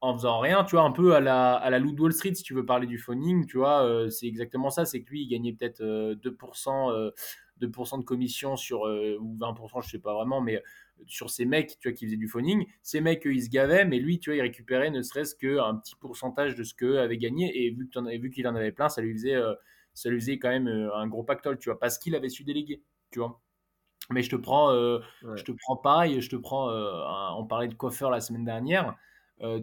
en 0.00 0.14
faisant 0.14 0.40
rien, 0.40 0.64
tu 0.64 0.72
vois, 0.76 0.84
un 0.84 0.90
peu 0.90 1.14
à 1.14 1.20
la, 1.20 1.54
à 1.54 1.70
la 1.70 1.78
Loot 1.78 1.98
Wall 1.98 2.12
Street, 2.12 2.34
si 2.34 2.42
tu 2.42 2.54
veux 2.54 2.66
parler 2.66 2.86
du 2.86 2.98
phoning, 2.98 3.46
tu 3.46 3.56
vois, 3.56 4.06
c'est 4.10 4.26
exactement 4.26 4.68
ça. 4.68 4.84
C'est 4.84 5.02
que 5.02 5.08
lui, 5.08 5.22
il 5.22 5.28
gagnait 5.28 5.54
peut-être 5.54 5.82
2%, 5.82 7.12
2 7.56 7.66
de 7.66 8.02
commission 8.02 8.56
sur, 8.56 8.82
ou 8.82 9.36
20%, 9.38 9.82
je 9.82 9.88
sais 9.88 9.98
pas 9.98 10.12
vraiment, 10.12 10.42
mais 10.42 10.62
sur 11.06 11.30
ces 11.30 11.44
mecs 11.44 11.78
tu 11.80 11.88
vois, 11.88 11.96
qui 11.96 12.06
faisaient 12.06 12.16
du 12.16 12.28
phoning. 12.28 12.66
Ces 12.82 13.00
mecs, 13.00 13.22
ils 13.24 13.44
se 13.44 13.50
gavaient, 13.50 13.84
mais 13.84 13.98
lui, 13.98 14.18
tu 14.18 14.30
vois, 14.30 14.36
il 14.36 14.42
récupérait 14.42 14.90
ne 14.90 15.02
serait-ce 15.02 15.34
qu'un 15.34 15.76
petit 15.76 15.96
pourcentage 15.96 16.54
de 16.54 16.64
ce 16.64 16.74
qu'eux 16.74 16.98
avaient 16.98 17.18
gagné. 17.18 17.64
Et 17.64 17.70
vu, 17.70 17.88
qu'il 18.30 18.48
en 18.48 18.54
avait 18.54 18.72
plein, 18.72 18.88
ça 18.88 19.02
lui 19.02 19.12
faisait, 19.12 19.34
euh, 19.34 19.54
ça 19.92 20.08
lui 20.10 20.20
faisait 20.20 20.38
quand 20.38 20.50
même 20.50 20.68
euh, 20.68 20.94
un 20.94 21.06
gros 21.06 21.24
pactole, 21.24 21.58
tu 21.58 21.68
vois, 21.68 21.78
parce 21.78 21.98
qu'il 21.98 22.14
avait 22.14 22.28
su 22.28 22.44
déléguer, 22.44 22.82
tu 23.10 23.18
vois. 23.18 23.40
Mais 24.10 24.22
je 24.22 24.30
te 24.30 24.36
prends, 24.36 24.70
euh, 24.72 24.98
je 25.34 25.44
te 25.44 25.52
prends 25.52 25.76
pareil, 25.76 26.20
je 26.20 26.28
te 26.28 26.36
prends, 26.36 26.68
on 27.38 27.46
parlait 27.46 27.68
de 27.68 27.74
coiffeur 27.74 28.10
la 28.10 28.20
semaine 28.20 28.44
dernière. 28.44 28.94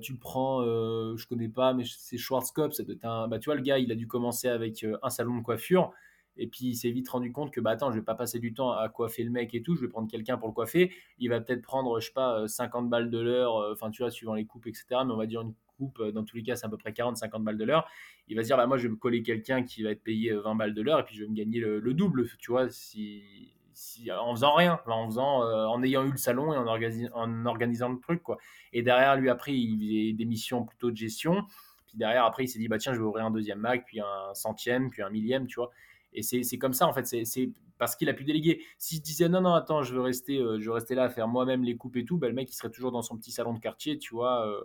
tu 0.02 0.18
prends, 0.18 0.64
je 0.64 1.28
connais 1.28 1.50
pas, 1.50 1.74
mais 1.74 1.84
c'est 1.86 2.18
Schwarzkopf, 2.18 2.74
ça 2.74 2.84
un, 3.04 3.28
bah, 3.28 3.38
tu 3.38 3.46
vois, 3.46 3.56
le 3.56 3.62
gars, 3.62 3.78
il 3.78 3.92
a 3.92 3.96
dû 3.96 4.08
commencer 4.08 4.48
avec 4.48 4.84
un 5.04 5.10
salon 5.12 5.38
de 5.38 5.44
coiffure. 5.44 5.92
Et 6.38 6.48
puis 6.48 6.68
il 6.68 6.76
s'est 6.76 6.92
vite 6.92 7.10
rendu 7.10 7.32
compte 7.32 7.52
que 7.52 7.60
bah 7.60 7.72
attends, 7.72 7.92
je 7.92 7.98
vais 7.98 8.04
pas 8.04 8.16
passer 8.16 8.40
du 8.40 8.54
temps 8.54 8.72
à 8.72 8.88
coiffer 8.90 9.24
le 9.24 9.30
mec 9.30 9.54
et 9.54 9.62
tout, 9.62 9.76
je 9.76 9.82
vais 9.82 9.88
prendre 9.88 10.10
quelqu'un 10.10 10.38
pour 10.38 10.48
le 10.48 10.54
coiffer. 10.54 10.92
Il 11.20 11.30
va 11.30 11.42
peut-être 11.42 11.62
prendre, 11.62 12.00
je 12.00 12.08
sais 12.08 12.14
pas, 12.14 12.48
50 12.48 12.86
euh, 12.86 12.90
balles 12.90 13.10
de 13.10 13.20
l'heure, 13.20 13.58
euh, 13.58 13.74
enfin 13.74 13.92
tu 13.92 14.02
vois, 14.02 14.12
suivant 14.12 14.34
les 14.34 14.46
coupes, 14.46 14.68
etc. 14.68 14.86
Mais 15.06 15.12
on 15.12 15.18
va 15.18 15.26
dire 15.26 15.42
une 15.42 15.54
coupe, 15.78 16.00
euh, 16.00 16.12
dans 16.12 16.24
tous 16.24 16.38
les 16.38 16.44
cas, 16.44 16.56
c'est 16.56 16.66
à 16.66 16.70
peu 16.70 16.78
près 16.78 16.92
40-50 16.92 17.44
balles 17.44 17.58
de 17.58 17.66
l'heure. 17.66 17.88
Il 18.28 18.36
va 18.36 18.44
se 18.44 18.48
dire, 18.48 18.58
bah 18.58 18.68
moi 18.68 18.78
je 18.78 18.84
vais 18.84 18.90
me 18.90 18.96
coller 18.96 19.24
quelqu'un 19.24 19.64
qui 19.64 19.84
va 19.84 19.92
être 19.92 20.04
payé 20.04 20.34
20 20.34 20.56
balles 20.56 20.74
de 20.74 20.82
l'heure 20.82 21.00
et 21.00 21.04
puis 21.04 21.16
je 21.16 21.24
vais 21.24 21.30
me 21.30 21.36
gagner 21.36 21.60
le, 21.60 21.94
double, 21.94 22.28
tu 22.40 22.52
vois, 22.52 22.64
en 22.64 24.36
faisant 24.36 24.54
rien, 24.54 24.80
en, 24.86 25.06
faisant, 25.08 25.42
en 25.44 25.84
ayant 25.84 26.06
eu 26.06 26.12
le 26.12 26.18
salon 26.18 26.54
et 26.54 26.58
en, 26.58 26.66
en 26.66 27.46
organisant 27.46 27.90
le 27.90 28.00
truc, 28.00 28.24
quoi. 28.24 28.38
Et 28.74 28.84
derrière, 28.84 29.18
lui, 29.18 29.30
après, 29.30 29.54
il 29.54 29.78
faisait 29.78 30.14
des 30.14 30.26
missions 30.26 30.64
plutôt 30.66 30.92
de 30.92 30.96
gestion. 30.96 31.44
Puis 31.88 31.98
derrière, 31.98 32.24
après, 32.24 32.46
il 32.46 32.48
s'est 32.48 32.60
dit, 32.60 32.70
bah 32.70 32.78
tiens, 32.78 32.94
je 32.94 33.00
vais 33.00 33.06
ouvrir 33.06 33.26
un 33.26 33.32
deuxième 33.32 33.60
Mac, 33.60 33.84
puis 33.86 34.00
un 34.00 34.34
centième, 34.34 34.90
puis 34.90 35.02
un 35.02 35.10
millième, 35.10 35.46
tu 35.46 35.56
vois. 35.56 35.72
Et 36.14 36.24
c'est 36.24 36.58
comme 36.58 36.74
ça, 36.74 36.88
en 36.88 36.94
fait. 36.94 37.06
C'est 37.06 37.52
parce 37.82 37.96
qu'il 37.96 38.10
a 38.10 38.14
pu 38.14 38.24
déléguer. 38.24 38.64
Si 38.78 38.98
je 38.98 39.02
disais 39.02 39.28
non, 39.28 39.42
non, 39.42 39.56
attends, 39.56 39.82
je 39.82 39.96
veux 39.96 40.02
rester, 40.02 40.38
euh, 40.38 40.60
je 40.60 40.66
veux 40.66 40.74
rester 40.74 40.94
là 40.94 41.06
à 41.06 41.10
faire 41.10 41.28
moi-même 41.28 41.64
les 41.64 41.76
coupes 41.76 41.98
et 41.98 42.06
tout, 42.06 42.16
bah, 42.16 42.28
le 42.28 42.36
mec, 42.36 42.52
il 42.52 42.56
serait 42.56 42.70
toujours 42.70 42.92
dans 42.92 43.02
son 43.02 43.18
petit 43.18 43.32
salon 43.32 43.56
de 43.56 43.60
quartier, 43.60 43.98
tu 43.98 44.14
vois. 44.14 44.48
Euh, 44.48 44.62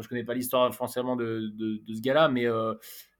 je 0.00 0.08
connais 0.08 0.24
pas 0.24 0.34
l'histoire 0.34 0.72
forcément 0.74 1.14
de, 1.14 1.52
de, 1.54 1.94
ce 1.94 2.00
gars-là, 2.00 2.28
mais, 2.28 2.46
euh, 2.46 2.74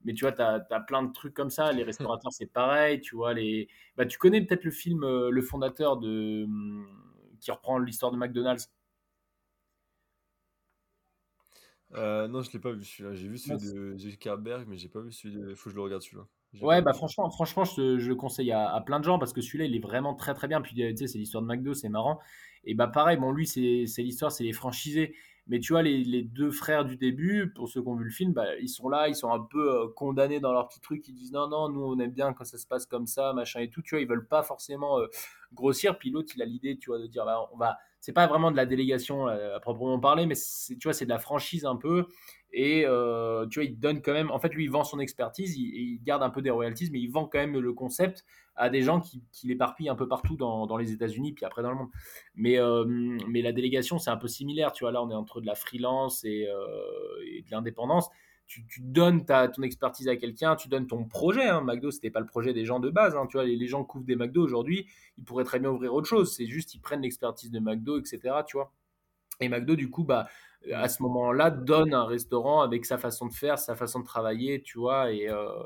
mais 0.04 0.12
tu 0.12 0.24
vois, 0.24 0.32
tu 0.32 0.42
as, 0.42 0.66
as, 0.70 0.80
plein 0.80 1.04
de 1.04 1.12
trucs 1.12 1.34
comme 1.34 1.50
ça. 1.50 1.70
Les 1.72 1.84
restaurateurs, 2.18 2.32
c'est 2.32 2.46
pareil, 2.46 3.00
tu 3.00 3.14
vois. 3.14 3.32
Les... 3.32 3.68
Bah, 3.96 4.06
tu 4.06 4.18
connais 4.18 4.44
peut-être 4.44 4.64
le 4.64 4.72
film 4.72 5.02
Le 5.06 5.42
fondateur 5.42 5.98
de, 5.98 6.44
qui 7.40 7.52
reprend 7.52 7.78
l'histoire 7.78 8.10
de 8.10 8.16
McDonald's? 8.16 8.72
Non, 11.92 12.42
je 12.42 12.52
l'ai 12.52 12.58
pas 12.58 12.72
vu 12.72 12.84
celui-là. 12.84 13.14
J'ai 13.14 13.28
vu 13.28 13.38
celui 13.38 13.58
de 13.58 13.96
Zuckerberg, 13.96 14.66
mais 14.68 14.76
j'ai 14.76 14.88
pas 14.88 15.00
vu 15.00 15.12
celui 15.12 15.36
de. 15.36 15.54
Faut 15.54 15.64
que 15.64 15.70
je 15.70 15.76
le 15.76 15.82
regarde 15.82 16.02
celui-là. 16.02 16.26
Ouais, 16.62 16.80
bah 16.80 16.94
franchement, 16.94 17.28
franchement, 17.30 17.64
je, 17.64 17.98
je 17.98 18.08
le 18.08 18.14
conseille 18.14 18.52
à, 18.52 18.82
plein 18.84 18.98
de 18.98 19.04
gens 19.04 19.18
parce 19.18 19.32
que 19.32 19.40
celui-là, 19.40 19.66
il 19.66 19.76
est 19.76 19.80
vraiment 19.80 20.14
très 20.14 20.34
très 20.34 20.48
bien. 20.48 20.60
Puis 20.62 20.74
tu 20.74 20.96
sais, 20.96 21.06
c'est 21.06 21.18
l'histoire 21.18 21.42
de 21.42 21.48
McDo, 21.48 21.74
c'est 21.74 21.88
marrant. 21.90 22.18
Et 22.64 22.74
bah 22.74 22.88
pareil, 22.88 23.18
bon, 23.18 23.32
lui, 23.32 23.46
c'est 23.46 24.02
l'histoire, 24.02 24.32
c'est 24.32 24.44
les 24.44 24.52
franchisés. 24.52 25.14
Mais 25.46 25.60
tu 25.60 25.72
vois, 25.72 25.82
les, 25.82 26.04
les, 26.04 26.22
deux 26.22 26.50
frères 26.50 26.84
du 26.84 26.96
début, 26.96 27.52
pour 27.54 27.68
ceux 27.70 27.80
qui 27.80 27.88
ont 27.88 27.96
vu 27.96 28.04
le 28.04 28.10
film, 28.10 28.34
bah, 28.34 28.54
ils 28.60 28.68
sont 28.68 28.88
là, 28.90 29.08
ils 29.08 29.14
sont 29.14 29.32
un 29.32 29.40
peu 29.40 29.84
euh, 29.84 29.88
condamnés 29.96 30.40
dans 30.40 30.52
leur 30.52 30.68
petit 30.68 30.80
truc. 30.80 31.08
Ils 31.08 31.14
disent 31.14 31.32
non, 31.32 31.48
non, 31.48 31.70
nous 31.70 31.82
on 31.82 31.98
aime 32.00 32.10
bien 32.12 32.34
quand 32.34 32.44
ça 32.44 32.58
se 32.58 32.66
passe 32.66 32.84
comme 32.84 33.06
ça, 33.06 33.32
machin 33.32 33.60
et 33.60 33.70
tout. 33.70 33.80
Tu 33.82 33.94
vois, 33.94 34.02
ils 34.02 34.08
veulent 34.08 34.26
pas 34.26 34.42
forcément 34.42 34.98
euh, 34.98 35.06
grossir. 35.54 35.98
Puis 35.98 36.10
l'autre, 36.10 36.32
il 36.36 36.42
a 36.42 36.44
l'idée, 36.44 36.76
tu 36.78 36.90
vois, 36.90 36.98
de 36.98 37.06
dire 37.06 37.24
bah, 37.24 37.48
on 37.52 37.56
va. 37.56 37.78
C'est 38.00 38.12
pas 38.12 38.26
vraiment 38.26 38.50
de 38.50 38.56
la 38.56 38.66
délégation 38.66 39.28
euh, 39.28 39.56
à 39.56 39.60
proprement 39.60 39.98
parler, 39.98 40.26
mais 40.26 40.36
tu 40.68 40.78
vois, 40.84 40.92
c'est 40.92 41.04
de 41.04 41.10
la 41.10 41.18
franchise 41.18 41.64
un 41.64 41.76
peu. 41.76 42.06
Et 42.52 42.84
euh, 42.86 43.46
tu 43.48 43.58
vois, 43.58 43.64
il 43.64 43.78
donne 43.78 44.00
quand 44.00 44.12
même. 44.12 44.30
En 44.30 44.38
fait, 44.38 44.54
lui, 44.54 44.64
il 44.64 44.70
vend 44.70 44.84
son 44.84 45.00
expertise, 45.00 45.56
il, 45.56 46.00
garde 46.02 46.22
un 46.22 46.30
peu 46.30 46.40
des 46.40 46.50
royalties, 46.50 46.88
mais 46.92 47.00
il 47.00 47.08
vend 47.08 47.26
quand 47.26 47.38
même 47.38 47.58
le 47.58 47.72
concept 47.72 48.24
à 48.56 48.70
des 48.70 48.82
gens 48.82 49.00
qui, 49.00 49.22
qui 49.32 49.46
l'éparpillent 49.46 49.88
un 49.88 49.94
peu 49.94 50.08
partout 50.08 50.36
dans, 50.36 50.66
dans 50.66 50.76
les 50.76 50.92
États-Unis, 50.92 51.32
puis 51.32 51.44
après 51.44 51.62
dans 51.62 51.70
le 51.70 51.76
monde. 51.76 51.90
Mais, 52.34 52.58
euh, 52.58 52.84
mais 53.28 53.42
la 53.42 53.52
délégation, 53.52 53.98
c'est 53.98 54.10
un 54.10 54.16
peu 54.16 54.28
similaire. 54.28 54.72
Tu 54.72 54.84
vois, 54.84 54.92
là, 54.92 55.02
on 55.02 55.10
est 55.10 55.14
entre 55.14 55.40
de 55.40 55.46
la 55.46 55.54
freelance 55.54 56.24
et, 56.24 56.48
et 57.26 57.42
de 57.42 57.50
l'indépendance. 57.50 58.08
Tu, 58.48 58.64
donnes 58.80 59.26
ta, 59.26 59.46
ton 59.48 59.62
expertise 59.62 60.08
à 60.08 60.16
quelqu'un, 60.16 60.56
tu 60.56 60.68
donnes 60.68 60.86
ton 60.86 61.04
projet. 61.04 61.46
Hein. 61.46 61.60
McDo, 61.60 61.90
c'était 61.90 62.10
pas 62.10 62.20
le 62.20 62.26
projet 62.26 62.54
des 62.54 62.64
gens 62.64 62.80
de 62.80 62.88
base. 62.88 63.14
Hein. 63.14 63.26
Tu 63.28 63.36
vois, 63.36 63.44
les, 63.44 63.56
les 63.56 63.66
gens 63.68 63.84
qui 63.84 63.98
ouvrent 63.98 64.06
des 64.06 64.16
McDo 64.16 64.42
aujourd'hui, 64.42 64.86
ils 65.18 65.24
pourraient 65.24 65.44
très 65.44 65.60
bien 65.60 65.68
ouvrir 65.68 65.92
autre 65.92 66.08
chose. 66.08 66.34
C'est 66.34 66.46
juste, 66.46 66.74
ils 66.74 66.80
prennent 66.80 67.02
l'expertise 67.02 67.50
de 67.50 67.60
McDo, 67.60 67.98
etc. 67.98 68.20
Tu 68.46 68.56
vois. 68.56 68.72
Et 69.40 69.48
McDo, 69.48 69.76
du 69.76 69.90
coup, 69.90 70.04
bah, 70.04 70.28
à 70.72 70.88
ce 70.88 71.02
moment-là, 71.02 71.50
donne 71.50 71.94
un 71.94 72.04
restaurant 72.04 72.62
avec 72.62 72.84
sa 72.84 72.98
façon 72.98 73.26
de 73.26 73.32
faire, 73.32 73.58
sa 73.58 73.74
façon 73.74 74.00
de 74.00 74.04
travailler, 74.04 74.62
tu 74.62 74.78
vois, 74.78 75.12
et, 75.12 75.28
euh, 75.28 75.62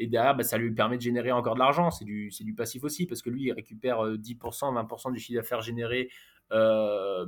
derrière, 0.00 0.34
bah, 0.34 0.44
ça 0.44 0.58
lui 0.58 0.72
permet 0.72 0.96
de 0.96 1.02
générer 1.02 1.32
encore 1.32 1.54
de 1.54 1.58
l'argent. 1.58 1.90
C'est 1.90 2.04
du, 2.04 2.30
du 2.40 2.54
passif 2.54 2.84
aussi, 2.84 3.06
parce 3.06 3.22
que 3.22 3.30
lui, 3.30 3.44
il 3.44 3.52
récupère 3.52 3.98
10%, 4.16 4.68
euh, 4.68 4.82
20% 4.82 5.12
du 5.12 5.18
chiffre 5.18 5.38
d'affaires 5.38 5.60
généré 5.60 6.10
euh, 6.52 7.26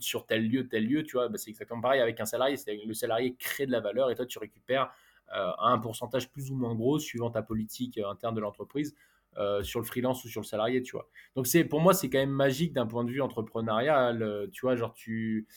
sur 0.00 0.26
tel 0.26 0.48
lieu, 0.48 0.68
tel 0.68 0.86
lieu, 0.86 1.02
tu 1.02 1.16
vois. 1.16 1.28
Bah, 1.28 1.38
c'est 1.38 1.50
exactement 1.50 1.80
pareil 1.80 2.00
avec 2.00 2.20
un 2.20 2.24
salarié. 2.24 2.56
C'est 2.56 2.76
le 2.84 2.94
salarié 2.94 3.34
crée 3.34 3.66
de 3.66 3.72
la 3.72 3.80
valeur 3.80 4.10
et 4.10 4.14
toi, 4.14 4.26
tu 4.26 4.38
récupères 4.38 4.90
un 5.32 5.78
pourcentage 5.78 6.30
plus 6.30 6.52
ou 6.52 6.56
moins 6.56 6.76
gros 6.76 7.00
suivant 7.00 7.30
ta 7.30 7.42
politique 7.42 7.98
interne 7.98 8.34
de 8.34 8.40
l'entreprise. 8.40 8.94
sur 9.62 9.80
le 9.80 9.84
freelance 9.84 10.24
ou 10.24 10.28
sur 10.28 10.40
le 10.40 10.46
salarié, 10.46 10.82
tu 10.82 10.92
vois. 10.92 11.08
Donc 11.34 11.48
c'est 11.48 11.64
pour 11.64 11.80
moi 11.80 11.94
c'est 11.94 12.08
quand 12.08 12.18
même 12.18 12.30
magique 12.30 12.72
d'un 12.72 12.86
point 12.86 13.02
de 13.02 13.10
vue 13.10 13.20
entrepreneurial, 13.20 14.48
tu 14.52 14.60
vois, 14.60 14.76
genre 14.76 14.94
tu 14.94 15.48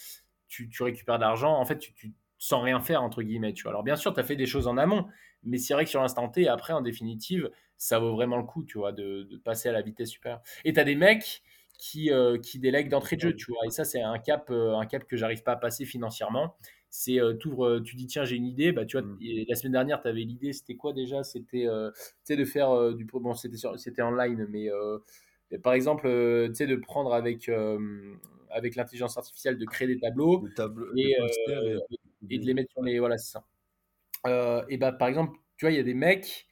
tu, 0.49 0.83
récupères 0.83 1.17
de 1.17 1.21
l'argent, 1.21 1.53
en 1.53 1.65
fait, 1.65 1.77
tu, 1.77 2.13
sans 2.37 2.61
rien 2.61 2.79
faire, 2.79 3.03
entre 3.03 3.21
guillemets. 3.21 3.53
Tu 3.53 3.63
vois. 3.63 3.71
Alors, 3.71 3.83
bien 3.83 3.95
sûr, 3.95 4.13
tu 4.13 4.19
as 4.19 4.23
fait 4.23 4.35
des 4.35 4.45
choses 4.45 4.67
en 4.67 4.77
amont, 4.77 5.07
mais 5.43 5.57
c'est 5.57 5.73
vrai 5.73 5.85
que 5.85 5.89
sur 5.89 6.01
l'instant 6.01 6.27
T, 6.27 6.47
après, 6.47 6.73
en 6.73 6.81
définitive, 6.81 7.49
ça 7.77 7.99
vaut 7.99 8.13
vraiment 8.13 8.37
le 8.37 8.43
coup, 8.43 8.63
tu 8.65 8.77
vois, 8.77 8.91
de, 8.91 9.39
passer 9.45 9.69
à 9.69 9.71
la 9.71 9.81
vitesse 9.81 10.09
supérieure. 10.09 10.41
Et 10.65 10.73
tu 10.73 10.79
as 10.79 10.83
des 10.83 10.95
mecs 10.95 11.43
qui, 11.79 12.11
euh, 12.11 12.37
qui 12.37 12.59
délèguent 12.59 12.89
d'entrée 12.89 13.15
de 13.15 13.21
jeu, 13.21 13.35
tu 13.35 13.51
vois. 13.51 13.65
Et 13.65 13.71
ça, 13.71 13.83
c'est 13.83 14.01
un 14.01 14.19
cap, 14.19 14.51
euh, 14.51 14.75
un 14.75 14.85
cap 14.85 15.05
que 15.05 15.17
j'arrive 15.17 15.41
pas 15.41 15.53
à 15.53 15.55
passer 15.55 15.85
financièrement. 15.85 16.55
C'est, 16.91 17.19
euh, 17.19 17.33
tu 17.83 17.95
dis, 17.95 18.05
tiens, 18.05 18.25
j'ai 18.25 18.35
une 18.35 18.45
idée. 18.45 18.71
Bah, 18.71 18.85
tu 18.85 18.99
vois, 18.99 19.07
mm. 19.07 19.17
la 19.47 19.55
semaine 19.55 19.73
dernière, 19.73 20.01
tu 20.01 20.07
avais 20.07 20.21
l'idée, 20.21 20.53
c'était 20.53 20.75
quoi 20.75 20.93
déjà? 20.93 21.23
C'était 21.23 21.65
de 21.65 22.45
faire 22.45 22.93
du. 22.93 23.05
Bon, 23.05 23.33
c'était 23.33 24.01
online, 24.01 24.45
mais 24.49 24.69
par 25.63 25.73
exemple, 25.73 26.07
tu 26.49 26.55
sais, 26.55 26.67
de 26.67 26.75
prendre 26.75 27.13
avec 27.13 27.49
avec 28.51 28.75
l'intelligence 28.75 29.17
artificielle 29.17 29.57
de 29.57 29.65
créer 29.65 29.87
des 29.87 29.99
tableaux, 29.99 30.47
et, 30.95 31.15
euh, 31.19 31.79
et, 32.29 32.39
de 32.39 32.45
les 32.45 32.53
mettre 32.53 32.71
sur 32.71 32.81
les. 32.81 32.99
Voilà, 32.99 33.17
c'est 33.17 33.31
ça. 33.31 33.43
Euh, 34.27 34.63
et 34.69 34.77
bah, 34.77 34.91
par 34.91 35.07
exemple, 35.07 35.37
tu 35.57 35.65
vois, 35.65 35.71
il 35.71 35.77
y 35.77 35.79
a 35.79 35.83
des 35.83 35.93
mecs, 35.93 36.47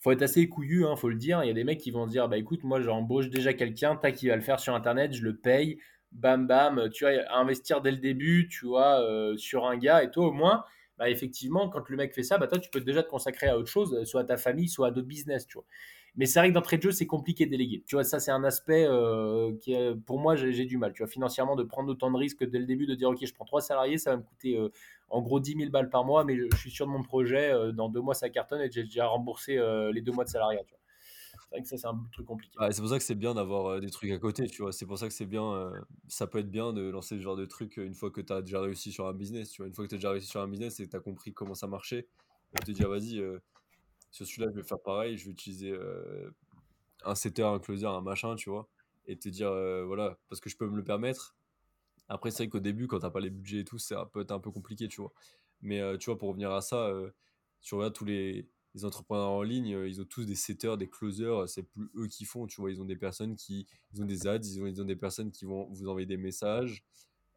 faut 0.00 0.12
être 0.12 0.22
assez 0.22 0.48
couillu, 0.48 0.80
il 0.80 0.84
hein, 0.86 0.96
faut 0.96 1.08
le 1.08 1.16
dire. 1.16 1.42
Il 1.44 1.48
y 1.48 1.50
a 1.50 1.54
des 1.54 1.64
mecs 1.64 1.78
qui 1.78 1.90
vont 1.90 2.06
dire 2.06 2.28
bah 2.28 2.38
écoute, 2.38 2.64
moi 2.64 2.80
j'embauche 2.80 3.28
déjà 3.30 3.52
quelqu'un, 3.54 3.96
tac, 3.96 4.14
qui 4.16 4.28
va 4.28 4.36
le 4.36 4.42
faire 4.42 4.58
sur 4.60 4.74
internet, 4.74 5.12
je 5.12 5.22
le 5.22 5.36
paye, 5.36 5.78
bam 6.12 6.46
bam, 6.46 6.88
tu 6.92 7.04
vois, 7.04 7.12
investir 7.34 7.80
dès 7.82 7.90
le 7.92 7.98
début, 7.98 8.48
tu 8.48 8.66
vois, 8.66 9.00
euh, 9.02 9.36
sur 9.36 9.66
un 9.66 9.76
gars, 9.76 10.02
et 10.02 10.10
toi 10.10 10.26
au 10.28 10.32
moins, 10.32 10.64
bah 10.98 11.08
effectivement, 11.10 11.68
quand 11.68 11.88
le 11.88 11.96
mec 11.96 12.14
fait 12.14 12.22
ça, 12.22 12.38
bah 12.38 12.46
toi 12.46 12.58
tu 12.58 12.70
peux 12.70 12.80
déjà 12.80 13.02
te 13.02 13.08
consacrer 13.08 13.48
à 13.48 13.58
autre 13.58 13.70
chose, 13.70 14.04
soit 14.04 14.22
à 14.22 14.24
ta 14.24 14.36
famille, 14.36 14.68
soit 14.68 14.88
à 14.88 14.90
d'autres 14.90 15.06
business, 15.08 15.46
tu 15.46 15.54
vois. 15.54 15.66
Mais 16.16 16.26
c'est 16.26 16.40
vrai 16.40 16.48
que 16.48 16.54
d'entrée 16.54 16.76
de 16.76 16.82
jeu, 16.82 16.92
c'est 16.92 17.06
compliqué 17.06 17.46
de 17.46 17.50
déléguer. 17.50 17.84
Tu 17.86 17.94
vois, 17.94 18.04
ça, 18.04 18.18
c'est 18.18 18.30
un 18.30 18.44
aspect 18.44 18.84
euh, 18.86 19.52
qui, 19.60 19.74
pour 20.06 20.18
moi, 20.18 20.34
j'ai 20.36 20.64
du 20.64 20.76
mal. 20.76 20.92
Tu 20.92 21.02
vois, 21.02 21.10
financièrement, 21.10 21.56
de 21.56 21.62
prendre 21.62 21.90
autant 21.90 22.10
de 22.10 22.16
risques 22.16 22.44
dès 22.44 22.58
le 22.58 22.66
début, 22.66 22.86
de 22.86 22.94
dire, 22.94 23.08
OK, 23.08 23.24
je 23.24 23.34
prends 23.34 23.44
trois 23.44 23.60
salariés, 23.60 23.98
ça 23.98 24.10
va 24.10 24.16
me 24.16 24.22
coûter 24.22 24.56
euh, 24.56 24.68
en 25.08 25.22
gros 25.22 25.40
10 25.40 25.56
000 25.56 25.70
balles 25.70 25.90
par 25.90 26.04
mois, 26.04 26.24
mais 26.24 26.36
je, 26.36 26.56
suis 26.56 26.70
sûr 26.70 26.86
de 26.86 26.92
mon 26.92 27.02
projet. 27.02 27.52
Euh, 27.52 27.72
dans 27.72 27.88
deux 27.88 28.00
mois, 28.00 28.14
ça 28.14 28.28
cartonne 28.28 28.60
et 28.60 28.70
j'ai 28.70 28.84
déjà 28.84 29.06
remboursé 29.06 29.58
les 29.92 30.00
deux 30.00 30.12
mois 30.12 30.24
de 30.24 30.30
salariat. 30.30 30.60
C'est 30.64 31.56
vrai 31.56 31.62
que 31.62 31.68
ça, 31.68 31.76
c'est 31.76 31.86
un 31.86 31.98
truc 32.12 32.26
compliqué. 32.26 32.56
c'est 32.70 32.80
pour 32.80 32.90
ça 32.90 32.98
que 32.98 33.04
c'est 33.04 33.14
bien 33.14 33.34
d'avoir 33.34 33.80
des 33.80 33.90
trucs 33.90 34.10
à 34.10 34.18
côté, 34.18 34.46
tu 34.46 34.62
vois. 34.62 34.72
C'est 34.72 34.86
pour 34.86 34.98
ça 34.98 35.08
que 35.08 35.14
c'est 35.14 35.26
bien, 35.26 35.72
ça 36.06 36.26
peut 36.26 36.38
être 36.38 36.50
bien 36.50 36.72
de 36.72 36.88
lancer 36.90 37.16
ce 37.16 37.22
genre 37.22 37.36
de 37.36 37.46
truc 37.46 37.76
une 37.76 37.94
fois 37.94 38.10
que 38.10 38.20
tu 38.20 38.32
as 38.32 38.42
déjà 38.42 38.60
réussi 38.60 38.92
sur 38.92 39.06
un 39.06 39.12
business, 39.12 39.50
tu 39.50 39.62
vois. 39.62 39.68
Une 39.68 39.74
fois 39.74 39.84
que 39.84 39.90
tu 39.90 39.94
as 39.96 39.98
déjà 39.98 40.10
réussi 40.10 40.28
sur 40.28 40.40
un 40.40 40.48
business 40.48 40.78
et 40.78 40.86
que 40.86 40.90
tu 40.90 40.96
as 40.96 41.00
compris 41.00 41.32
comment 41.32 41.54
ça 41.54 41.66
marchait, 41.66 42.06
et 42.56 42.64
te 42.64 42.70
dire, 42.70 42.88
vas-y, 42.88 43.20
sur 44.10 44.26
celui-là, 44.26 44.48
je 44.50 44.60
vais 44.60 44.66
faire 44.66 44.80
pareil, 44.80 45.16
je 45.16 45.26
vais 45.26 45.30
utiliser 45.30 45.78
un 47.04 47.14
setter, 47.14 47.42
un 47.42 47.58
closer, 47.58 47.86
un 47.86 48.00
machin, 48.00 48.34
tu 48.36 48.50
vois, 48.50 48.68
et 49.06 49.16
te 49.16 49.28
dire, 49.28 49.50
voilà, 49.86 50.18
parce 50.28 50.40
que 50.40 50.50
je 50.50 50.56
peux 50.56 50.68
me 50.68 50.76
le 50.76 50.84
permettre. 50.84 51.36
Après, 52.08 52.30
c'est 52.30 52.44
vrai 52.44 52.48
qu'au 52.48 52.60
début, 52.60 52.86
quand 52.88 53.00
t'as 53.00 53.10
pas 53.10 53.20
les 53.20 53.30
budgets 53.30 53.60
et 53.60 53.64
tout, 53.64 53.78
ça 53.78 54.08
peut 54.12 54.20
être 54.20 54.32
un 54.32 54.40
peu 54.40 54.50
compliqué, 54.50 54.88
tu 54.88 55.00
vois. 55.00 55.12
Mais 55.62 55.80
tu 55.98 56.06
vois, 56.06 56.18
pour 56.18 56.28
revenir 56.30 56.50
à 56.52 56.60
ça, 56.60 56.90
tu 57.60 57.74
regardes 57.74 57.94
tous 57.94 58.04
les, 58.04 58.48
entrepreneurs 58.84 59.30
en 59.30 59.42
ligne, 59.42 59.74
euh, 59.74 59.88
ils 59.88 60.00
ont 60.00 60.04
tous 60.04 60.24
des 60.24 60.36
setters, 60.36 60.76
des 60.78 60.88
closers, 60.88 61.48
c'est 61.48 61.64
plus 61.64 61.90
eux 61.96 62.06
qui 62.06 62.24
font, 62.24 62.46
tu 62.46 62.60
vois, 62.60 62.70
ils 62.70 62.80
ont 62.80 62.84
des 62.84 62.96
personnes 62.96 63.34
qui, 63.34 63.66
ils 63.92 64.00
ont 64.00 64.04
des 64.04 64.28
ads, 64.28 64.38
ils 64.44 64.62
ont, 64.62 64.66
ils 64.68 64.80
ont 64.80 64.84
des 64.84 64.94
personnes 64.94 65.32
qui 65.32 65.44
vont 65.44 65.68
vous 65.72 65.88
envoyer 65.88 66.06
des 66.06 66.16
messages, 66.16 66.84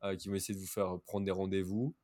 euh, 0.03 0.15
qui 0.15 0.29
vont 0.29 0.35
essayer 0.35 0.53
de 0.53 0.59
vous 0.59 0.67
faire 0.67 0.99
prendre 1.07 1.25
des 1.25 1.31
rendez-vous. 1.31 1.95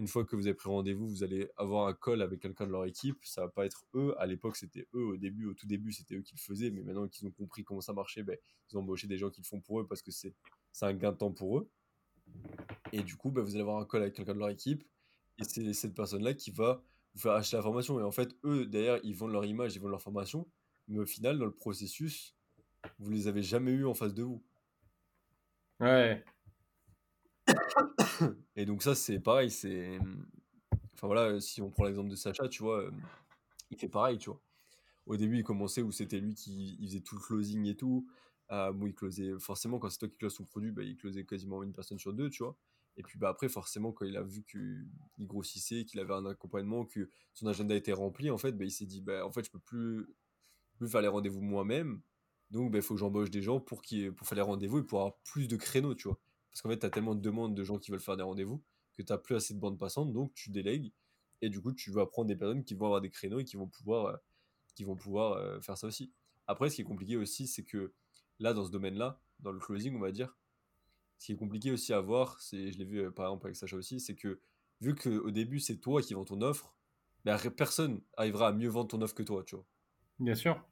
Une 0.00 0.08
fois 0.08 0.24
que 0.24 0.34
vous 0.34 0.46
avez 0.46 0.54
pris 0.54 0.70
rendez-vous, 0.70 1.06
vous 1.06 1.24
allez 1.24 1.50
avoir 1.58 1.86
un 1.86 1.92
call 1.92 2.22
avec 2.22 2.40
quelqu'un 2.40 2.66
de 2.66 2.72
leur 2.72 2.86
équipe. 2.86 3.18
Ça 3.22 3.42
va 3.42 3.48
pas 3.48 3.66
être 3.66 3.84
eux. 3.94 4.14
À 4.18 4.24
l'époque, 4.24 4.56
c'était 4.56 4.88
eux. 4.94 5.04
Au 5.04 5.16
début, 5.18 5.44
au 5.44 5.52
tout 5.52 5.66
début, 5.66 5.92
c'était 5.92 6.14
eux 6.14 6.22
qui 6.22 6.34
le 6.34 6.40
faisaient. 6.40 6.70
Mais 6.70 6.82
maintenant 6.82 7.06
qu'ils 7.06 7.28
ont 7.28 7.30
compris 7.30 7.64
comment 7.64 7.82
ça 7.82 7.92
marchait, 7.92 8.22
ben, 8.22 8.38
ils 8.70 8.78
ont 8.78 8.80
embauché 8.80 9.06
des 9.06 9.18
gens 9.18 9.28
qui 9.28 9.42
le 9.42 9.46
font 9.46 9.60
pour 9.60 9.78
eux 9.78 9.86
parce 9.86 10.00
que 10.00 10.10
c'est 10.10 10.34
un 10.80 10.94
gain 10.94 11.12
de 11.12 11.18
temps 11.18 11.32
pour 11.32 11.58
eux. 11.58 11.68
Et 12.94 13.02
du 13.02 13.14
coup, 13.16 13.30
ben, 13.30 13.42
vous 13.42 13.50
allez 13.50 13.60
avoir 13.60 13.76
un 13.76 13.84
call 13.84 14.00
avec 14.00 14.14
quelqu'un 14.14 14.32
de 14.32 14.38
leur 14.38 14.48
équipe. 14.48 14.88
Et 15.38 15.44
c'est 15.44 15.70
cette 15.74 15.94
personne-là 15.94 16.32
qui 16.32 16.50
va 16.50 16.82
vous 17.12 17.20
faire 17.20 17.32
acheter 17.32 17.58
la 17.58 17.62
formation. 17.62 18.00
Et 18.00 18.02
en 18.02 18.10
fait, 18.10 18.34
eux, 18.44 18.64
derrière, 18.64 19.00
ils 19.04 19.14
vendent 19.14 19.32
leur 19.32 19.44
image, 19.44 19.74
ils 19.74 19.80
vendent 19.80 19.90
leur 19.90 20.00
formation. 20.00 20.48
Mais 20.88 20.98
au 20.98 21.06
final, 21.06 21.38
dans 21.38 21.44
le 21.44 21.52
processus, 21.52 22.34
vous 22.98 23.10
les 23.10 23.28
avez 23.28 23.42
jamais 23.42 23.72
eu 23.72 23.84
en 23.84 23.92
face 23.92 24.14
de 24.14 24.22
vous. 24.22 24.42
Ouais. 25.78 26.24
Et 28.56 28.66
donc 28.66 28.82
ça, 28.82 28.94
c'est 28.94 29.20
pareil, 29.20 29.50
c'est... 29.50 29.98
Enfin 30.94 31.06
voilà, 31.06 31.40
si 31.40 31.62
on 31.62 31.70
prend 31.70 31.84
l'exemple 31.84 32.10
de 32.10 32.16
Sacha, 32.16 32.48
tu 32.48 32.62
vois, 32.62 32.90
il 33.70 33.78
fait 33.78 33.88
pareil, 33.88 34.18
tu 34.18 34.30
vois. 34.30 34.40
Au 35.06 35.16
début, 35.16 35.38
il 35.38 35.44
commençait 35.44 35.82
où 35.82 35.90
c'était 35.90 36.20
lui 36.20 36.34
qui 36.34 36.78
faisait 36.82 37.00
tout 37.00 37.16
le 37.16 37.20
closing 37.20 37.66
et 37.66 37.76
tout. 37.76 38.06
Euh, 38.52 38.72
il 38.84 38.94
closait, 38.94 39.38
forcément, 39.38 39.78
quand 39.78 39.88
c'est 39.90 39.98
toi 39.98 40.08
qui 40.08 40.16
closes 40.16 40.34
ton 40.34 40.44
produit, 40.44 40.72
bah, 40.72 40.82
il 40.82 40.96
closait 40.96 41.24
quasiment 41.24 41.62
une 41.62 41.72
personne 41.72 41.98
sur 41.98 42.12
deux, 42.12 42.30
tu 42.30 42.42
vois. 42.42 42.56
Et 42.96 43.02
puis 43.02 43.18
bah, 43.18 43.28
après, 43.28 43.48
forcément, 43.48 43.92
quand 43.92 44.04
il 44.04 44.16
a 44.16 44.22
vu 44.22 44.44
qu'il 44.44 44.86
grossissait, 45.20 45.84
qu'il 45.84 46.00
avait 46.00 46.14
un 46.14 46.26
accompagnement, 46.26 46.84
que 46.84 47.08
son 47.32 47.46
agenda 47.46 47.74
était 47.74 47.92
rempli, 47.92 48.30
en 48.30 48.38
fait, 48.38 48.52
bah, 48.52 48.64
il 48.64 48.70
s'est 48.70 48.86
dit, 48.86 49.00
bah, 49.00 49.24
en 49.24 49.30
fait, 49.30 49.44
je 49.44 49.50
peux 49.50 49.60
plus, 49.60 50.06
plus 50.76 50.88
faire 50.88 51.00
les 51.00 51.08
rendez-vous 51.08 51.40
moi-même. 51.40 52.02
Donc, 52.50 52.72
bah, 52.72 52.78
il 52.78 52.82
faut 52.82 52.94
que 52.94 53.00
j'embauche 53.00 53.30
des 53.30 53.42
gens 53.42 53.60
pour, 53.60 53.82
qui, 53.82 54.10
pour 54.10 54.26
faire 54.26 54.36
les 54.36 54.42
rendez-vous 54.42 54.78
et 54.78 54.82
pour 54.82 55.00
avoir 55.00 55.16
plus 55.22 55.46
de 55.46 55.56
créneaux, 55.56 55.94
tu 55.94 56.08
vois. 56.08 56.18
Parce 56.52 56.62
qu'en 56.62 56.70
fait, 56.70 56.78
tu 56.78 56.86
as 56.86 56.90
tellement 56.90 57.14
de 57.14 57.20
demandes 57.20 57.54
de 57.54 57.64
gens 57.64 57.78
qui 57.78 57.90
veulent 57.90 58.00
faire 58.00 58.16
des 58.16 58.22
rendez-vous 58.22 58.62
que 58.94 59.02
tu 59.02 59.12
n'as 59.12 59.18
plus 59.18 59.36
assez 59.36 59.54
de 59.54 59.60
bandes 59.60 59.78
passantes, 59.78 60.12
donc 60.12 60.34
tu 60.34 60.50
délègues. 60.50 60.92
Et 61.42 61.48
du 61.48 61.60
coup, 61.60 61.72
tu 61.72 61.90
vas 61.90 62.06
prendre 62.06 62.28
des 62.28 62.36
personnes 62.36 62.64
qui 62.64 62.74
vont 62.74 62.86
avoir 62.86 63.00
des 63.00 63.10
créneaux 63.10 63.40
et 63.40 63.44
qui 63.44 63.56
vont 63.56 63.68
pouvoir, 63.68 64.06
euh, 64.06 64.16
qui 64.74 64.84
vont 64.84 64.96
pouvoir 64.96 65.34
euh, 65.34 65.60
faire 65.60 65.78
ça 65.78 65.86
aussi. 65.86 66.12
Après, 66.46 66.68
ce 66.70 66.76
qui 66.76 66.82
est 66.82 66.84
compliqué 66.84 67.16
aussi, 67.16 67.46
c'est 67.46 67.64
que 67.64 67.92
là, 68.38 68.52
dans 68.52 68.64
ce 68.64 68.70
domaine-là, 68.70 69.20
dans 69.38 69.52
le 69.52 69.58
closing, 69.58 69.96
on 69.96 70.00
va 70.00 70.12
dire, 70.12 70.36
ce 71.20 71.26
qui 71.26 71.32
est 71.32 71.36
compliqué 71.36 71.70
aussi 71.70 71.92
à 71.92 72.00
voir, 72.00 72.40
c'est, 72.40 72.72
je 72.72 72.78
l'ai 72.78 72.84
vu 72.84 72.98
euh, 72.98 73.10
par 73.10 73.26
exemple 73.26 73.46
avec 73.46 73.56
Sacha 73.56 73.76
aussi, 73.76 74.00
c'est 74.00 74.16
que 74.16 74.40
vu 74.80 74.94
qu'au 74.94 75.30
début 75.30 75.60
c'est 75.60 75.76
toi 75.76 76.00
qui 76.00 76.14
vends 76.14 76.24
ton 76.24 76.40
offre, 76.40 76.74
ben, 77.26 77.36
personne 77.54 78.00
arrivera 78.16 78.48
à 78.48 78.52
mieux 78.52 78.68
vendre 78.68 78.88
ton 78.88 79.02
offre 79.02 79.14
que 79.14 79.22
toi, 79.22 79.44
tu 79.44 79.54
vois. 79.54 79.66
Bien 80.18 80.34
sûr. 80.34 80.66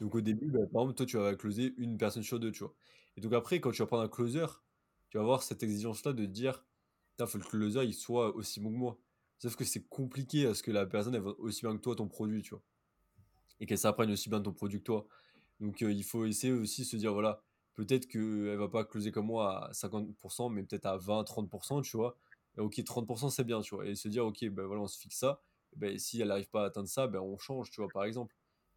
Donc 0.00 0.16
au 0.16 0.20
début, 0.20 0.50
ben, 0.50 0.66
par 0.72 0.82
exemple, 0.82 0.96
toi 0.96 1.06
tu 1.06 1.16
vas 1.18 1.34
closer 1.36 1.72
une 1.76 1.98
personne 1.98 2.24
sur 2.24 2.40
deux, 2.40 2.50
tu 2.50 2.64
vois. 2.64 2.74
Et 3.16 3.20
donc 3.20 3.32
après, 3.32 3.60
quand 3.60 3.70
tu 3.70 3.80
vas 3.80 3.86
prendre 3.86 4.02
un 4.02 4.08
closer, 4.08 4.46
tu 5.10 5.18
vas 5.18 5.22
avoir 5.22 5.42
cette 5.42 5.62
exigence-là 5.62 6.12
de 6.12 6.24
dire, 6.24 6.64
il 7.18 7.26
faut 7.26 7.38
que 7.38 7.44
le 7.44 7.50
closer 7.50 7.84
il 7.84 7.94
soit 7.94 8.34
aussi 8.34 8.60
bon 8.60 8.70
que 8.70 8.76
moi. 8.76 8.98
Sauf 9.38 9.56
que 9.56 9.64
c'est 9.64 9.86
compliqué 9.88 10.46
à 10.46 10.54
ce 10.54 10.62
que 10.62 10.70
la 10.70 10.86
personne 10.86 11.14
elle 11.14 11.22
aussi 11.38 11.62
bien 11.62 11.76
que 11.76 11.82
toi 11.82 11.96
ton 11.96 12.08
produit, 12.08 12.42
tu 12.42 12.50
vois. 12.50 12.62
Et 13.58 13.66
qu'elle 13.66 13.78
s'apprenne 13.78 14.10
aussi 14.10 14.30
bien 14.30 14.40
ton 14.40 14.52
produit 14.52 14.78
que 14.78 14.84
toi. 14.84 15.06
Donc 15.60 15.82
euh, 15.82 15.92
il 15.92 16.04
faut 16.04 16.24
essayer 16.24 16.52
aussi 16.52 16.82
de 16.82 16.86
se 16.86 16.96
dire, 16.96 17.12
voilà, 17.12 17.42
peut-être 17.74 18.06
qu'elle 18.06 18.56
va 18.56 18.68
pas 18.68 18.84
closer 18.84 19.12
comme 19.12 19.26
moi 19.26 19.66
à 19.66 19.72
50%, 19.72 20.52
mais 20.52 20.62
peut-être 20.62 20.86
à 20.86 20.96
20-30%, 20.96 21.82
tu 21.82 21.96
vois. 21.96 22.16
Et 22.56 22.60
ok, 22.60 22.74
30% 22.78 23.30
c'est 23.30 23.44
bien, 23.44 23.60
tu 23.60 23.74
vois. 23.74 23.86
Et 23.86 23.94
se 23.94 24.08
dire, 24.08 24.24
ok, 24.26 24.48
ben 24.50 24.64
voilà, 24.64 24.82
on 24.82 24.86
se 24.86 24.98
fixe 24.98 25.18
ça. 25.18 25.42
ben, 25.76 25.98
si 25.98 26.20
elle 26.20 26.28
n'arrive 26.28 26.50
pas 26.50 26.62
à 26.64 26.66
atteindre 26.66 26.88
ça, 26.88 27.06
ben 27.06 27.20
on 27.20 27.38
change, 27.38 27.70
tu 27.70 27.80
vois, 27.80 27.88
par 27.92 28.04
exemple. 28.04 28.34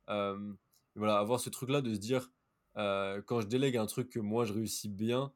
Euh, 0.10 0.54
voilà, 0.96 1.18
avoir 1.18 1.40
ce 1.40 1.50
truc-là 1.50 1.82
de 1.82 1.94
se 1.94 2.00
dire, 2.00 2.30
euh, 2.78 3.22
quand 3.22 3.42
je 3.42 3.48
délègue 3.48 3.78
un 3.78 3.86
truc 3.86 4.10
que 4.10 4.20
moi 4.20 4.46
je 4.46 4.54
réussis 4.54 4.90
bien, 4.90 5.34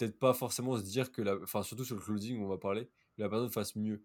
peut-être 0.00 0.18
pas 0.18 0.34
forcément 0.34 0.76
se 0.76 0.82
dire 0.82 1.12
que 1.12 1.22
la. 1.22 1.36
Enfin, 1.42 1.62
surtout 1.62 1.84
sur 1.84 1.96
le 1.96 2.00
closing, 2.00 2.42
on 2.42 2.48
va 2.48 2.58
parler, 2.58 2.88
la 3.18 3.28
personne 3.28 3.50
fasse 3.50 3.76
mieux. 3.76 4.02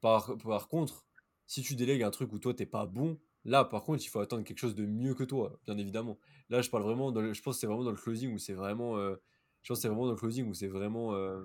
Par, 0.00 0.36
contre, 0.68 1.06
si 1.46 1.62
tu 1.62 1.76
délègues 1.76 2.02
un 2.02 2.10
truc 2.10 2.32
où 2.32 2.38
toi 2.38 2.54
t'es 2.54 2.66
pas 2.66 2.86
bon, 2.86 3.18
Là, 3.46 3.64
par 3.64 3.84
contre, 3.84 4.02
il 4.04 4.08
faut 4.08 4.18
attendre 4.18 4.42
quelque 4.42 4.58
chose 4.58 4.74
de 4.74 4.84
mieux 4.84 5.14
que 5.14 5.22
toi, 5.22 5.60
bien 5.66 5.78
évidemment. 5.78 6.18
Là, 6.48 6.62
je 6.62 6.68
parle 6.68 6.82
vraiment, 6.82 7.14
je 7.14 7.40
pense 7.42 7.60
c'est 7.60 7.68
vraiment 7.68 7.84
dans 7.84 7.92
le 7.92 7.96
closing 7.96 8.34
où 8.34 8.38
c'est 8.38 8.54
vraiment, 8.54 8.96
euh, 8.96 9.14
je 9.62 9.72
pense 9.72 9.80
c'est 9.80 9.86
vraiment 9.86 10.06
dans 10.06 10.10
le 10.10 10.16
closing 10.16 10.48
où 10.48 10.52
c'est 10.52 10.66
vraiment, 10.66 11.14
euh, 11.14 11.44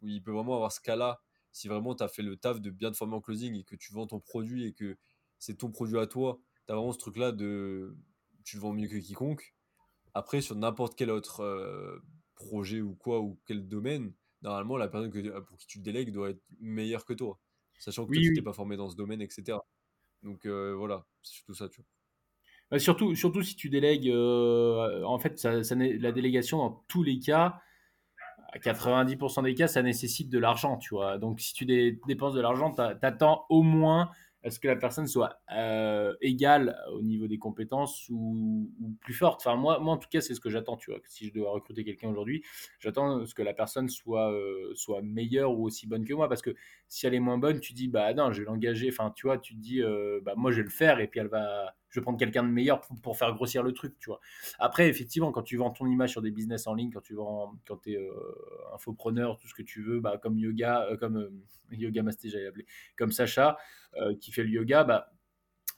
où 0.00 0.06
il 0.06 0.22
peut 0.22 0.30
vraiment 0.30 0.54
avoir 0.54 0.70
ce 0.70 0.80
cas-là. 0.80 1.20
Si 1.50 1.66
vraiment 1.66 1.96
tu 1.96 2.04
as 2.04 2.08
fait 2.08 2.22
le 2.22 2.36
taf 2.36 2.60
de 2.60 2.70
bien 2.70 2.92
te 2.92 2.96
former 2.96 3.16
en 3.16 3.20
closing 3.20 3.56
et 3.56 3.64
que 3.64 3.74
tu 3.74 3.92
vends 3.92 4.06
ton 4.06 4.20
produit 4.20 4.64
et 4.64 4.72
que 4.72 4.96
c'est 5.40 5.58
ton 5.58 5.72
produit 5.72 5.98
à 5.98 6.06
toi, 6.06 6.38
tu 6.68 6.72
as 6.72 6.76
vraiment 6.76 6.92
ce 6.92 6.98
truc-là 6.98 7.32
de, 7.32 7.96
tu 8.44 8.54
le 8.54 8.62
vends 8.62 8.72
mieux 8.72 8.86
que 8.86 8.98
quiconque. 8.98 9.52
Après, 10.14 10.42
sur 10.42 10.54
n'importe 10.54 10.94
quel 10.96 11.10
autre 11.10 11.40
euh, 11.40 11.98
projet 12.46 12.80
ou 12.80 12.94
quoi, 12.94 13.20
ou 13.20 13.38
quel 13.46 13.68
domaine, 13.68 14.12
normalement, 14.42 14.76
la 14.76 14.88
personne 14.88 15.10
que, 15.10 15.40
pour 15.40 15.58
qui 15.58 15.66
tu 15.66 15.78
le 15.78 15.84
délègues 15.84 16.12
doit 16.12 16.30
être 16.30 16.42
meilleure 16.60 17.04
que 17.04 17.12
toi. 17.12 17.38
Sachant 17.78 18.06
que 18.06 18.12
tu 18.12 18.34
t'es 18.34 18.42
pas 18.42 18.52
formé 18.52 18.76
dans 18.76 18.90
ce 18.90 18.96
domaine, 18.96 19.22
etc. 19.22 19.58
Donc 20.22 20.44
euh, 20.44 20.74
voilà, 20.74 21.06
c'est 21.22 21.34
surtout 21.34 21.54
ça, 21.54 21.68
tu 21.68 21.80
vois. 21.80 21.86
Bah, 22.70 22.78
surtout, 22.78 23.14
surtout 23.14 23.42
si 23.42 23.56
tu 23.56 23.68
délègues, 23.68 24.08
euh, 24.08 25.02
en 25.02 25.18
fait, 25.18 25.38
ça, 25.38 25.52
la 25.52 26.12
délégation, 26.12 26.58
dans 26.58 26.84
tous 26.88 27.02
les 27.02 27.18
cas, 27.18 27.60
à 28.52 28.58
90% 28.58 29.42
des 29.42 29.54
cas, 29.54 29.66
ça 29.66 29.82
nécessite 29.82 30.28
de 30.28 30.38
l'argent, 30.38 30.76
tu 30.76 30.94
vois. 30.94 31.18
Donc, 31.18 31.40
si 31.40 31.52
tu 31.54 31.64
dépenses 32.06 32.34
de 32.34 32.40
l'argent, 32.40 32.72
tu 32.72 32.80
attends 32.80 33.46
au 33.48 33.62
moins 33.62 34.10
est-ce 34.42 34.58
que 34.58 34.68
la 34.68 34.76
personne 34.76 35.06
soit 35.06 35.40
euh, 35.54 36.14
égale 36.22 36.76
au 36.92 37.02
niveau 37.02 37.28
des 37.28 37.38
compétences 37.38 38.08
ou, 38.08 38.70
plus 39.00 39.12
forte? 39.12 39.42
Enfin, 39.44 39.56
moi, 39.56 39.78
en 39.78 39.98
tout 39.98 40.08
cas, 40.10 40.20
c'est 40.20 40.34
ce 40.34 40.40
que 40.40 40.48
j'attends, 40.48 40.76
tu 40.76 40.90
vois. 40.90 41.00
Si 41.06 41.26
je 41.26 41.34
dois 41.34 41.50
recruter 41.50 41.84
quelqu'un 41.84 42.08
aujourd'hui, 42.08 42.42
j'attends 42.78 43.22
que 43.24 43.42
la 43.42 43.52
personne 43.52 43.88
soit, 43.88 44.32
euh, 44.32 44.72
soit 44.74 45.02
meilleure 45.02 45.52
ou 45.52 45.66
aussi 45.66 45.86
bonne 45.86 46.04
que 46.04 46.14
moi. 46.14 46.28
Parce 46.28 46.42
que 46.42 46.54
si 46.88 47.06
elle 47.06 47.14
est 47.14 47.20
moins 47.20 47.38
bonne, 47.38 47.60
tu 47.60 47.74
dis, 47.74 47.88
bah 47.88 48.14
non, 48.14 48.32
je 48.32 48.40
vais 48.40 48.46
l'engager. 48.46 48.88
Enfin, 48.90 49.12
tu 49.14 49.26
vois, 49.26 49.38
tu 49.38 49.54
dis, 49.54 49.82
euh, 49.82 50.20
bah 50.22 50.34
moi, 50.36 50.50
je 50.52 50.58
vais 50.58 50.64
le 50.64 50.70
faire 50.70 51.00
et 51.00 51.06
puis 51.06 51.20
elle 51.20 51.28
va, 51.28 51.74
je 51.90 51.98
vais 51.98 52.02
prendre 52.02 52.18
quelqu'un 52.18 52.44
de 52.44 52.48
meilleur 52.48 52.80
pour, 53.02 53.18
faire 53.18 53.34
grossir 53.34 53.62
le 53.62 53.72
truc, 53.72 53.98
tu 53.98 54.10
vois. 54.10 54.20
Après, 54.58 54.88
effectivement, 54.88 55.32
quand 55.32 55.42
tu 55.42 55.56
vends 55.56 55.70
ton 55.70 55.86
image 55.86 56.10
sur 56.10 56.22
des 56.22 56.30
business 56.30 56.66
en 56.66 56.74
ligne, 56.74 56.90
quand 56.92 57.00
tu 57.00 57.14
vends, 57.14 57.58
quand 57.66 57.78
tu 57.78 57.92
es 57.92 57.96
euh, 57.96 58.12
infopreneur, 58.74 59.36
tout 59.38 59.48
ce 59.48 59.54
que 59.54 59.62
tu 59.62 59.82
veux, 59.82 60.00
bah, 60.00 60.18
comme 60.22 60.38
yoga, 60.38 60.86
euh, 60.86 60.96
comme 60.96 61.16
euh, 61.16 61.30
yoga 61.72 62.02
masté, 62.02 62.30
j'allais 62.30 62.44
l'appeler, 62.44 62.66
comme 62.96 63.12
Sacha, 63.12 63.58
qui 64.20 64.30
fait 64.30 64.44
le 64.44 64.50
yoga, 64.50 64.84
bah, 64.84 65.12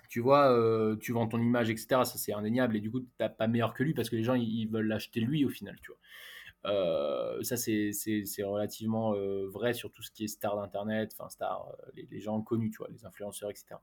tu 0.08 0.20
vois, 0.20 0.54
tu 1.00 1.12
vends 1.12 1.26
ton 1.26 1.40
image, 1.40 1.70
etc. 1.70 1.86
Ça, 2.04 2.18
c'est 2.18 2.34
indéniable. 2.34 2.76
Et 2.76 2.80
du 2.80 2.90
coup, 2.90 3.00
tu 3.00 3.08
n'as 3.18 3.30
pas 3.30 3.46
meilleur 3.46 3.72
que 3.72 3.82
lui 3.82 3.94
parce 3.94 4.10
que 4.10 4.16
les 4.16 4.22
gens, 4.22 4.34
ils, 4.34 4.66
veulent 4.66 4.86
l'acheter 4.86 5.20
lui 5.20 5.46
au 5.46 5.48
final, 5.48 5.78
tu 5.80 5.90
vois. 5.90 7.42
ça, 7.42 7.56
c'est 7.56 8.42
relativement 8.42 9.14
vrai 9.46 9.72
sur 9.72 9.90
tout 9.90 10.02
ce 10.02 10.10
qui 10.10 10.24
est 10.24 10.28
star 10.28 10.56
d'Internet, 10.56 11.14
enfin, 11.18 11.28
les, 11.94 12.06
les, 12.10 12.20
gens 12.20 12.42
connus, 12.42 12.70
tu 12.70 12.76
vois, 12.78 12.88
les 12.90 13.06
influenceurs, 13.06 13.48
etc. 13.48 13.76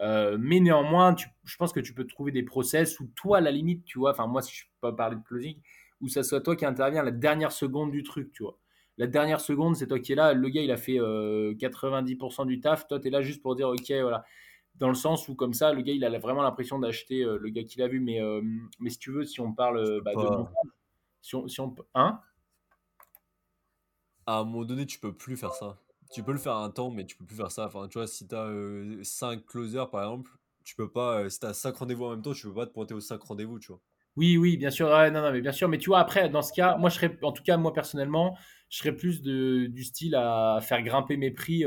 Euh, 0.00 0.36
mais 0.38 0.60
néanmoins, 0.60 1.16
je 1.44 1.56
pense 1.56 1.72
que 1.72 1.80
tu 1.80 1.94
peux 1.94 2.06
trouver 2.06 2.32
des 2.32 2.42
process 2.42 3.00
où 3.00 3.06
toi, 3.14 3.38
à 3.38 3.40
la 3.40 3.50
limite, 3.50 3.84
tu 3.84 3.98
vois, 3.98 4.10
enfin 4.10 4.26
moi, 4.26 4.42
si 4.42 4.54
je 4.54 4.64
peux 4.64 4.90
pas 4.90 4.92
parler 4.92 5.16
de 5.16 5.22
closing, 5.22 5.56
où 6.00 6.08
ça 6.08 6.22
soit 6.22 6.40
toi 6.40 6.56
qui 6.56 6.66
intervient 6.66 7.00
à 7.00 7.04
la 7.04 7.10
dernière 7.10 7.52
seconde 7.52 7.90
du 7.90 8.02
truc, 8.02 8.32
tu 8.32 8.42
vois. 8.42 8.58
La 8.98 9.06
dernière 9.06 9.40
seconde, 9.40 9.76
c'est 9.76 9.86
toi 9.86 9.98
qui 9.98 10.12
es 10.12 10.14
là. 10.14 10.32
Le 10.32 10.48
gars, 10.48 10.62
il 10.62 10.70
a 10.70 10.76
fait 10.76 10.96
90% 10.96 12.42
euh, 12.42 12.44
du 12.46 12.60
taf. 12.60 12.86
Toi, 12.88 12.98
tu 12.98 13.08
es 13.08 13.10
là 13.10 13.20
juste 13.20 13.42
pour 13.42 13.54
dire, 13.54 13.68
OK, 13.68 13.90
voilà. 13.90 14.24
Dans 14.76 14.88
le 14.88 14.94
sens 14.94 15.28
où, 15.28 15.34
comme 15.34 15.54
ça, 15.54 15.72
le 15.72 15.82
gars, 15.82 15.92
il 15.92 16.04
a 16.04 16.18
vraiment 16.18 16.42
l'impression 16.42 16.78
d'acheter 16.78 17.22
euh, 17.22 17.38
le 17.38 17.48
gars 17.50 17.64
qu'il 17.64 17.82
a 17.82 17.88
vu. 17.88 18.00
Mais, 18.00 18.20
mais 18.80 18.90
si 18.90 18.98
tu 18.98 19.10
veux, 19.10 19.24
si 19.24 19.40
on 19.40 19.52
parle 19.52 20.00
bah, 20.02 20.14
de 20.14 20.26
si 21.20 21.34
on, 21.34 21.48
si 21.48 21.60
on, 21.60 21.74
hein? 21.94 22.20
À 24.26 24.38
un 24.38 24.44
moment 24.44 24.64
donné, 24.64 24.86
tu 24.86 24.98
peux 24.98 25.12
plus 25.12 25.36
faire 25.36 25.52
ça. 25.52 25.78
Tu 26.12 26.22
peux 26.22 26.32
le 26.32 26.38
faire 26.38 26.56
un 26.56 26.70
temps, 26.70 26.90
mais 26.90 27.04
tu 27.04 27.16
peux 27.16 27.24
plus 27.24 27.36
faire 27.36 27.50
ça. 27.50 27.66
Enfin, 27.66 27.88
tu 27.88 27.98
vois, 27.98 28.06
si 28.06 28.26
tu 28.26 28.34
as 28.34 28.50
5 29.02 29.44
closers, 29.44 29.90
par 29.90 30.02
exemple, 30.02 30.30
tu 30.64 30.74
peux 30.76 30.90
pas, 30.90 31.28
si 31.28 31.40
tu 31.40 31.46
as 31.46 31.54
5 31.54 31.76
rendez-vous 31.76 32.04
en 32.04 32.10
même 32.10 32.22
temps, 32.22 32.32
tu 32.32 32.46
peux 32.46 32.54
pas 32.54 32.66
te 32.66 32.72
pointer 32.72 32.94
aux 32.94 33.00
5 33.00 33.22
rendez-vous, 33.22 33.58
tu 33.58 33.68
vois. 33.68 33.80
Oui, 34.16 34.38
oui, 34.38 34.56
bien 34.56 34.70
sûr. 34.70 34.88
non, 34.88 35.10
non, 35.10 35.32
mais 35.32 35.40
bien 35.40 35.52
sûr. 35.52 35.68
Mais 35.68 35.78
tu 35.78 35.90
vois, 35.90 35.98
après, 35.98 36.28
dans 36.30 36.42
ce 36.42 36.52
cas, 36.52 36.76
moi, 36.76 36.88
je 36.88 36.96
serais, 36.96 37.18
en 37.22 37.32
tout 37.32 37.42
cas, 37.42 37.56
moi, 37.58 37.72
personnellement, 37.72 38.36
je 38.70 38.78
serais 38.78 38.96
plus 38.96 39.20
de, 39.20 39.66
du 39.66 39.84
style 39.84 40.14
à 40.14 40.58
faire 40.62 40.82
grimper 40.82 41.16
mes 41.16 41.30
prix, 41.30 41.60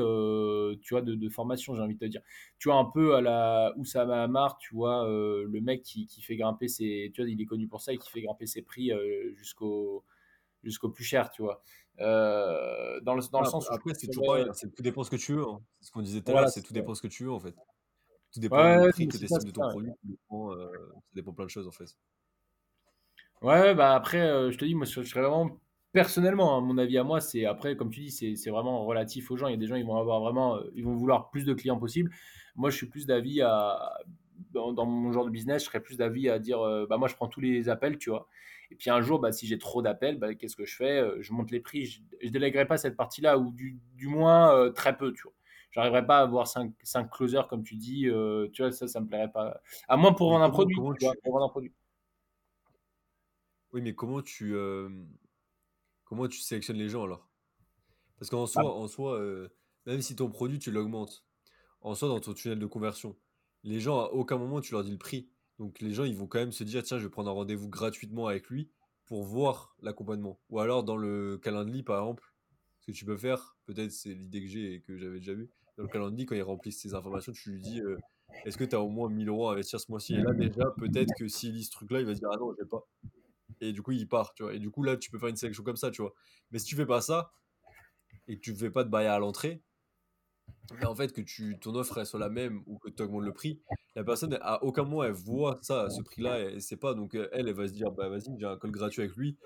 tu 0.81 0.93
vois, 0.93 1.01
de, 1.01 1.29
formation, 1.29 1.75
j'ai 1.75 1.81
envie 1.81 1.95
de 1.95 1.99
te 1.99 2.05
dire. 2.05 2.21
Tu 2.57 2.69
vois, 2.69 2.77
un 2.77 2.85
peu 2.85 3.15
à 3.15 3.21
la 3.21 3.73
Oussama 3.77 4.23
Hamar, 4.23 4.57
tu 4.57 4.73
vois, 4.73 5.05
le 5.07 5.61
mec 5.61 5.83
qui, 5.83 6.07
qui, 6.07 6.21
fait 6.21 6.35
grimper 6.37 6.67
ses, 6.67 7.11
tu 7.13 7.21
vois, 7.21 7.29
il 7.29 7.39
est 7.39 7.45
connu 7.45 7.67
pour 7.67 7.81
ça 7.81 7.93
et 7.93 7.97
qui 7.97 8.09
fait 8.09 8.21
grimper 8.21 8.47
ses 8.47 8.63
prix 8.63 8.91
jusqu'au 9.35 10.03
jusqu'au 10.63 10.89
plus 10.89 11.03
cher, 11.03 11.31
tu 11.31 11.41
vois. 11.41 11.63
Euh, 12.01 12.99
dans 13.01 13.15
le, 13.15 13.21
dans 13.31 13.41
le 13.41 13.45
sens 13.45 13.69
après, 13.71 13.93
c'est 13.93 14.07
toujours 14.07 14.25
pareil, 14.27 14.45
c'est 14.53 14.73
tout 14.73 14.81
dépend 14.81 15.03
ce 15.03 15.09
que 15.09 15.15
tu 15.15 15.33
veux. 15.33 15.43
Hein. 15.43 15.59
C'est 15.79 15.87
ce 15.87 15.91
qu'on 15.91 16.01
disait 16.01 16.21
tout 16.21 16.31
à 16.31 16.41
l'heure, 16.41 16.49
c'est 16.49 16.61
tout 16.61 16.73
dépend 16.73 16.95
ce 16.95 17.01
que 17.01 17.07
tu 17.07 17.25
veux 17.25 17.31
en 17.31 17.39
fait. 17.39 17.55
Tout 18.33 18.39
dépend 18.39 18.85
du 18.85 18.89
prix 18.91 19.07
que 19.07 19.17
tu 19.17 19.23
estimes 19.23 19.49
de 19.49 19.51
ton 19.51 19.69
produit, 19.69 19.91
euh, 20.31 20.71
ça 20.93 21.15
dépend 21.15 21.33
plein 21.33 21.45
de 21.45 21.49
choses 21.49 21.67
en 21.67 21.71
fait. 21.71 21.95
Ouais, 23.41 23.73
bah 23.73 23.95
après, 23.95 24.21
euh, 24.21 24.51
je 24.51 24.57
te 24.57 24.65
dis, 24.65 24.75
moi 24.75 24.85
je 24.85 25.01
serais 25.01 25.21
vraiment 25.21 25.49
personnellement, 25.91 26.57
hein, 26.57 26.61
mon 26.61 26.77
avis 26.77 26.97
à 26.97 27.03
moi, 27.03 27.19
c'est 27.21 27.45
après, 27.45 27.75
comme 27.75 27.89
tu 27.89 28.01
dis, 28.01 28.11
c'est 28.11 28.49
vraiment 28.49 28.85
relatif 28.85 29.31
aux 29.31 29.37
gens. 29.37 29.47
Il 29.47 29.51
y 29.51 29.55
a 29.55 29.57
des 29.57 29.67
gens, 29.67 29.75
ils 29.75 29.85
vont 29.85 29.97
avoir 29.97 30.19
vraiment, 30.19 30.59
ils 30.75 30.85
vont 30.85 30.95
vouloir 30.95 31.29
plus 31.31 31.45
de 31.45 31.53
clients 31.53 31.79
possible. 31.79 32.11
Moi, 32.55 32.69
je 32.69 32.77
suis 32.77 32.87
plus 32.87 33.05
d'avis 33.05 33.41
à, 33.41 33.97
dans, 34.51 34.85
mon 34.85 35.11
genre 35.11 35.25
de 35.25 35.29
business, 35.29 35.63
je 35.63 35.67
serais 35.67 35.79
plus 35.79 35.97
d'avis 35.97 36.29
à 36.29 36.39
dire, 36.39 36.61
euh, 36.61 36.85
bah 36.87 36.97
moi, 36.97 37.07
je 37.07 37.15
prends 37.15 37.27
tous 37.27 37.41
les 37.41 37.69
appels, 37.69 37.97
tu 37.97 38.09
vois. 38.09 38.27
Et 38.71 38.75
puis 38.75 38.89
un 38.89 39.01
jour, 39.01 39.19
bah, 39.19 39.31
si 39.31 39.47
j'ai 39.47 39.57
trop 39.57 39.81
d'appels, 39.81 40.19
bah, 40.19 40.35
qu'est-ce 40.35 40.55
que 40.55 40.65
je 40.65 40.75
fais 40.75 40.99
euh, 40.99 41.17
Je 41.21 41.33
monte 41.33 41.51
les 41.51 41.59
prix. 41.59 41.85
Je, 41.85 42.01
ne 42.23 42.29
délèguerai 42.29 42.67
pas 42.67 42.77
cette 42.77 42.95
partie-là, 42.95 43.37
ou 43.37 43.51
du, 43.51 43.79
du 43.95 44.07
moins 44.07 44.71
très 44.71 44.95
peu, 44.97 45.13
tu 45.13 45.23
vois. 45.23 45.33
J'arriverai 45.71 46.05
pas 46.05 46.19
à 46.19 46.21
avoir 46.21 46.47
5, 46.47 46.73
closers, 47.11 47.47
comme 47.47 47.63
tu 47.63 47.75
dis. 47.75 48.07
tu 48.53 48.61
vois, 48.61 48.71
ça, 48.71 48.87
ça 48.87 48.99
me 48.99 49.07
plairait 49.07 49.31
pas. 49.31 49.61
À 49.87 49.97
moins 49.97 50.13
pour 50.13 50.29
vendre 50.31 50.43
un 50.43 50.49
produit. 50.49 50.75
pour 50.75 51.33
vendre 51.33 51.45
un 51.45 51.49
produit. 51.49 51.71
Oui, 53.71 53.81
mais 53.81 53.93
comment 53.93 54.21
tu, 54.21 54.55
comment 56.05 56.27
tu 56.27 56.39
sélectionnes 56.39 56.77
les 56.77 56.89
gens 56.89 57.03
alors? 57.03 57.27
Parce 58.17 58.29
qu'en 58.29 58.47
soi, 58.47 58.75
en 58.75 58.87
soi 58.87 59.19
même 59.89 60.01
si 60.01 60.15
ton 60.15 60.29
produit, 60.29 60.59
tu 60.59 60.71
l'augmentes, 60.71 61.23
en 61.81 61.95
soi, 61.95 62.07
dans 62.09 62.19
ton 62.19 62.33
tunnel 62.33 62.59
de 62.59 62.65
conversion, 62.65 63.15
les 63.63 63.79
gens, 63.79 63.99
à 63.99 64.09
aucun 64.09 64.37
moment, 64.37 64.61
tu 64.61 64.73
leur 64.73 64.83
dis 64.83 64.91
le 64.91 64.97
prix. 64.97 65.29
Donc 65.57 65.79
les 65.79 65.93
gens, 65.93 66.05
ils 66.05 66.15
vont 66.15 66.27
quand 66.27 66.39
même 66.39 66.51
se 66.51 66.63
dire, 66.63 66.83
tiens, 66.83 66.97
je 66.97 67.03
vais 67.03 67.09
prendre 67.09 67.29
un 67.29 67.33
rendez-vous 67.33 67.69
gratuitement 67.69 68.27
avec 68.27 68.49
lui 68.49 68.69
pour 69.05 69.23
voir 69.23 69.75
l'accompagnement. 69.81 70.39
Ou 70.49 70.59
alors 70.59 70.83
dans 70.83 70.97
le 70.97 71.37
calendrier, 71.37 71.83
par 71.83 71.99
exemple, 71.99 72.33
ce 72.79 72.87
que 72.87 72.91
tu 72.91 73.05
peux 73.05 73.17
faire, 73.17 73.57
peut-être 73.65 73.91
c'est 73.91 74.13
l'idée 74.13 74.41
que 74.41 74.47
j'ai 74.47 74.73
et 74.75 74.81
que 74.81 74.97
j'avais 74.97 75.19
déjà 75.19 75.33
vu, 75.33 75.49
dans 75.77 75.83
le 75.83 75.89
calendrier, 75.89 76.25
quand 76.25 76.35
il 76.35 76.43
remplit 76.43 76.71
ses 76.71 76.93
informations, 76.93 77.31
tu 77.31 77.51
lui 77.51 77.59
dis, 77.59 77.81
est-ce 78.45 78.57
que 78.57 78.63
tu 78.63 78.75
as 78.75 78.81
au 78.81 78.89
moins 78.89 79.09
1000 79.09 79.27
euros 79.27 79.49
à 79.49 79.53
investir 79.53 79.79
ce 79.79 79.91
mois-ci? 79.91 80.15
Et 80.15 80.21
là, 80.21 80.33
déjà, 80.33 80.71
peut-être 80.77 81.11
que 81.17 81.27
s'il 81.27 81.53
lit 81.53 81.63
ce 81.63 81.71
truc-là, 81.71 81.99
il 81.99 82.05
va 82.05 82.15
se 82.15 82.19
dire, 82.19 82.29
ah 82.31 82.37
non, 82.37 82.53
je 82.57 82.63
pas 82.65 82.85
et 83.61 83.73
du 83.73 83.81
coup 83.81 83.91
il 83.91 84.07
part, 84.07 84.33
tu 84.33 84.43
vois. 84.43 84.53
Et 84.53 84.59
du 84.59 84.69
coup 84.69 84.83
là 84.83 84.97
tu 84.97 85.11
peux 85.11 85.19
faire 85.19 85.29
une 85.29 85.35
sélection 85.35 85.63
comme 85.63 85.75
ça, 85.75 85.91
tu 85.91 86.01
vois. 86.01 86.13
Mais 86.51 86.59
si 86.59 86.65
tu 86.65 86.75
fais 86.75 86.85
pas 86.85 87.01
ça 87.01 87.31
et 88.27 88.39
tu 88.39 88.55
fais 88.55 88.71
pas 88.71 88.83
de 88.83 88.89
bail 88.89 89.07
à 89.07 89.19
l'entrée, 89.19 89.63
en 90.85 90.95
fait 90.95 91.13
que 91.13 91.21
tu 91.21 91.57
ton 91.59 91.75
offre 91.75 92.03
soit 92.03 92.19
la 92.19 92.29
même 92.29 92.61
ou 92.65 92.77
que 92.77 92.89
tu 92.89 93.03
augmentes 93.03 93.25
le 93.25 93.33
prix, 93.33 93.59
la 93.95 94.03
personne 94.03 94.37
à 94.41 94.63
aucun 94.63 94.83
moment 94.83 95.03
elle 95.03 95.11
voit 95.11 95.59
ça 95.61 95.83
à 95.83 95.89
ce 95.89 96.01
prix-là 96.01 96.41
et 96.41 96.59
c'est 96.59 96.77
pas 96.77 96.93
donc 96.93 97.15
elle 97.15 97.29
elle 97.31 97.53
va 97.53 97.67
se 97.67 97.73
dire 97.73 97.91
bah 97.91 98.09
vas-y 98.09 98.37
j'ai 98.39 98.45
un 98.45 98.57
call 98.57 98.71
gratuit 98.71 99.01
avec 99.01 99.15
lui, 99.15 99.37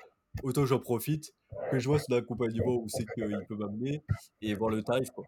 autant 0.43 0.65
j'en 0.65 0.79
profite 0.79 1.33
que 1.71 1.79
je 1.79 1.87
vois 1.87 1.99
son 1.99 2.13
accompagnement 2.13 2.75
où 2.75 2.87
c'est 2.89 3.05
qu'il 3.13 3.45
peut 3.47 3.55
m'amener 3.55 4.03
et 4.41 4.53
voir 4.53 4.69
le 4.69 4.83
tarif 4.83 5.09
quoi. 5.11 5.25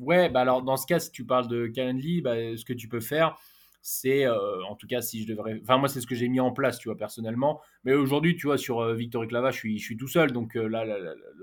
Ouais, 0.00 0.28
bah 0.28 0.40
alors 0.40 0.62
dans 0.62 0.76
ce 0.76 0.86
cas, 0.86 0.98
si 0.98 1.10
tu 1.12 1.24
parles 1.24 1.48
de 1.48 1.66
Calendly, 1.68 2.20
bah, 2.20 2.34
ce 2.56 2.64
que 2.64 2.72
tu 2.72 2.88
peux 2.88 3.00
faire, 3.00 3.38
c'est 3.86 4.24
euh, 4.24 4.64
en 4.64 4.76
tout 4.76 4.86
cas 4.86 5.02
si 5.02 5.22
je 5.22 5.28
devrais 5.28 5.60
enfin 5.60 5.76
moi 5.76 5.90
c'est 5.90 6.00
ce 6.00 6.06
que 6.06 6.14
j'ai 6.14 6.26
mis 6.28 6.40
en 6.40 6.52
place 6.52 6.78
tu 6.78 6.88
vois 6.88 6.96
personnellement. 6.96 7.60
Mais 7.84 7.92
aujourd'hui 7.92 8.34
tu 8.34 8.46
vois 8.46 8.56
sur 8.56 8.80
euh, 8.80 8.94
Victory 8.94 9.28
Clava 9.28 9.50
je 9.50 9.58
suis 9.58 9.78
je 9.78 9.84
suis 9.84 9.98
tout 9.98 10.08
seul. 10.08 10.32
Donc 10.32 10.56
euh, 10.56 10.66
là, 10.66 10.86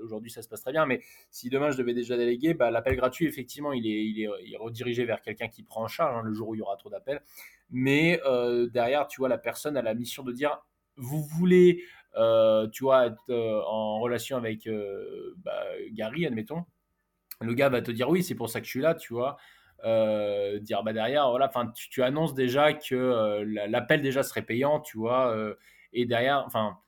aujourd'hui 0.02 0.28
ça 0.28 0.42
se 0.42 0.48
passe 0.48 0.60
très 0.60 0.72
bien. 0.72 0.84
Mais 0.84 1.00
si 1.30 1.50
demain 1.50 1.70
je 1.70 1.78
devais 1.78 1.94
déjà 1.94 2.16
déléguer 2.16 2.52
bah, 2.52 2.72
l'appel 2.72 2.96
gratuit 2.96 3.26
effectivement 3.26 3.72
il 3.72 3.86
est, 3.86 4.04
il 4.04 4.20
est, 4.22 4.56
redirigé 4.56 5.04
vers 5.04 5.22
quelqu'un 5.22 5.46
qui 5.46 5.62
prend 5.62 5.84
en 5.84 5.86
charge 5.86 6.16
hein, 6.16 6.22
le 6.24 6.34
jour 6.34 6.48
où 6.48 6.56
il 6.56 6.58
y 6.58 6.62
aura 6.62 6.76
trop 6.76 6.90
d'appels. 6.90 7.22
Mais 7.70 8.20
derrière 8.72 9.06
tu 9.06 9.20
vois 9.20 9.28
la 9.28 9.38
personne 9.38 9.76
a 9.76 9.82
la 9.82 9.94
mission 9.94 10.24
de 10.24 10.32
dire 10.32 10.58
vous 10.96 11.22
voulez 11.22 11.84
tu 12.72 12.82
vois 12.82 13.06
être 13.06 13.32
en 13.68 14.00
relation 14.00 14.36
avec 14.36 14.68
bah, 15.36 15.62
Gary 15.92 16.26
admettons. 16.26 16.64
Le 17.40 17.54
gars 17.54 17.68
va 17.68 17.82
te 17.82 17.92
dire 17.92 18.10
oui 18.10 18.24
c'est 18.24 18.34
pour 18.34 18.50
ça 18.50 18.58
que 18.60 18.66
je 18.66 18.70
suis 18.70 18.80
là 18.80 18.96
tu 18.96 19.12
vois 19.12 19.36
euh, 19.84 20.58
dire 20.60 20.82
bah 20.84 20.92
derrière 20.92 21.28
voilà 21.30 21.48
enfin 21.48 21.72
tu, 21.74 22.02
annonces 22.02 22.34
déjà 22.34 22.72
que 22.72 22.94
euh, 22.94 23.44
l'appel 23.68 24.00
déjà 24.00 24.22
serait 24.22 24.42
payant 24.42 24.78
tu 24.80 24.96
vois 24.96 25.34
euh, 25.34 25.54
et 25.92 26.06
derrière 26.06 26.44
enfin 26.46 26.78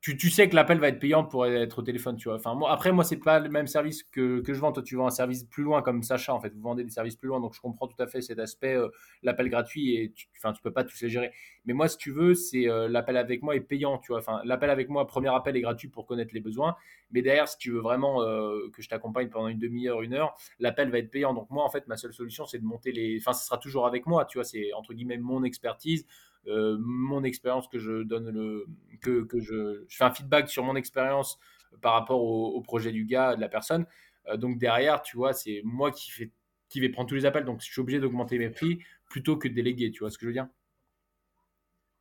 tu, 0.00 0.30
sais 0.30 0.48
que 0.48 0.54
l'appel 0.54 0.78
va 0.78 0.88
être 0.88 1.00
payant 1.00 1.24
pour 1.24 1.46
être 1.46 1.80
au 1.80 1.82
téléphone, 1.82 2.16
tu 2.16 2.28
vois. 2.28 2.36
Enfin, 2.36 2.54
moi, 2.54 2.70
après, 2.70 2.92
moi, 2.92 3.02
c'est 3.02 3.16
pas 3.16 3.40
le 3.40 3.48
même 3.48 3.66
service 3.66 4.04
que, 4.04 4.42
je 4.46 4.52
vends. 4.52 4.70
Toi, 4.70 4.82
tu 4.82 4.94
vends 4.94 5.06
un 5.06 5.10
service 5.10 5.44
plus 5.44 5.64
loin, 5.64 5.82
comme 5.82 6.02
Sacha, 6.04 6.32
en 6.32 6.40
fait. 6.40 6.50
Vous 6.54 6.60
vendez 6.60 6.84
des 6.84 6.90
services 6.90 7.16
plus 7.16 7.28
loin, 7.28 7.40
donc 7.40 7.54
je 7.54 7.60
comprends 7.60 7.88
tout 7.88 8.00
à 8.00 8.06
fait 8.06 8.20
cet 8.20 8.38
aspect, 8.38 8.74
euh, 8.74 8.88
l'appel 9.22 9.48
gratuit, 9.48 9.96
et 9.96 10.12
tu, 10.12 10.28
enfin, 10.36 10.52
tu 10.52 10.62
peux 10.62 10.72
pas 10.72 10.84
tous 10.84 11.00
les 11.00 11.08
gérer. 11.08 11.32
Mais 11.64 11.72
moi, 11.72 11.88
si 11.88 11.98
tu 11.98 12.12
veux, 12.12 12.34
c'est 12.34 12.68
euh, 12.68 12.88
l'appel 12.88 13.16
avec 13.16 13.42
moi 13.42 13.56
est 13.56 13.60
payant, 13.60 13.98
tu 13.98 14.12
vois. 14.12 14.18
Enfin, 14.18 14.40
l'appel 14.44 14.70
avec 14.70 14.88
moi, 14.88 15.06
premier 15.08 15.34
appel 15.34 15.56
est 15.56 15.60
gratuit 15.60 15.88
pour 15.88 16.06
connaître 16.06 16.32
les 16.32 16.40
besoins. 16.40 16.76
Mais 17.10 17.22
derrière, 17.22 17.48
si 17.48 17.58
tu 17.58 17.72
veux 17.72 17.80
vraiment 17.80 18.22
euh, 18.22 18.68
que 18.72 18.82
je 18.82 18.88
t'accompagne 18.88 19.28
pendant 19.28 19.48
une 19.48 19.58
demi-heure, 19.58 20.02
une 20.02 20.14
heure, 20.14 20.36
l'appel 20.60 20.90
va 20.90 20.98
être 20.98 21.10
payant. 21.10 21.34
Donc 21.34 21.50
moi, 21.50 21.64
en 21.64 21.70
fait, 21.70 21.88
ma 21.88 21.96
seule 21.96 22.12
solution, 22.12 22.46
c'est 22.46 22.58
de 22.58 22.64
monter 22.64 22.92
les. 22.92 23.18
Enfin, 23.20 23.32
ce 23.32 23.44
sera 23.44 23.58
toujours 23.58 23.86
avec 23.86 24.06
moi, 24.06 24.24
tu 24.24 24.38
vois. 24.38 24.44
C'est 24.44 24.72
entre 24.72 24.94
guillemets 24.94 25.18
mon 25.18 25.42
expertise 25.42 26.06
euh, 26.48 26.76
mon 26.80 27.24
expérience 27.24 27.66
que 27.68 27.78
je 27.78 28.02
donne 28.02 28.30
le 28.30 28.66
que, 29.00 29.24
que 29.24 29.40
je, 29.40 29.84
je, 29.88 29.96
fais 29.96 30.04
un 30.04 30.12
feedback 30.12 30.48
sur 30.48 30.62
mon 30.62 30.76
expérience 30.76 31.38
par 31.80 31.94
rapport 31.94 32.22
au, 32.22 32.60
projet 32.60 32.92
du 32.92 33.04
gars 33.04 33.34
de 33.34 33.40
la 33.40 33.48
personne. 33.48 33.86
Euh, 34.28 34.36
donc 34.36 34.58
derrière 34.58 35.02
tu 35.02 35.16
vois 35.16 35.32
c'est 35.32 35.60
moi 35.64 35.90
qui 35.90 36.10
fais 36.10 36.30
qui 36.68 36.80
vais 36.80 36.88
prendre 36.88 37.08
tous 37.08 37.14
les 37.14 37.26
appels. 37.26 37.44
Donc 37.44 37.60
je 37.60 37.66
suis 37.66 37.80
obligé 37.80 38.00
d'augmenter 38.00 38.38
mes 38.38 38.50
prix 38.50 38.78
plutôt 39.06 39.36
que 39.36 39.48
de 39.48 39.54
déléguer 39.54 39.90
tu 39.90 40.00
vois 40.00 40.10
ce 40.10 40.18
que 40.18 40.22
je 40.22 40.28
veux 40.28 40.34
dire? 40.34 40.48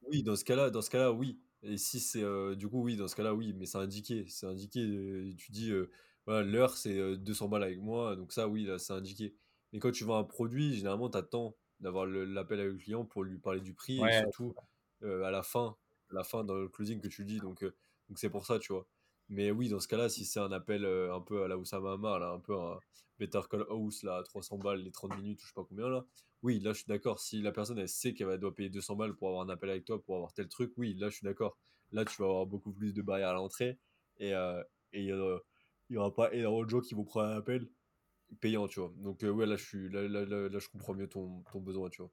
Oui 0.03 0.21
dans 0.21 0.35
ce 0.35 0.45
cas 0.45 0.55
là 0.55 0.69
dans 0.69 0.81
ce 0.81 0.89
cas 0.89 0.99
là 0.99 1.11
oui. 1.11 1.39
Et 1.63 1.77
si 1.77 1.99
c'est 1.99 2.23
euh, 2.23 2.55
du 2.55 2.67
coup 2.67 2.83
oui 2.83 2.95
dans 2.95 3.07
ce 3.07 3.15
cas 3.15 3.23
là 3.23 3.33
oui 3.33 3.53
mais 3.57 3.65
c'est 3.65 3.79
indiqué. 3.79 4.25
C'est 4.27 4.45
indiqué 4.45 4.81
tu 5.37 5.51
dis 5.51 5.71
voilà 6.27 6.43
l'heure 6.43 6.77
c'est 6.77 7.17
200 7.17 7.49
balles 7.49 7.63
avec 7.63 7.79
moi. 7.79 8.15
Donc 8.15 8.31
ça 8.31 8.47
oui 8.47 8.65
là 8.65 8.77
c'est 8.77 8.93
indiqué. 8.93 9.33
Mais 9.73 9.79
quand 9.79 9.91
tu 9.91 10.03
vends 10.03 10.19
un 10.19 10.23
produit 10.23 10.75
généralement 10.75 11.09
tu 11.09 11.17
attends 11.17 11.55
d'avoir 11.79 12.05
l'appel 12.05 12.59
avec 12.59 12.73
le 12.73 12.77
client 12.77 13.05
pour 13.05 13.23
lui 13.23 13.37
parler 13.37 13.61
du 13.61 13.73
prix 13.73 13.99
et 13.99 14.19
surtout 14.19 14.53
à 15.03 15.31
la 15.31 15.43
fin, 15.43 15.75
la 16.11 16.23
fin 16.23 16.43
dans 16.43 16.55
le 16.55 16.67
closing 16.67 17.01
que 17.01 17.07
tu 17.07 17.25
dis. 17.25 17.39
Donc, 17.39 17.63
donc 17.63 18.19
c'est 18.19 18.29
pour 18.29 18.45
ça, 18.45 18.59
tu 18.59 18.73
vois. 18.73 18.87
Mais 19.29 19.49
oui, 19.51 19.69
dans 19.69 19.79
ce 19.79 19.87
cas-là, 19.87 20.07
si 20.09 20.23
c'est 20.25 20.39
un 20.39 20.51
appel 20.51 20.85
un 20.85 21.21
peu 21.21 21.43
à 21.43 21.47
la 21.47 21.57
Oussama 21.57 21.93
Hamar, 21.93 22.19
là, 22.19 22.29
un 22.29 22.39
peu 22.39 22.55
un 22.55 22.79
Better 23.17 23.41
Call 23.49 23.65
House, 23.69 24.03
là, 24.03 24.21
300 24.23 24.57
balles, 24.59 24.81
les 24.81 24.91
30 24.91 25.17
minutes, 25.17 25.39
ou 25.41 25.43
je 25.43 25.47
sais 25.47 25.53
pas 25.55 25.65
combien, 25.67 25.89
là, 25.89 26.05
oui, 26.43 26.59
là, 26.59 26.73
je 26.73 26.79
suis 26.79 26.87
d'accord. 26.87 27.19
Si 27.19 27.41
la 27.41 27.51
personne, 27.51 27.79
elle 27.79 27.89
sait 27.89 28.13
qu'elle 28.13 28.37
doit 28.37 28.53
payer 28.53 28.69
200 28.69 28.95
balles 28.95 29.15
pour 29.15 29.29
avoir 29.29 29.43
un 29.43 29.49
appel 29.49 29.71
avec 29.71 29.85
toi, 29.85 29.99
pour 29.99 30.15
avoir 30.15 30.31
tel 30.33 30.47
truc, 30.47 30.73
oui, 30.77 30.93
là, 30.93 31.09
je 31.09 31.15
suis 31.15 31.23
d'accord. 31.23 31.57
Là, 31.91 32.05
tu 32.05 32.21
vas 32.21 32.25
avoir 32.25 32.45
beaucoup 32.45 32.71
plus 32.71 32.93
de 32.93 33.01
barrières 33.01 33.29
à 33.29 33.33
l'entrée 33.33 33.79
et 34.17 34.33
il 34.93 35.05
n'y 35.89 35.97
aura, 35.97 36.13
pas 36.13 36.31
énormément 36.33 36.63
de 36.63 36.69
gens 36.69 36.81
qui 36.81 36.93
vont 36.93 37.03
prendre 37.03 37.29
un 37.29 37.37
appel 37.37 37.67
payant, 38.39 38.67
tu 38.67 38.79
vois. 38.79 38.93
Donc, 38.97 39.23
euh, 39.23 39.29
ouais, 39.29 39.45
là, 39.45 39.55
je 39.55 39.65
suis, 39.65 39.89
là, 39.89 40.07
là, 40.07 40.25
là, 40.25 40.59
je 40.59 40.69
comprends 40.69 40.93
mieux 40.93 41.07
ton, 41.07 41.43
ton 41.51 41.59
besoin, 41.59 41.89
tu 41.89 42.01
vois. 42.01 42.11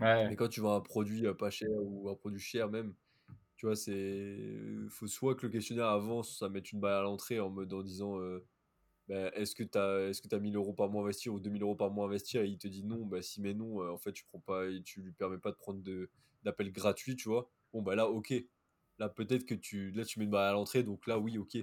Mais 0.00 0.36
quand 0.36 0.48
tu 0.48 0.60
vois 0.60 0.76
un 0.76 0.80
produit 0.80 1.26
euh, 1.26 1.34
pas 1.34 1.50
cher 1.50 1.68
ou 1.72 2.08
un 2.08 2.14
produit 2.14 2.40
cher 2.40 2.70
même, 2.70 2.94
tu 3.56 3.66
vois, 3.66 3.76
c'est. 3.76 4.38
faut 4.88 5.06
soit 5.06 5.34
que 5.34 5.46
le 5.46 5.52
questionnaire 5.52 5.86
avance, 5.88 6.38
ça 6.38 6.48
mette 6.48 6.72
une 6.72 6.80
balle 6.80 6.94
à 6.94 7.02
l'entrée 7.02 7.40
en 7.40 7.50
mode 7.50 7.72
en 7.74 7.82
disant 7.82 8.18
euh, 8.18 8.44
bah, 9.08 9.30
est-ce 9.34 9.54
que 9.54 9.64
tu 9.64 9.78
as, 9.78 10.08
est-ce 10.08 10.22
que 10.22 10.34
as 10.34 10.38
1000 10.38 10.56
euros 10.56 10.72
par 10.72 10.88
mois 10.90 11.02
à 11.02 11.04
investir 11.06 11.34
ou 11.34 11.40
2000 11.40 11.62
euros 11.62 11.76
par 11.76 11.90
mois 11.90 12.06
à 12.06 12.08
investir 12.08 12.42
et 12.42 12.48
il 12.48 12.58
te 12.58 12.68
dit 12.68 12.84
non, 12.84 13.06
bah 13.06 13.22
si, 13.22 13.42
mais 13.42 13.54
non, 13.54 13.86
en 13.92 13.98
fait, 13.98 14.12
tu 14.12 14.24
prends 14.24 14.40
pas, 14.40 14.64
tu 14.84 15.02
lui 15.02 15.12
permets 15.12 15.38
pas 15.38 15.50
de 15.50 15.56
prendre 15.56 15.82
de, 15.82 16.10
d'appel 16.44 16.72
gratuit, 16.72 17.16
tu 17.16 17.28
vois. 17.28 17.50
Bon, 17.72 17.82
bah 17.82 17.94
là, 17.94 18.08
ok. 18.08 18.32
Là, 18.98 19.08
peut-être 19.08 19.44
que 19.46 19.54
tu, 19.54 19.90
là, 19.92 20.04
tu 20.04 20.18
mets 20.18 20.26
une 20.26 20.30
balle 20.30 20.48
à 20.48 20.52
l'entrée, 20.52 20.82
donc 20.82 21.06
là, 21.06 21.18
oui, 21.18 21.38
ok. 21.38 21.58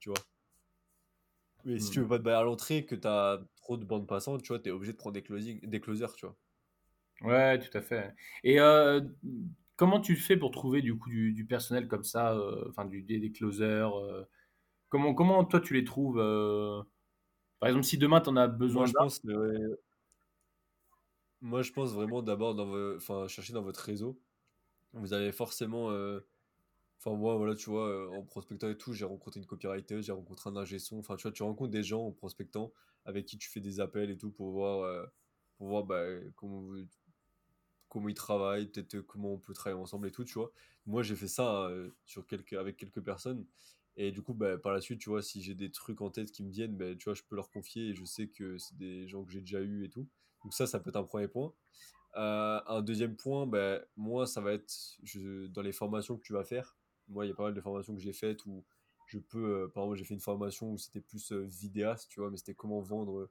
Tu 0.00 0.08
vois? 0.10 0.18
Mais 1.64 1.78
si 1.78 1.90
tu 1.90 2.00
mmh. 2.00 2.02
veux 2.02 2.08
pas 2.08 2.18
te 2.18 2.24
bailler 2.24 2.38
à 2.38 2.42
l'entrée, 2.42 2.84
que 2.84 2.94
tu 2.94 3.06
as 3.06 3.40
trop 3.56 3.76
de 3.76 3.84
bandes 3.84 4.06
passantes, 4.06 4.42
tu 4.42 4.48
vois, 4.48 4.58
tu 4.58 4.68
es 4.68 4.72
obligé 4.72 4.92
de 4.92 4.96
prendre 4.96 5.14
des, 5.14 5.22
closing, 5.22 5.60
des 5.62 5.80
closers, 5.80 6.14
tu 6.14 6.26
vois. 6.26 6.36
Ouais, 7.22 7.58
tout 7.58 7.76
à 7.76 7.80
fait. 7.80 8.14
Et 8.42 8.58
comment 9.76 10.00
tu 10.00 10.16
fais 10.16 10.36
pour 10.36 10.50
trouver 10.50 10.82
du 10.82 10.96
coup 10.96 11.08
du, 11.08 11.46
personnel 11.48 11.88
comme 11.88 12.04
ça, 12.04 12.36
enfin 12.68 12.84
du, 12.84 13.02
des, 13.02 13.30
closers 13.30 13.92
comment, 14.88 15.14
comment 15.14 15.44
toi 15.44 15.60
tu 15.60 15.74
les 15.74 15.84
trouves 15.84 16.16
Par 17.60 17.68
exemple, 17.68 17.84
si 17.84 17.98
demain 17.98 18.20
tu 18.20 18.30
en 18.30 18.36
as 18.36 18.48
besoin 18.48 18.82
Moi, 18.82 18.86
je 18.86 18.92
pense, 18.92 19.22
Moi, 21.40 21.62
je 21.62 21.72
pense 21.72 21.92
vraiment 21.92 22.22
d'abord 22.22 22.58
enfin, 22.96 23.28
chercher 23.28 23.52
dans 23.52 23.62
votre 23.62 23.80
réseau. 23.80 24.18
Vous 24.94 25.12
avez 25.12 25.32
forcément 25.32 25.90
Enfin, 27.04 27.16
moi, 27.16 27.36
voilà, 27.36 27.56
tu 27.56 27.68
vois, 27.68 27.88
euh, 27.88 28.08
en 28.10 28.22
prospectant 28.22 28.70
et 28.70 28.78
tout, 28.78 28.92
j'ai 28.92 29.04
rencontré 29.04 29.40
une 29.40 29.46
copywriter, 29.46 30.02
j'ai 30.02 30.12
rencontré 30.12 30.50
un 30.50 30.56
ingé 30.56 30.78
son. 30.78 30.98
Enfin, 30.98 31.16
tu 31.16 31.22
vois, 31.22 31.32
tu 31.32 31.42
rencontres 31.42 31.72
des 31.72 31.82
gens 31.82 32.06
en 32.06 32.12
prospectant 32.12 32.72
avec 33.04 33.26
qui 33.26 33.36
tu 33.38 33.50
fais 33.50 33.58
des 33.60 33.80
appels 33.80 34.08
et 34.10 34.16
tout 34.16 34.30
pour 34.30 34.52
voir, 34.52 34.82
euh, 34.82 35.04
pour 35.58 35.66
voir 35.66 35.82
bah, 35.82 36.04
comment, 36.36 36.72
comment 37.88 38.08
ils 38.08 38.14
travaillent, 38.14 38.68
peut-être 38.68 38.94
euh, 38.94 39.02
comment 39.02 39.32
on 39.32 39.38
peut 39.38 39.52
travailler 39.52 39.80
ensemble 39.80 40.06
et 40.06 40.12
tout, 40.12 40.24
tu 40.24 40.34
vois. 40.34 40.52
Moi, 40.86 41.02
j'ai 41.02 41.16
fait 41.16 41.26
ça 41.26 41.70
sur 42.06 42.26
quelques, 42.26 42.52
avec 42.52 42.76
quelques 42.76 43.00
personnes. 43.02 43.46
Et 43.96 44.12
du 44.12 44.22
coup, 44.22 44.34
bah, 44.34 44.56
par 44.58 44.72
la 44.72 44.80
suite, 44.80 45.00
tu 45.00 45.10
vois, 45.10 45.22
si 45.22 45.42
j'ai 45.42 45.54
des 45.54 45.72
trucs 45.72 46.00
en 46.02 46.10
tête 46.10 46.30
qui 46.30 46.44
me 46.44 46.50
viennent, 46.50 46.76
bah, 46.76 46.94
tu 46.94 47.04
vois, 47.04 47.14
je 47.14 47.22
peux 47.24 47.34
leur 47.34 47.50
confier 47.50 47.88
et 47.88 47.94
je 47.94 48.04
sais 48.04 48.28
que 48.28 48.58
c'est 48.58 48.76
des 48.76 49.08
gens 49.08 49.24
que 49.24 49.32
j'ai 49.32 49.40
déjà 49.40 49.60
eu 49.60 49.84
et 49.84 49.90
tout. 49.90 50.08
Donc 50.44 50.54
ça, 50.54 50.66
ça 50.68 50.78
peut 50.78 50.90
être 50.90 50.96
un 50.96 51.04
premier 51.04 51.28
point. 51.28 51.52
un 52.14 52.82
deuxième 52.82 53.16
point, 53.16 53.46
bah, 53.46 53.80
moi, 53.96 54.26
ça 54.26 54.40
va 54.40 54.52
être 54.52 54.72
dans 55.48 55.62
les 55.62 55.72
formations 55.72 56.16
que 56.16 56.22
tu 56.22 56.32
vas 56.32 56.44
faire 56.44 56.76
moi, 57.08 57.26
il 57.26 57.28
y 57.28 57.32
a 57.32 57.34
pas 57.34 57.44
mal 57.44 57.54
de 57.54 57.60
formations 57.60 57.94
que 57.94 58.00
j'ai 58.00 58.12
faites 58.12 58.44
où 58.46 58.64
je 59.06 59.18
peux, 59.18 59.64
euh, 59.64 59.68
par 59.68 59.84
exemple, 59.84 59.98
j'ai 59.98 60.04
fait 60.04 60.14
une 60.14 60.20
formation 60.20 60.72
où 60.72 60.78
c'était 60.78 61.00
plus 61.00 61.32
euh, 61.32 61.42
vidéaste, 61.42 62.08
tu 62.08 62.20
vois, 62.20 62.30
mais 62.30 62.36
c'était 62.36 62.54
comment 62.54 62.80
vendre, 62.80 63.30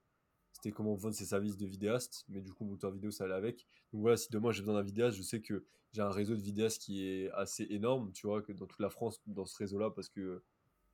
c'était 0.53 0.71
comment 0.71 0.95
vendre 0.95 1.15
ses 1.15 1.25
services 1.25 1.57
de 1.57 1.65
vidéaste, 1.65 2.25
mais 2.29 2.41
du 2.41 2.53
coup, 2.53 2.65
moteur 2.65 2.91
vidéo, 2.91 3.11
ça 3.11 3.25
allait 3.25 3.33
avec. 3.33 3.67
Donc 3.93 4.01
voilà, 4.01 4.17
si 4.17 4.29
demain 4.31 4.51
j'ai 4.51 4.61
besoin 4.61 4.75
d'un 4.75 4.83
vidéaste, 4.83 5.17
je 5.17 5.23
sais 5.23 5.41
que 5.41 5.65
j'ai 5.91 6.01
un 6.01 6.11
réseau 6.11 6.35
de 6.35 6.41
vidéastes 6.41 6.81
qui 6.81 7.05
est 7.05 7.31
assez 7.31 7.65
énorme, 7.69 8.11
tu 8.13 8.27
vois, 8.27 8.41
que 8.41 8.51
dans 8.53 8.65
toute 8.67 8.79
la 8.79 8.89
France, 8.89 9.21
dans 9.25 9.45
ce 9.45 9.57
réseau-là, 9.57 9.91
parce 9.91 10.09
que 10.09 10.43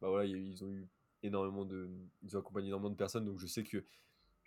bah 0.01 0.09
voilà, 0.09 0.25
ils 0.25 0.63
ont 0.63 0.71
eu 0.71 0.87
énormément 1.23 1.65
de, 1.65 1.89
ils 2.23 2.35
ont 2.35 2.39
accompagné 2.39 2.67
énormément 2.67 2.91
de 2.91 2.95
personnes, 2.95 3.25
donc 3.25 3.39
je 3.39 3.47
sais 3.47 3.63
que 3.63 3.83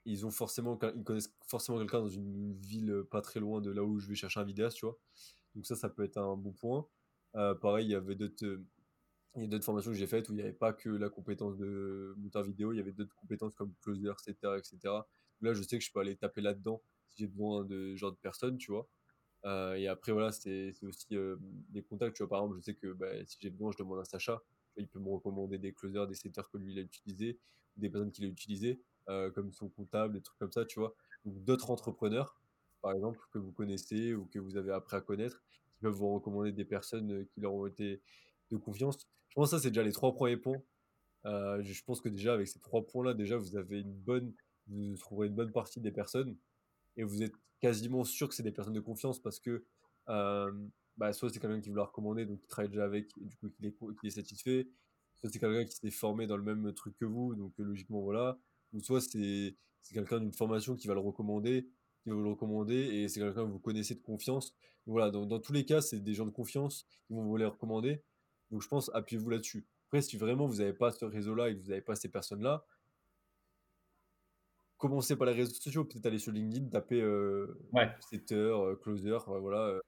ils 0.06 0.24
ont 0.24 0.30
forcément, 0.30 0.78
ils 0.96 1.04
connaissent 1.04 1.34
forcément 1.46 1.78
quelqu'un 1.78 2.00
dans 2.00 2.08
une 2.08 2.54
ville 2.54 3.04
pas 3.10 3.20
très 3.20 3.38
loin 3.40 3.60
de 3.60 3.70
là 3.70 3.84
où 3.84 3.98
je 3.98 4.08
vais 4.08 4.14
chercher 4.14 4.40
un 4.40 4.44
vidéaste, 4.44 4.78
tu 4.78 4.86
vois. 4.86 4.98
Donc 5.54 5.66
ça, 5.66 5.76
ça 5.76 5.88
peut 5.88 6.04
être 6.04 6.16
un 6.16 6.36
bon 6.36 6.52
point. 6.52 6.86
Euh, 7.36 7.54
pareil, 7.54 7.86
il 7.86 7.90
y 7.90 7.94
avait 7.94 8.14
d'autres, 8.14 8.60
il 9.36 9.42
y 9.42 9.44
a 9.44 9.48
d'autres 9.48 9.64
formations 9.64 9.90
que 9.92 9.96
j'ai 9.96 10.06
faites 10.06 10.28
où 10.28 10.32
il 10.32 10.36
n'y 10.36 10.42
avait 10.42 10.52
pas 10.52 10.72
que 10.72 10.88
la 10.88 11.08
compétence 11.08 11.56
de 11.56 12.14
monteur 12.18 12.42
vidéo, 12.42 12.72
il 12.72 12.76
y 12.76 12.80
avait 12.80 12.92
d'autres 12.92 13.14
compétences 13.14 13.54
comme 13.54 13.72
closer, 13.82 14.08
etc., 14.10 14.58
etc. 14.58 14.94
Là, 15.40 15.54
je 15.54 15.62
sais 15.62 15.78
que 15.78 15.84
je 15.84 15.92
peux 15.92 16.00
aller 16.00 16.16
taper 16.16 16.40
là-dedans 16.40 16.82
si 17.08 17.22
j'ai 17.22 17.26
besoin 17.26 17.64
de 17.64 17.94
genre 17.96 18.12
de 18.12 18.16
personnes, 18.16 18.58
tu 18.58 18.72
vois. 18.72 18.88
Euh, 19.44 19.74
et 19.74 19.88
après, 19.88 20.12
voilà, 20.12 20.32
c'est 20.32 20.74
aussi 20.82 21.16
euh, 21.16 21.36
des 21.70 21.82
contacts. 21.82 22.16
Tu 22.16 22.22
vois, 22.22 22.28
par 22.28 22.40
exemple, 22.40 22.58
je 22.58 22.64
sais 22.64 22.74
que 22.74 22.92
bah, 22.92 23.06
si 23.26 23.38
j'ai 23.40 23.50
besoin, 23.50 23.72
je 23.72 23.78
demande 23.78 24.00
à 24.00 24.04
Sacha. 24.04 24.42
Il 24.76 24.88
peut 24.88 25.00
me 25.00 25.10
recommander 25.10 25.58
des 25.58 25.72
closers, 25.72 26.06
des 26.06 26.14
setters 26.14 26.48
que 26.50 26.58
lui 26.58 26.72
il 26.72 26.78
a 26.78 26.82
utilisés, 26.82 27.38
des 27.76 27.90
personnes 27.90 28.12
qu'il 28.12 28.24
a 28.24 28.28
utilisées, 28.28 28.80
euh, 29.08 29.30
comme 29.30 29.52
son 29.52 29.68
comptable, 29.68 30.14
des 30.14 30.20
trucs 30.20 30.38
comme 30.38 30.52
ça, 30.52 30.64
tu 30.64 30.78
vois. 30.78 30.94
Donc 31.24 31.42
d'autres 31.44 31.70
entrepreneurs, 31.70 32.40
par 32.80 32.92
exemple, 32.92 33.18
que 33.32 33.38
vous 33.38 33.52
connaissez 33.52 34.14
ou 34.14 34.26
que 34.26 34.38
vous 34.38 34.56
avez 34.56 34.72
appris 34.72 34.96
à 34.96 35.00
connaître, 35.00 35.42
peuvent 35.80 35.94
vous 35.94 36.14
recommander 36.14 36.52
des 36.52 36.64
personnes 36.64 37.26
qui 37.26 37.40
leur 37.40 37.54
ont 37.54 37.66
été 37.66 38.00
de 38.50 38.56
confiance. 38.56 39.06
Je 39.28 39.34
pense 39.34 39.50
que 39.50 39.56
ça, 39.56 39.62
c'est 39.62 39.70
déjà 39.70 39.82
les 39.82 39.92
trois 39.92 40.12
premiers 40.12 40.36
points. 40.36 40.62
je 41.24 41.84
pense 41.84 42.00
que 42.00 42.08
déjà, 42.08 42.34
avec 42.34 42.48
ces 42.48 42.60
trois 42.60 42.86
points-là, 42.86 43.14
déjà, 43.14 43.36
vous 43.36 43.56
avez 43.56 43.80
une 43.80 43.92
bonne, 43.92 44.32
vous 44.66 44.96
trouverez 44.96 45.28
une 45.28 45.34
bonne 45.34 45.52
partie 45.52 45.80
des 45.80 45.92
personnes 45.92 46.36
et 46.96 47.04
vous 47.04 47.22
êtes 47.22 47.34
quasiment 47.60 48.04
sûr 48.04 48.28
que 48.28 48.34
c'est 48.34 48.42
des 48.42 48.52
personnes 48.52 48.74
de 48.74 48.80
confiance 48.80 49.20
parce 49.20 49.38
que 49.38 49.64
euh, 50.08 50.50
bah, 50.96 51.12
soit 51.12 51.30
c'est 51.30 51.38
quelqu'un 51.38 51.60
qui 51.60 51.70
vous 51.70 51.76
l'a 51.76 51.84
recommandé, 51.84 52.26
donc 52.26 52.40
qui 52.40 52.48
travaille 52.48 52.70
déjà 52.70 52.84
avec, 52.84 53.10
et 53.18 53.24
du 53.24 53.36
coup 53.36 53.48
qui 53.50 53.66
est, 53.66 53.74
qui 54.00 54.06
est 54.06 54.10
satisfait, 54.10 54.68
soit 55.20 55.30
c'est 55.30 55.38
quelqu'un 55.38 55.64
qui 55.64 55.76
s'est 55.76 55.90
formé 55.90 56.26
dans 56.26 56.36
le 56.36 56.42
même 56.42 56.72
truc 56.74 56.96
que 56.96 57.04
vous, 57.04 57.34
donc 57.34 57.52
euh, 57.60 57.64
logiquement 57.64 58.00
voilà, 58.00 58.38
ou 58.72 58.80
soit 58.80 59.00
c'est 59.00 59.56
quelqu'un 59.92 60.20
d'une 60.20 60.32
formation 60.32 60.76
qui 60.76 60.88
va 60.88 60.94
le 60.94 61.00
recommander, 61.00 61.68
qui 62.02 62.10
va 62.10 62.14
vous 62.16 62.22
le 62.22 62.30
recommander, 62.30 62.76
et 62.76 63.08
c'est 63.08 63.20
quelqu'un 63.20 63.44
que 63.46 63.50
vous 63.50 63.58
connaissez 63.58 63.94
de 63.94 64.02
confiance. 64.02 64.54
Donc, 64.86 64.94
voilà, 64.94 65.10
dans, 65.10 65.26
dans, 65.26 65.38
tous 65.38 65.52
les 65.52 65.64
cas, 65.64 65.80
c'est 65.80 66.00
des 66.00 66.14
gens 66.14 66.26
de 66.26 66.30
confiance 66.30 66.86
qui 67.06 67.12
vont 67.12 67.22
vous 67.22 67.36
les 67.36 67.44
recommander. 67.44 68.02
Donc 68.50 68.62
je 68.62 68.68
pense, 68.68 68.90
appuyez-vous 68.94 69.30
là-dessus. 69.30 69.66
Après, 69.88 70.02
si 70.02 70.16
vraiment 70.16 70.46
vous 70.46 70.56
n'avez 70.56 70.72
pas 70.72 70.90
ce 70.90 71.04
réseau-là 71.04 71.50
et 71.50 71.56
que 71.56 71.60
vous 71.62 71.68
n'avez 71.68 71.80
pas 71.80 71.96
ces 71.96 72.08
personnes-là, 72.08 72.64
commencez 74.78 75.16
par 75.16 75.26
les 75.26 75.32
réseaux 75.32 75.54
sociaux, 75.54 75.84
peut-être 75.84 76.06
aller 76.06 76.18
sur 76.18 76.32
LinkedIn, 76.32 76.68
taper 76.68 77.00
euh, 77.00 77.58
setter, 78.10 78.34
euh, 78.34 78.76
closer, 78.76 79.18
voilà. 79.26 79.66
Euh, 79.66 79.80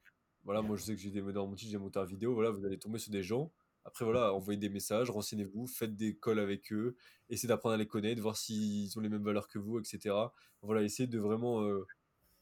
voilà, 0.44 0.60
moi 0.60 0.76
je 0.76 0.82
sais 0.82 0.96
que 0.96 1.00
j'ai 1.00 1.10
des 1.10 1.22
titre, 1.22 1.56
j'ai 1.70 1.78
monté 1.78 2.00
un 2.00 2.04
vidéo, 2.04 2.34
voilà, 2.34 2.50
vous 2.50 2.64
allez 2.64 2.78
tomber 2.78 2.98
sur 2.98 3.12
des 3.12 3.22
gens. 3.22 3.52
Après 3.84 4.04
voilà, 4.04 4.34
envoyez 4.34 4.58
des 4.58 4.68
messages, 4.68 5.08
renseignez-vous, 5.10 5.66
faites 5.68 5.96
des 5.96 6.16
calls 6.16 6.40
avec 6.40 6.72
eux, 6.72 6.96
essayez 7.28 7.48
d'apprendre 7.48 7.74
à 7.74 7.78
les 7.78 7.86
connaître, 7.86 8.20
voir 8.20 8.36
s'ils 8.36 8.96
ont 8.98 9.00
les 9.00 9.08
mêmes 9.08 9.22
valeurs 9.22 9.48
que 9.48 9.58
vous, 9.58 9.78
etc. 9.78 10.14
Voilà, 10.62 10.82
essayez 10.82 11.08
de 11.08 11.18
vraiment 11.18 11.64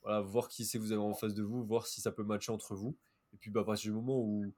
voilà, 0.03 0.21
voir 0.21 0.49
qui 0.49 0.65
c'est 0.65 0.79
que 0.79 0.83
vous 0.83 0.93
avez 0.93 1.01
en 1.01 1.15
face 1.15 1.35
de 1.35 1.43
vous, 1.43 1.65
voir 1.65 1.87
si 1.87 2.01
ça 2.01 2.13
peut 2.13 2.25
matcher 2.25 2.53
entre 2.53 2.75
vous. 2.75 2.97
Et 3.33 3.37
puis 3.37 3.51
bah, 3.51 3.61
à 3.61 3.65
partir 3.65 3.91
du 3.91 3.97
moment 3.97 4.19
où 4.21 4.55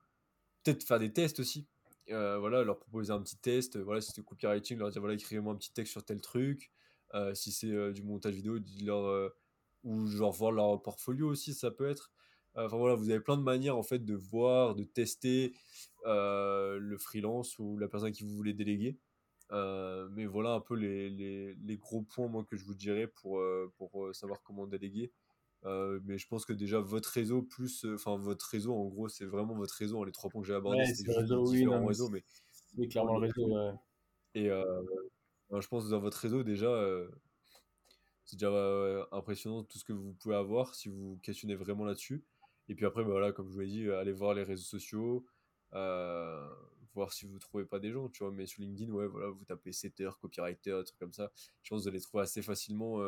peut-être 0.62 0.84
faire 0.84 0.98
des 0.98 1.12
tests 1.12 1.40
aussi. 1.40 1.66
voilà, 2.08 2.62
leur 2.64 2.78
proposer 2.78 3.12
un 3.12 3.20
petit 3.20 3.36
test, 3.36 3.78
voilà, 3.78 4.00
si 4.00 4.12
c'est 4.12 4.24
copywriting, 4.24 4.78
leur 4.78 4.90
dire 4.90 5.00
voilà, 5.00 5.14
écrivez-moi 5.14 5.52
un 5.54 5.56
petit 5.56 5.72
texte 5.72 5.92
sur 5.92 6.04
tel 6.04 6.20
truc. 6.20 6.70
Euh, 7.14 7.34
si 7.34 7.52
c'est 7.52 7.70
euh, 7.70 7.92
du 7.92 8.02
montage 8.02 8.34
vidéo, 8.34 8.58
leur, 8.82 9.04
euh, 9.04 9.28
ou 9.84 10.06
genre 10.06 10.32
voir 10.32 10.52
leur 10.52 10.80
portfolio 10.82 11.28
aussi, 11.28 11.54
ça 11.54 11.70
peut 11.70 11.88
être. 11.88 12.10
Enfin 12.54 12.76
voilà, 12.76 12.94
vous 12.94 13.08
avez 13.10 13.20
plein 13.20 13.36
de 13.38 13.42
manières 13.42 13.76
en 13.78 13.82
fait 13.82 14.04
de 14.04 14.14
voir, 14.14 14.74
de 14.74 14.84
tester 14.84 15.54
le 16.04 16.96
freelance 16.98 17.58
ou 17.58 17.78
la 17.78 17.88
personne 17.88 18.12
qui 18.12 18.24
vous 18.24 18.34
voulez 18.34 18.52
déléguer. 18.52 18.98
mais 19.50 20.26
voilà 20.26 20.52
un 20.52 20.60
peu 20.60 20.74
les, 20.74 21.08
les, 21.08 21.54
les, 21.54 21.76
gros 21.78 22.02
points 22.02 22.28
moi 22.28 22.44
que 22.44 22.56
je 22.56 22.64
vous 22.64 22.74
dirais 22.74 23.06
pour, 23.06 23.42
pour 23.78 24.14
savoir 24.14 24.42
comment 24.42 24.66
déléguer. 24.66 25.12
Mais 25.64 26.18
je 26.18 26.26
pense 26.28 26.44
que 26.44 26.52
déjà 26.52 26.80
votre 26.80 27.08
réseau 27.10 27.42
plus, 27.42 27.86
enfin 27.94 28.16
votre 28.16 28.46
réseau 28.46 28.74
en 28.74 28.86
gros 28.86 29.08
c'est 29.08 29.26
vraiment 29.26 29.54
votre 29.54 29.74
réseau. 29.74 30.02
Hein, 30.02 30.06
les 30.06 30.12
trois 30.12 30.30
points 30.30 30.42
que 30.42 30.48
j'ai 30.48 30.54
abordés, 30.54 30.84
c'est 30.84 31.10
réseau, 31.10 31.48
oui, 31.48 31.66
réseaux, 31.66 32.08
mais 32.08 32.24
c'est 32.76 32.88
clairement 32.88 33.18
le 33.18 33.26
réseau. 33.26 33.46
Ouais. 33.46 33.72
Et 34.34 34.50
je 35.60 35.68
pense 35.68 35.84
que 35.84 35.90
dans 35.90 36.00
votre 36.00 36.18
réseau, 36.18 36.42
déjà, 36.42 36.68
euh, 36.68 37.08
c'est 38.24 38.36
déjà 38.36 38.50
euh, 38.50 39.04
impressionnant 39.12 39.62
tout 39.64 39.78
ce 39.78 39.84
que 39.84 39.92
vous 39.92 40.14
pouvez 40.14 40.36
avoir 40.36 40.74
si 40.74 40.88
vous 40.88 41.18
questionnez 41.22 41.54
vraiment 41.54 41.84
là-dessus. 41.84 42.24
Et 42.68 42.74
puis 42.74 42.86
après, 42.86 43.02
bah, 43.02 43.10
voilà, 43.10 43.32
comme 43.32 43.48
je 43.48 43.52
vous 43.52 43.60
l'ai 43.60 43.66
dit, 43.66 43.90
allez 43.90 44.12
voir 44.12 44.34
les 44.34 44.44
réseaux 44.44 44.62
sociaux, 44.62 45.26
euh, 45.74 46.48
voir 46.94 47.12
si 47.12 47.26
vous 47.26 47.34
ne 47.34 47.38
trouvez 47.38 47.64
pas 47.64 47.80
des 47.80 47.90
gens, 47.90 48.08
tu 48.08 48.24
vois. 48.24 48.32
Mais 48.32 48.46
sur 48.46 48.62
LinkedIn, 48.62 48.90
ouais, 48.92 49.06
voilà, 49.06 49.28
vous 49.28 49.44
tapez 49.44 49.72
setter, 49.72 50.10
copywriter, 50.20 50.80
trucs 50.84 50.98
comme 50.98 51.12
ça. 51.12 51.30
Je 51.62 51.70
pense 51.70 51.80
que 51.80 51.82
vous 51.82 51.88
allez 51.88 52.00
trouver 52.00 52.22
assez 52.22 52.40
facilement 52.40 53.00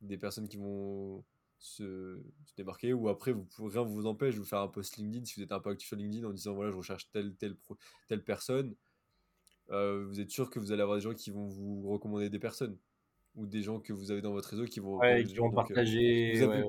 des 0.00 0.16
personnes 0.16 0.48
qui 0.48 0.56
vont 0.56 1.24
se, 1.62 2.20
démarquer. 2.56 2.92
Ou 2.92 3.08
après, 3.08 3.32
vous 3.32 3.48
rien 3.58 3.82
vous 3.82 4.06
empêche 4.06 4.34
de 4.34 4.40
vous 4.40 4.46
faire 4.46 4.60
un 4.60 4.68
post 4.68 4.96
LinkedIn 4.96 5.24
si 5.24 5.36
vous 5.36 5.42
êtes 5.42 5.52
un 5.52 5.60
peu 5.60 5.70
actif 5.70 5.88
sur 5.88 5.96
LinkedIn 5.96 6.26
en 6.26 6.32
disant 6.32 6.54
voilà, 6.54 6.70
je 6.70 6.76
recherche 6.76 7.08
telle, 7.10 7.34
telle, 7.36 7.56
telle 8.08 8.24
personne. 8.24 8.74
Euh, 9.70 10.04
vous 10.06 10.20
êtes 10.20 10.30
sûr 10.30 10.50
que 10.50 10.58
vous 10.58 10.72
allez 10.72 10.82
avoir 10.82 10.98
des 10.98 11.02
gens 11.02 11.14
qui 11.14 11.30
vont 11.30 11.46
vous 11.46 11.88
recommander 11.88 12.28
des 12.28 12.40
personnes 12.40 12.76
ou 13.34 13.46
des 13.46 13.62
gens 13.62 13.80
que 13.80 13.92
vous 13.92 14.10
avez 14.10 14.20
dans 14.20 14.32
votre 14.32 14.50
réseau 14.50 14.64
qui 14.66 14.80
vont, 14.80 14.98
qui 14.98 15.34
vont 15.34 15.50
euh, 15.50 15.54
partager. 15.54 16.34
vous 16.34 16.42
avez 16.42 16.64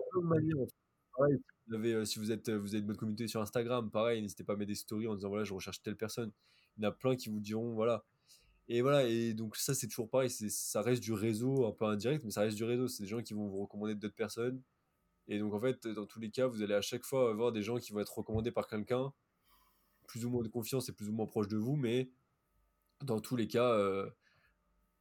vous 1.67 1.75
avez, 1.75 1.93
euh, 1.93 2.05
si 2.05 2.19
vous 2.19 2.31
êtes 2.31 2.49
vous 2.49 2.69
avez 2.69 2.79
une 2.79 2.87
bonne 2.87 2.97
communauté 2.97 3.27
sur 3.27 3.41
Instagram, 3.41 3.89
pareil, 3.89 4.21
n'hésitez 4.21 4.43
pas 4.43 4.53
à 4.53 4.55
mettre 4.55 4.69
des 4.69 4.75
stories 4.75 5.07
en 5.07 5.15
disant 5.15 5.29
voilà, 5.29 5.43
je 5.43 5.53
recherche 5.53 5.81
telle 5.81 5.95
personne. 5.95 6.31
Il 6.77 6.83
y 6.83 6.85
en 6.85 6.89
a 6.89 6.91
plein 6.91 7.15
qui 7.15 7.29
vous 7.29 7.39
diront 7.39 7.73
voilà. 7.73 8.03
Et 8.69 8.81
voilà, 8.81 9.05
et 9.07 9.33
donc 9.33 9.57
ça 9.57 9.73
c'est 9.73 9.87
toujours 9.87 10.09
pareil, 10.09 10.29
ça 10.29 10.81
reste 10.81 11.01
du 11.01 11.13
réseau 11.13 11.65
un 11.65 11.71
peu 11.71 11.85
indirect, 11.85 12.23
mais 12.23 12.31
ça 12.31 12.41
reste 12.41 12.55
du 12.55 12.63
réseau. 12.63 12.87
C'est 12.87 13.03
des 13.03 13.09
gens 13.09 13.21
qui 13.21 13.33
vont 13.33 13.47
vous 13.47 13.61
recommander 13.61 13.95
d'autres 13.95 14.15
personnes. 14.15 14.61
Et 15.27 15.39
donc 15.39 15.53
en 15.53 15.59
fait, 15.59 15.87
dans 15.87 16.05
tous 16.05 16.19
les 16.19 16.31
cas, 16.31 16.47
vous 16.47 16.61
allez 16.61 16.73
à 16.73 16.81
chaque 16.81 17.03
fois 17.03 17.29
avoir 17.29 17.51
des 17.51 17.63
gens 17.63 17.77
qui 17.77 17.93
vont 17.93 17.99
être 17.99 18.17
recommandés 18.17 18.51
par 18.51 18.67
quelqu'un, 18.67 19.13
plus 20.07 20.25
ou 20.25 20.29
moins 20.29 20.43
de 20.43 20.49
confiance 20.49 20.89
et 20.89 20.93
plus 20.93 21.09
ou 21.09 21.13
moins 21.13 21.25
proche 21.25 21.47
de 21.47 21.57
vous, 21.57 21.75
mais 21.75 22.09
dans 23.03 23.19
tous 23.19 23.35
les 23.35 23.47
cas, 23.47 23.71
euh, 23.71 24.09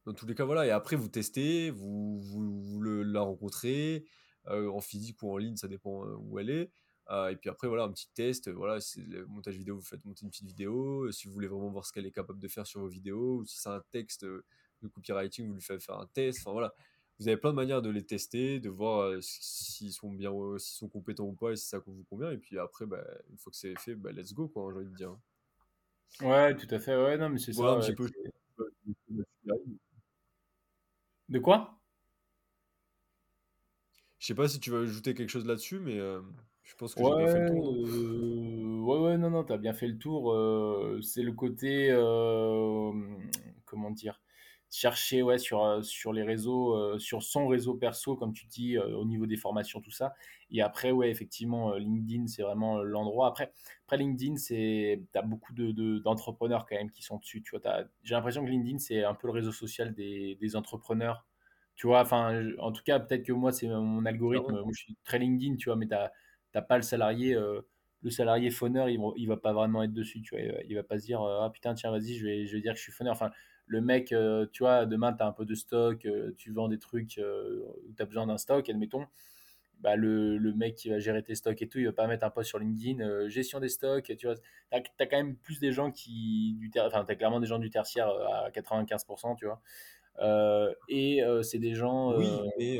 dans 0.05 0.13
tous 0.13 0.25
les 0.25 0.35
cas, 0.35 0.45
voilà. 0.45 0.65
Et 0.65 0.71
après, 0.71 0.95
vous 0.95 1.09
testez, 1.09 1.71
vous, 1.71 2.19
vous, 2.19 2.81
la 2.81 3.21
rencontrez 3.21 4.05
euh, 4.47 4.69
en 4.69 4.81
physique 4.81 5.21
ou 5.23 5.31
en 5.31 5.37
ligne, 5.37 5.55
ça 5.55 5.67
dépend 5.67 6.05
euh, 6.05 6.15
où 6.17 6.39
elle 6.39 6.49
est. 6.49 6.71
et 7.31 7.35
puis 7.35 7.49
après, 7.49 7.67
voilà, 7.67 7.83
un 7.83 7.91
petit 7.91 8.09
test. 8.13 8.49
Voilà, 8.49 8.79
c'est 8.81 9.01
le 9.01 9.25
montage 9.25 9.55
vidéo, 9.55 9.75
vous 9.75 9.83
faites 9.83 10.03
monter 10.05 10.23
une 10.23 10.29
petite 10.29 10.47
vidéo. 10.47 11.11
Si 11.11 11.27
vous 11.27 11.33
voulez 11.33 11.47
vraiment 11.47 11.69
voir 11.69 11.85
ce 11.85 11.93
qu'elle 11.93 12.05
est 12.05 12.11
capable 12.11 12.39
de 12.39 12.47
faire 12.47 12.67
sur 12.67 12.81
vos 12.81 12.87
vidéos, 12.87 13.37
ou 13.37 13.45
si 13.45 13.59
c'est 13.59 13.69
un 13.69 13.83
texte 13.91 14.25
de 14.25 14.87
copywriting, 14.87 15.47
vous 15.47 15.53
lui 15.53 15.61
faites 15.61 15.81
faire 15.81 15.99
un 15.99 16.07
test. 16.07 16.39
Enfin 16.41 16.51
voilà, 16.51 16.73
vous 17.23 17.29
avez 17.29 17.37
plein 17.37 17.51
de 17.51 17.55
manières 17.55 17.81
de 17.81 17.89
les 17.89 18.05
tester, 18.05 18.59
de 18.59 18.69
voir 18.69 19.13
s'ils 19.21 19.93
sont 19.93 20.11
bien, 20.11 20.31
s'ils 20.57 20.77
sont 20.77 20.89
compétents 20.89 21.25
ou 21.25 21.33
pas, 21.33 21.51
et 21.51 21.55
si 21.55 21.67
ça 21.67 21.79
vous 21.79 22.03
convient. 22.09 22.31
Et 22.31 22.37
puis 22.37 22.59
après, 22.59 22.85
bah, 22.85 23.03
une 23.29 23.37
fois 23.37 23.51
que 23.51 23.57
c'est 23.57 23.79
fait, 23.79 23.95
bah, 23.95 24.11
let's 24.11 24.33
go, 24.33 24.47
quoi, 24.47 24.71
j'ai 24.73 24.79
envie 24.79 24.89
de 24.89 24.95
dire. 24.95 25.17
Ouais, 26.21 26.55
tout 26.55 26.67
à 26.69 26.79
fait. 26.79 26.95
Ouais, 26.95 27.17
non, 27.17 27.29
mais 27.29 27.39
c'est 27.39 27.53
ça. 27.53 27.79
De 31.29 31.39
quoi? 31.39 31.79
Je 34.19 34.27
sais 34.27 34.35
pas 34.35 34.47
si 34.47 34.59
tu 34.59 34.69
veux 34.69 34.83
ajouter 34.83 35.13
quelque 35.13 35.29
chose 35.29 35.45
là-dessus, 35.45 35.79
mais 35.79 35.99
euh, 35.99 36.21
je 36.63 36.75
pense 36.75 36.93
que 36.95 37.03
j'ai 37.03 37.15
bien 37.15 37.27
fait 37.27 37.39
le 37.39 37.49
tour. 37.49 37.73
Euh, 37.73 38.79
ouais, 38.81 38.99
ouais, 38.99 39.17
non, 39.17 39.29
non, 39.29 39.43
t'as 39.43 39.57
bien 39.57 39.73
fait 39.73 39.87
le 39.87 39.97
tour. 39.97 40.33
Euh, 40.33 41.01
c'est 41.01 41.23
le 41.23 41.33
côté, 41.33 41.89
comment 43.65 43.91
dire, 43.91 44.21
chercher 44.73 45.21
ouais, 45.21 45.37
sur, 45.37 45.63
euh, 45.63 45.83
sur 45.83 46.13
les 46.13 46.23
réseaux, 46.23 46.75
euh, 46.75 46.97
sur 46.97 47.21
son 47.21 47.47
réseau 47.47 47.75
perso, 47.75 48.15
comme 48.15 48.33
tu 48.33 48.47
dis, 48.47 48.75
euh, 48.75 48.97
au 48.97 49.05
niveau 49.05 49.27
des 49.27 49.37
formations, 49.37 49.81
tout 49.81 49.91
ça. 49.91 50.15
Et 50.49 50.63
après, 50.63 50.89
ouais, 50.91 51.11
effectivement, 51.11 51.75
LinkedIn, 51.75 52.25
c'est 52.25 52.41
vraiment 52.41 52.81
l'endroit. 52.81 53.27
Après, 53.27 53.53
après 53.85 53.97
LinkedIn, 53.97 54.33
tu 54.35 55.07
as 55.13 55.21
beaucoup 55.21 55.53
d'entrepreneurs 55.53 56.63
de, 56.63 56.69
quand 56.69 56.75
même 56.75 56.89
qui 56.89 57.03
sont 57.03 57.17
dessus. 57.17 57.43
Tu 57.43 57.55
vois, 57.55 57.85
j'ai 58.01 58.15
l'impression 58.15 58.43
que 58.43 58.49
LinkedIn, 58.49 58.79
c'est 58.79 59.03
un 59.03 59.13
peu 59.13 59.27
le 59.27 59.33
réseau 59.33 59.51
social 59.51 59.93
des, 59.93 60.37
des 60.41 60.55
entrepreneurs. 60.55 61.23
Tu 61.75 61.85
vois, 61.85 62.01
enfin, 62.01 62.43
en 62.59 62.71
tout 62.71 62.83
cas, 62.83 62.99
peut-être 62.99 63.23
que 63.25 63.31
moi, 63.31 63.51
c'est 63.51 63.67
mon 63.67 64.05
algorithme. 64.05 64.53
Moi, 64.53 64.71
je 64.73 64.79
suis 64.79 64.97
très 65.03 65.19
LinkedIn, 65.19 65.55
tu 65.57 65.69
vois, 65.69 65.75
mais 65.75 65.87
tu 65.87 65.93
n'as 65.93 66.61
pas 66.63 66.77
le 66.77 66.83
salarié 66.83 67.37
le 68.01 68.09
salarié 68.09 68.49
phoneur, 68.49 68.89
il, 68.89 68.99
il 69.15 69.27
va 69.29 69.37
pas 69.37 69.53
vraiment 69.53 69.81
être 69.83 69.93
dessus, 69.93 70.21
tu 70.21 70.35
vois. 70.35 70.43
Il 70.67 70.75
va 70.75 70.83
pas 70.83 70.99
se 70.99 71.05
dire, 71.05 71.21
ah 71.21 71.49
putain, 71.53 71.73
tiens, 71.73 71.89
vas-y, 71.89 72.15
je 72.15 72.25
vais, 72.25 72.45
je 72.45 72.55
vais 72.55 72.61
dire 72.61 72.73
que 72.73 72.77
je 72.77 72.83
suis 72.83 72.91
phoneur. 72.91 73.13
Enfin, 73.13 73.31
le 73.65 73.81
mec, 73.81 74.11
euh, 74.11 74.45
tu 74.51 74.63
vois, 74.63 74.85
demain, 74.85 75.13
tu 75.13 75.23
as 75.23 75.27
un 75.27 75.31
peu 75.31 75.45
de 75.45 75.55
stock, 75.55 76.05
euh, 76.05 76.31
tu 76.37 76.51
vends 76.51 76.67
des 76.67 76.79
trucs 76.79 77.17
euh, 77.17 77.65
où 77.87 77.93
tu 77.93 78.01
as 78.01 78.05
besoin 78.05 78.27
d'un 78.27 78.37
stock, 78.37 78.69
admettons. 78.69 79.05
Bah, 79.79 79.95
le, 79.97 80.37
le, 80.37 80.53
mec 80.53 80.75
qui 80.75 80.89
va 80.89 80.99
gérer 80.99 81.23
tes 81.23 81.35
stocks 81.35 81.61
et 81.61 81.67
tout, 81.67 81.77
il 81.77 81.85
va 81.85 81.91
pas 81.91 82.07
mettre 82.07 82.25
un 82.25 82.29
post 82.29 82.47
sur 82.47 82.57
LinkedIn, 82.57 83.27
gestion 83.27 83.59
des 83.59 83.67
stocks, 83.67 84.15
tu 84.17 84.27
vois. 84.27 84.35
Tu 84.35 84.41
as, 84.71 85.05
quand 85.07 85.17
même 85.17 85.35
plus 85.35 85.59
des 85.59 85.73
gens 85.73 85.91
qui, 85.91 86.55
du 86.57 86.71
enfin, 86.79 87.03
tu 87.03 87.11
as 87.11 87.15
clairement 87.15 87.41
des 87.41 87.47
gens 87.47 87.59
du 87.59 87.69
tertiaire 87.69 88.07
à 88.07 88.49
95%, 88.51 89.35
tu 89.35 89.45
vois. 89.45 89.61
et 90.87 91.21
c'est 91.41 91.59
des 91.59 91.73
gens 91.75 92.17
oui, 92.17 92.29
mais 92.57 92.79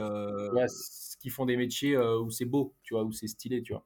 qui 1.19 1.29
font 1.29 1.45
des 1.45 1.57
métiers 1.57 1.97
où 1.97 2.29
c'est 2.29 2.45
beau, 2.45 2.73
tu 2.83 2.93
vois, 2.93 3.03
où 3.03 3.11
c'est 3.11 3.27
stylé, 3.27 3.61
tu 3.61 3.73
vois. 3.73 3.85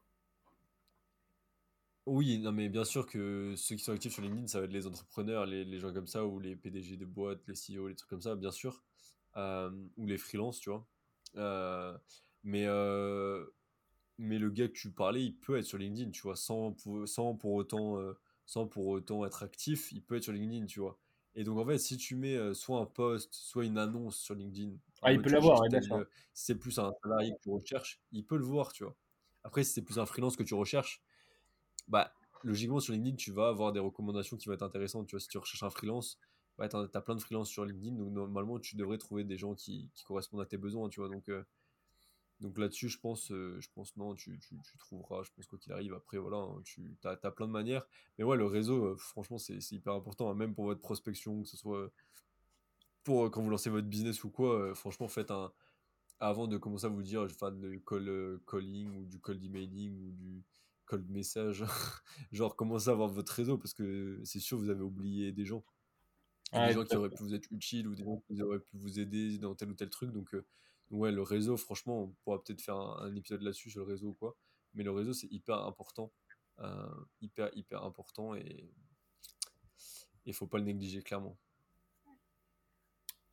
Oui, 2.08 2.38
non, 2.38 2.52
mais 2.52 2.68
bien 2.68 2.84
sûr 2.84 3.06
que 3.06 3.54
ceux 3.56 3.74
qui 3.76 3.82
sont 3.82 3.92
actifs 3.92 4.12
sur 4.14 4.22
LinkedIn, 4.22 4.46
ça 4.46 4.60
va 4.60 4.64
être 4.66 4.72
les 4.72 4.86
entrepreneurs, 4.86 5.44
les 5.46 5.64
les 5.64 5.78
gens 5.78 5.92
comme 5.92 6.06
ça 6.06 6.24
ou 6.24 6.38
les 6.40 6.56
PDG 6.56 6.96
de 6.96 7.04
boîtes, 7.04 7.46
les 7.48 7.54
CEO, 7.54 7.88
les 7.88 7.94
trucs 7.96 8.08
comme 8.08 8.22
ça, 8.22 8.34
bien 8.36 8.50
sûr, 8.50 8.82
hem, 9.36 9.90
ou 9.96 10.06
les 10.06 10.16
freelances, 10.18 10.60
tu 10.60 10.70
vois? 10.70 10.88
Heu, 11.36 11.98
mais 12.44 12.64
heu, 12.66 13.54
mais 14.18 14.38
le 14.38 14.50
gars 14.50 14.68
que 14.68 14.72
tu 14.74 14.92
parlais, 14.92 15.24
il 15.24 15.38
peut 15.40 15.58
être 15.58 15.64
sur 15.66 15.78
LinkedIn, 15.78 16.10
tu 16.12 16.22
vois? 16.22 16.36
Sans 16.36 16.72
pou 16.72 17.06
sans 17.06 17.34
pour 17.36 17.52
autant, 17.54 17.98
sans 18.46 18.66
pour 18.68 18.86
autant 18.88 19.24
être 19.26 19.42
actif, 19.42 19.92
il 19.92 20.04
peut 20.04 20.16
être 20.16 20.24
sur 20.24 20.32
LinkedIn, 20.32 20.66
tu 20.66 20.80
vois? 20.80 21.00
Et 21.34 21.44
donc 21.44 21.58
en 21.58 21.66
fait, 21.66 21.78
si 21.78 21.96
tu 21.98 22.16
mets, 22.16 22.54
soit 22.54 22.80
un 22.80 22.86
post, 22.86 23.34
soit 23.34 23.64
une 23.66 23.78
annonce 23.78 24.18
sur 24.18 24.34
LinkedIn, 24.34 24.78
Ah, 25.02 25.12
il 25.12 25.20
peut 25.22 25.30
l'avoir, 25.30 25.60
ouais, 25.60 25.68
si 26.34 26.44
c'est 26.44 26.58
plus 26.58 26.78
un 26.78 26.90
salarié 27.02 27.34
que 27.34 27.40
tu 27.42 27.50
recherches, 27.50 28.02
il 28.12 28.26
peut 28.26 28.36
le 28.36 28.44
voir, 28.44 28.72
tu 28.72 28.84
vois? 28.84 28.96
Après, 29.44 29.64
si 29.64 29.72
c'est 29.72 29.82
plus 29.84 29.98
un 29.98 30.06
freelance 30.06 30.36
que 30.36 30.42
tu 30.42 30.54
recherches, 30.54 31.02
bah, 31.88 32.12
logiquement, 32.44 32.80
sur 32.80 32.92
LinkedIn, 32.92 33.16
tu 33.16 33.32
vas 33.32 33.48
avoir 33.48 33.72
des 33.72 33.80
recommandations 33.80 34.36
qui 34.36 34.48
vont 34.48 34.54
être 34.54 34.62
intéressantes. 34.62 35.06
Tu 35.06 35.16
vois, 35.16 35.20
si 35.20 35.28
tu 35.28 35.38
recherches 35.38 35.62
un 35.62 35.70
freelance, 35.70 36.18
bah, 36.58 36.68
tu 36.68 36.76
as, 36.76 37.00
plein 37.00 37.14
de 37.14 37.20
freelances 37.20 37.48
sur 37.48 37.64
LinkedIn, 37.64 37.96
donc 37.96 38.12
normalement, 38.12 38.58
tu 38.58 38.76
devrais 38.76 38.98
trouver 38.98 39.24
des 39.24 39.36
gens 39.36 39.54
qui, 39.54 39.90
correspondent 40.06 40.40
à 40.40 40.46
tes 40.46 40.58
besoins, 40.58 40.88
tu 40.88 41.00
vois. 41.00 41.08
Donc, 41.08 41.28
euh, 41.28 41.44
là-dessus, 42.56 42.88
je 42.88 42.98
pense, 42.98 43.30
euh, 43.30 43.56
je 43.60 43.68
pense 43.74 43.96
non, 43.96 44.14
tu, 44.14 44.38
trouveras, 44.78 45.22
je 45.22 45.30
pense 45.32 45.46
quoi 45.46 45.58
qu'il 45.58 45.72
arrive. 45.72 45.94
Après, 45.94 46.18
voilà, 46.18 46.38
hein, 46.38 46.60
tu 46.64 46.96
as, 47.04 47.16
plein 47.30 47.46
de 47.46 47.52
manières. 47.52 47.86
Mais 48.18 48.24
ouais, 48.24 48.36
le 48.36 48.46
réseau, 48.46 48.86
euh, 48.86 48.96
franchement, 48.96 49.38
c'est 49.38 49.58
hyper 49.72 49.94
important, 49.94 50.30
hein, 50.30 50.34
même 50.34 50.54
pour 50.54 50.64
votre 50.64 50.80
prospection, 50.80 51.42
que 51.42 51.48
ce 51.48 51.56
soit 51.56 51.90
pour 53.04 53.30
quand 53.30 53.42
vous 53.42 53.50
lancez 53.50 53.70
votre 53.70 53.86
business 53.86 54.22
ou 54.24 54.30
quoi. 54.30 54.74
Franchement, 54.74 55.08
faites 55.08 55.30
un, 55.30 55.52
avant 56.20 56.46
de 56.46 56.58
commencer 56.58 56.86
à 56.86 56.88
vous 56.88 57.02
dire 57.02 57.28
je 57.28 57.34
faire 57.34 57.52
de 57.52 57.76
call 57.86 58.40
calling 58.46 58.96
ou 58.96 59.06
du 59.06 59.18
cold 59.20 59.42
emailing 59.42 59.96
ou 60.08 60.10
du 60.12 60.42
cold 60.88 61.08
message, 61.10 61.64
genre 62.32 62.56
commencez 62.56 62.88
à 62.88 62.92
avoir 62.92 63.08
votre 63.08 63.32
réseau? 63.32 63.58
Parce 63.58 63.74
que 63.74 64.20
c'est 64.24 64.40
sûr 64.40 64.58
vous 64.58 64.70
avez 64.70 64.82
oublié 64.82 65.32
des 65.32 65.44
gens. 65.46 65.64
Des 66.52 66.58
Ouais, 66.58 66.72
gens 66.72 66.84
qui 66.84 66.96
auraient 66.96 67.10
pu 67.10 67.22
vous 67.22 67.34
être 67.34 67.48
utiles 67.52 67.88
ou 67.88 67.94
des 67.94 68.04
gens 68.04 68.22
qui 68.26 68.42
auraient 68.42 68.60
pu 68.60 68.76
vous 68.78 68.98
aider 69.00 69.38
dans 69.38 69.54
tel 69.54 69.70
ou 69.70 69.74
tel 69.74 69.90
truc. 69.90 70.12
Donc, 70.12 70.34
euh, 70.34 70.46
ouais, 70.90 71.12
le 71.12 71.22
réseau, 71.22 71.56
franchement, 71.58 72.04
on 72.04 72.08
pourra 72.24 72.42
peut-être 72.42 72.62
faire 72.62 72.76
un, 72.76 73.00
un 73.02 73.14
épisode 73.16 73.42
là-dessus 73.42 73.70
sur 73.70 73.80
le 73.84 73.86
réseau 73.86 74.08
ou 74.08 74.14
quoi. 74.14 74.36
Mais 74.74 74.82
le 74.84 74.90
réseau, 74.92 75.12
c'est 75.12 75.30
hyper 75.32 75.58
important. 75.66 76.12
euh, 76.60 76.88
hyper, 77.20 77.50
hyper 77.56 77.84
important 77.84 78.34
et 78.34 78.72
il 80.26 80.32
faut 80.34 80.46
pas 80.46 80.58
le 80.58 80.64
négliger 80.64 81.02
clairement. 81.02 81.38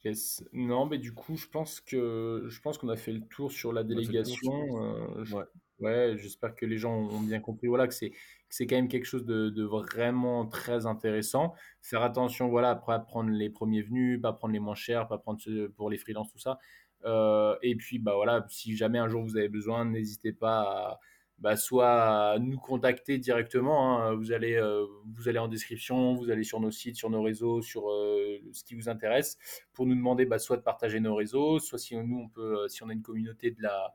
Yes. 0.03 0.43
Non, 0.53 0.85
mais 0.85 0.97
du 0.99 1.13
coup, 1.13 1.35
je 1.35 1.47
pense 1.47 1.81
que 1.81 2.45
je 2.47 2.61
pense 2.61 2.77
qu'on 2.77 2.89
a 2.89 2.95
fait 2.95 3.11
le 3.11 3.21
tour 3.27 3.51
sur 3.51 3.73
la 3.73 3.83
tour, 3.89 3.89
délégation. 3.89 4.81
euh, 4.83 5.23
je- 5.25 5.35
Ouais. 5.35 5.45
Ouais, 5.79 6.15
j'espère 6.17 6.55
que 6.55 6.65
les 6.65 6.77
gens 6.77 6.93
ont 6.93 7.21
bien 7.21 7.39
compris. 7.39 7.67
Voilà, 7.67 7.87
que 7.87 7.93
c'est 7.93 8.67
quand 8.67 8.75
même 8.75 8.87
quelque 8.87 9.05
chose 9.05 9.25
de, 9.25 9.63
vraiment 9.63 10.45
très 10.47 10.85
intéressant. 10.85 11.53
Faire 11.81 12.01
attention, 12.03 12.49
voilà, 12.49 12.69
après 12.71 12.93
à 12.93 12.99
prendre 12.99 13.29
les 13.29 13.49
premiers 13.49 13.81
venus, 13.81 14.21
pas 14.21 14.33
prendre 14.33 14.53
les 14.53 14.59
moins 14.59 14.75
chers, 14.75 15.07
pas 15.07 15.17
prendre 15.17 15.39
pour 15.75 15.89
les 15.89 15.97
freelances, 15.97 16.31
tout 16.31 16.39
ça. 16.39 16.59
Euh, 17.05 17.55
et 17.61 17.75
puis, 17.75 17.99
bah 17.99 18.13
voilà, 18.15 18.45
si 18.49 18.75
jamais 18.75 18.99
un 18.99 19.07
jour 19.07 19.23
vous 19.23 19.37
avez 19.37 19.49
besoin, 19.49 19.85
n'hésitez 19.85 20.33
pas 20.33 20.61
à 20.61 20.99
bah, 21.39 21.57
soit 21.57 22.31
à 22.33 22.39
nous 22.39 22.57
contacter 22.57 23.17
directement. 23.17 23.99
hein. 24.01 24.13
Vous 24.15 24.31
allez, 24.31 24.55
euh, 24.55 24.85
vous 25.13 25.27
allez 25.27 25.39
en 25.39 25.47
description, 25.49 26.15
vous 26.15 26.29
allez 26.31 26.43
sur 26.43 26.61
nos 26.61 26.71
sites, 26.71 26.95
sur 26.95 27.09
nos 27.09 27.21
réseaux, 27.21 27.61
sur 27.61 27.89
euh, 27.91 28.39
ce 28.53 28.63
qui 28.63 28.75
vous 28.75 28.87
intéresse 28.89 29.37
pour 29.73 29.85
nous 29.85 29.95
demander 29.95 30.25
bah, 30.25 30.39
soit 30.39 30.57
de 30.57 30.61
partager 30.61 30.99
nos 31.01 31.15
réseaux, 31.15 31.59
soit 31.59 31.77
si 31.77 31.95
nous 31.97 32.19
on 32.19 32.29
peut, 32.29 32.67
si 32.69 32.83
on 32.83 32.89
a 32.89 32.93
une 32.93 33.01
communauté 33.01 33.51
de 33.51 33.61
la, 33.61 33.93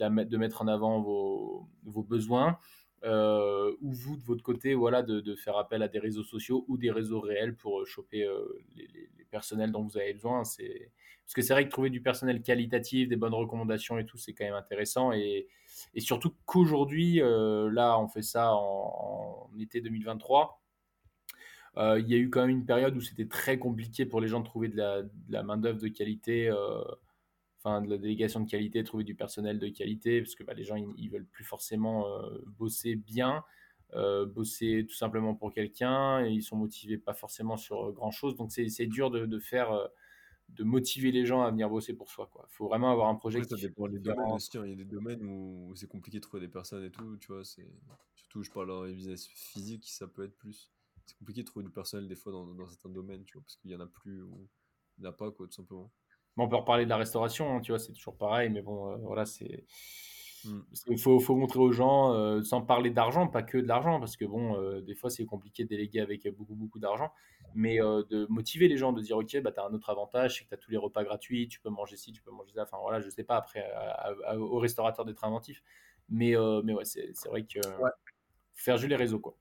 de 0.00 0.36
mettre 0.36 0.62
en 0.62 0.68
avant 0.68 1.00
vos, 1.00 1.68
besoins, 2.02 2.58
euh, 3.04 3.74
ou 3.80 3.92
vous 3.92 4.16
de 4.16 4.22
votre 4.22 4.42
côté, 4.42 4.74
voilà, 4.74 5.02
de, 5.02 5.34
faire 5.34 5.56
appel 5.56 5.82
à 5.82 5.88
des 5.88 5.98
réseaux 5.98 6.24
sociaux 6.24 6.64
ou 6.68 6.78
des 6.78 6.90
réseaux 6.90 7.20
réels 7.20 7.56
pour 7.56 7.86
choper 7.86 8.24
euh, 8.24 8.44
les, 8.76 8.88
personnels 9.30 9.70
dont 9.70 9.82
vous 9.82 9.96
avez 9.96 10.12
besoin. 10.12 10.44
C'est 10.44 10.90
parce 11.30 11.34
que 11.36 11.42
c'est 11.42 11.52
vrai 11.52 11.64
que 11.64 11.70
trouver 11.70 11.90
du 11.90 12.02
personnel 12.02 12.42
qualitatif, 12.42 13.08
des 13.08 13.14
bonnes 13.14 13.34
recommandations 13.34 13.98
et 13.98 14.04
tout, 14.04 14.18
c'est 14.18 14.32
quand 14.32 14.44
même 14.44 14.54
intéressant 14.54 15.12
et, 15.12 15.46
surtout 15.98 16.34
qu'aujourd'hui, 16.44 17.22
euh, 17.22 17.70
là, 17.70 18.00
on 18.00 18.08
fait 18.08 18.22
ça 18.22 18.52
en, 18.52 19.48
été 19.60 19.80
2023 19.80 20.60
euh, 21.76 22.00
il 22.00 22.08
y 22.08 22.14
a 22.14 22.16
eu 22.16 22.30
quand 22.30 22.40
même 22.40 22.50
une 22.50 22.66
période 22.66 22.96
où 22.96 23.00
c'était 23.00 23.28
très 23.28 23.60
compliqué 23.60 24.04
pour 24.04 24.20
les 24.20 24.26
gens 24.26 24.40
de 24.40 24.44
trouver 24.44 24.66
de 24.66 24.76
la, 24.76 25.02
de 25.02 25.10
la 25.28 25.44
main-d'œuvre 25.44 25.78
de 25.78 25.86
qualité, 25.86 26.48
euh, 26.48 26.82
enfin 27.62 27.82
de 27.82 27.90
la 27.90 27.98
délégation 27.98 28.40
de 28.40 28.50
qualité, 28.50 28.82
trouver 28.84 29.04
du 29.04 29.14
personnel 29.14 29.58
de 29.58 29.68
qualité, 29.68 30.22
parce 30.22 30.34
que 30.34 30.42
bah, 30.44 30.54
les 30.54 30.64
gens 30.64 30.76
ils, 30.76 30.88
ils, 30.96 31.10
veulent 31.10 31.26
plus 31.26 31.44
forcément 31.44 32.08
euh, 32.08 32.38
bosser 32.46 32.96
bien, 32.96 33.44
euh, 33.92 34.24
bosser 34.24 34.86
tout 34.88 34.94
simplement 34.94 35.34
pour 35.34 35.52
quelqu'un, 35.52 36.24
et 36.24 36.30
ils 36.30 36.42
sont 36.42 36.56
motivés 36.56 36.98
pas 36.98 37.14
forcément 37.14 37.56
sur 37.56 37.92
grand 37.92 38.10
chose. 38.10 38.34
Donc 38.36 38.50
c'est 38.52 38.86
dur 38.86 39.10
de, 39.10 39.26
de 39.26 39.38
faire, 39.38 39.72
euh, 39.72 39.86
de 40.48 40.64
motiver 40.64 41.12
les 41.12 41.26
gens 41.26 41.42
à 41.42 41.50
venir 41.50 41.68
bosser 41.68 41.94
pour 41.94 42.10
soi. 42.10 42.30
Il 42.34 42.54
faut 42.54 42.66
vraiment 42.66 42.90
avoir 42.90 43.08
un 43.08 43.14
projet 43.14 43.42
ça 43.42 43.54
qui 43.54 43.60
fait 43.60 43.68
dépend 43.68 43.88
des 43.88 43.98
domaines 43.98 44.32
aussi. 44.32 44.56
hein. 44.56 44.62
Il 44.64 44.70
y 44.70 44.72
a 44.72 44.76
des 44.76 44.84
domaines 44.84 45.22
où 45.22 45.72
c'est 45.76 45.88
compliqué 45.88 46.18
de 46.18 46.22
trouver 46.22 46.40
des 46.40 46.52
personnes 46.52 46.84
et 46.84 46.90
tout, 46.90 47.16
tu 47.18 47.32
vois. 47.32 47.44
C'est 47.44 47.68
surtout, 48.14 48.42
je 48.42 48.50
parle 48.50 48.68
dans 48.68 48.84
les 48.84 48.94
business 48.94 49.26
physiques, 49.26 49.88
ça 49.88 50.06
peut 50.06 50.24
être 50.24 50.36
plus. 50.36 50.70
C'est 51.04 51.16
compliqué 51.18 51.42
de 51.42 51.46
trouver 51.46 51.64
du 51.64 51.72
personnel 51.72 52.08
des 52.08 52.14
fois 52.14 52.32
dans, 52.32 52.46
dans 52.46 52.66
certains 52.66 52.88
domaines, 52.88 53.24
tu 53.24 53.34
vois, 53.34 53.42
parce 53.42 53.56
qu'il 53.56 53.70
y 53.70 53.74
en 53.74 53.80
a 53.80 53.86
plus 53.86 54.22
ou 54.22 54.48
il 54.98 55.02
n'y 55.02 55.06
en 55.08 55.10
a 55.10 55.12
pas, 55.12 55.30
quoi, 55.30 55.46
tout 55.46 55.52
simplement. 55.52 55.90
On 56.36 56.48
peut 56.48 56.56
reparler 56.56 56.84
de 56.84 56.90
la 56.90 56.96
restauration, 56.96 57.56
hein, 57.56 57.60
tu 57.60 57.72
vois, 57.72 57.78
c'est 57.78 57.92
toujours 57.92 58.16
pareil, 58.16 58.48
mais 58.50 58.62
bon, 58.62 58.90
euh, 58.90 58.96
voilà, 59.02 59.26
c'est. 59.26 59.64
Mm. 60.44 60.60
Il 60.86 60.98
faut, 60.98 61.20
faut, 61.20 61.36
montrer 61.36 61.60
aux 61.60 61.72
gens, 61.72 62.14
euh, 62.14 62.42
sans 62.42 62.62
parler 62.62 62.88
d'argent, 62.88 63.26
pas 63.26 63.42
que 63.42 63.58
de 63.58 63.66
l'argent, 63.66 64.00
parce 64.00 64.16
que 64.16 64.24
bon, 64.24 64.56
euh, 64.56 64.80
des 64.80 64.94
fois 64.94 65.10
c'est 65.10 65.26
compliqué 65.26 65.64
de 65.64 65.68
déléguer 65.68 66.00
avec 66.00 66.26
beaucoup, 66.34 66.54
beaucoup 66.54 66.78
d'argent, 66.78 67.12
mais 67.54 67.76
de 67.78 68.26
motiver 68.30 68.66
les 68.68 68.78
gens, 68.78 68.92
de 68.92 69.02
dire 69.02 69.18
ok, 69.18 69.38
bah, 69.42 69.52
tu 69.52 69.60
as 69.60 69.64
un 69.64 69.74
autre 69.74 69.90
avantage, 69.90 70.38
c'est 70.38 70.44
que 70.44 70.48
tu 70.48 70.54
as 70.54 70.58
tous 70.58 70.70
les 70.70 70.78
repas 70.78 71.04
gratuits, 71.04 71.46
tu 71.48 71.60
peux 71.60 71.68
manger 71.68 71.96
ci, 71.96 72.12
tu 72.12 72.22
peux 72.22 72.30
manger 72.30 72.52
ça, 72.54 72.62
enfin 72.62 72.78
voilà, 72.80 73.00
je 73.00 73.10
sais 73.10 73.24
pas, 73.24 73.36
après, 73.36 73.70
à, 73.72 74.14
à, 74.28 74.38
au 74.38 74.58
restaurateur 74.58 75.04
d'être 75.04 75.24
inventif, 75.24 75.62
mais, 76.08 76.34
mais 76.64 76.72
ouais, 76.72 76.86
c'est 76.86 77.28
vrai 77.28 77.42
que 77.44 77.58
ouais. 77.58 77.90
faire 78.54 78.78
jouer 78.78 78.88
les 78.88 78.96
réseaux, 78.96 79.20
quoi. 79.20 79.36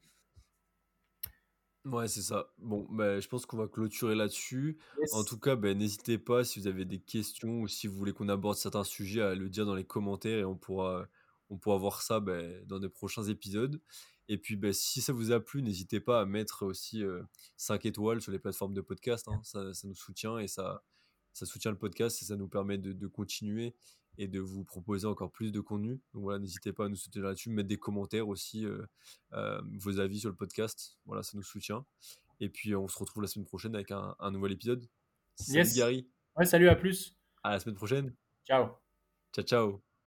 Ouais, 1.86 2.08
c'est 2.08 2.22
ça. 2.22 2.52
Bon, 2.58 2.86
bah, 2.90 3.20
je 3.20 3.28
pense 3.28 3.46
qu'on 3.46 3.58
va 3.58 3.68
clôturer 3.68 4.16
là-dessus. 4.16 4.78
Yes. 5.00 5.14
En 5.14 5.24
tout 5.24 5.40
cas, 5.40 5.56
bah, 5.56 5.74
n'hésitez 5.74 6.18
pas 6.18 6.44
si 6.44 6.60
vous 6.60 6.68
avez 6.68 6.86
des 6.86 7.00
questions 7.00 7.62
ou 7.62 7.68
si 7.68 7.88
vous 7.88 7.96
voulez 7.96 8.12
qu'on 8.12 8.30
aborde 8.30 8.58
certains 8.58 8.84
sujets 8.84 9.22
à 9.22 9.34
le 9.34 9.50
dire 9.50 9.66
dans 9.66 9.76
les 9.76 9.86
commentaires 9.86 10.40
et 10.40 10.46
on 10.46 10.58
pourra, 10.58 11.08
on 11.50 11.58
pourra 11.58 11.78
voir 11.78 12.02
ça 12.02 12.20
bah, 12.20 12.42
dans 12.66 12.80
des 12.80 12.90
prochains 12.90 13.24
épisodes. 13.24 13.82
Et 14.28 14.38
puis, 14.38 14.58
bah, 14.58 14.74
si 14.74 15.02
ça 15.02 15.14
vous 15.14 15.32
a 15.32 15.40
plu, 15.40 15.64
n'hésitez 15.64 16.00
pas 16.00 16.22
à 16.22 16.26
mettre 16.26 16.66
aussi 16.66 17.04
euh, 17.04 17.24
5 17.58 17.86
étoiles 17.86 18.22
sur 18.22 18.32
les 18.32 18.40
plateformes 18.40 18.74
de 18.74 18.82
podcast. 18.82 19.28
Hein. 19.30 19.40
Ça, 19.44 19.74
ça, 19.74 19.88
nous 19.88 19.96
soutient 19.96 20.38
et 20.38 20.48
ça, 20.48 20.84
ça 21.34 21.46
soutient 21.46 21.72
le 21.72 21.78
podcast 21.78 22.22
et 22.22 22.26
ça 22.26 22.36
nous 22.36 22.50
permet 22.50 22.78
de, 22.78 22.92
de 22.92 23.08
continuer 23.08 23.74
et 24.20 24.28
de 24.28 24.40
vous 24.40 24.66
proposer 24.66 25.08
encore 25.08 25.32
plus 25.32 25.52
de 25.52 25.62
contenu. 25.62 26.02
Donc 26.14 26.24
voilà, 26.24 26.40
n'hésitez 26.40 26.74
pas 26.74 26.86
à 26.86 26.90
nous 26.90 26.98
soutenir 26.98 27.26
là-dessus, 27.26 27.50
mettre 27.50 27.70
des 27.70 27.78
commentaires 27.78 28.28
aussi, 28.28 28.66
euh, 28.66 28.86
euh, 29.34 29.62
vos 29.78 30.00
avis 30.00 30.20
sur 30.20 30.30
le 30.30 30.36
podcast. 30.36 31.00
Voilà, 31.06 31.24
ça 31.24 31.32
nous 31.36 31.42
soutient. 31.42 31.86
Et 32.42 32.50
puis 32.50 32.76
on 32.76 32.88
se 32.90 33.00
retrouve 33.00 33.24
la 33.24 33.30
semaine 33.30 33.46
prochaine 33.46 33.74
avec 33.76 33.92
un, 33.92 34.16
un 34.20 34.32
nouvel 34.32 34.52
épisode. 34.52 34.86
Salut 35.36 35.60
yes. 35.60 35.76
Gary. 35.76 36.08
Ouais, 36.36 36.46
salut, 36.46 36.68
à 36.68 36.76
plus. 36.76 37.16
À 37.44 37.52
la 37.52 37.60
semaine 37.62 37.76
prochaine. 37.76 38.14
Ciao. 38.46 38.70
Ciao, 39.34 39.46
ciao. 39.46 39.89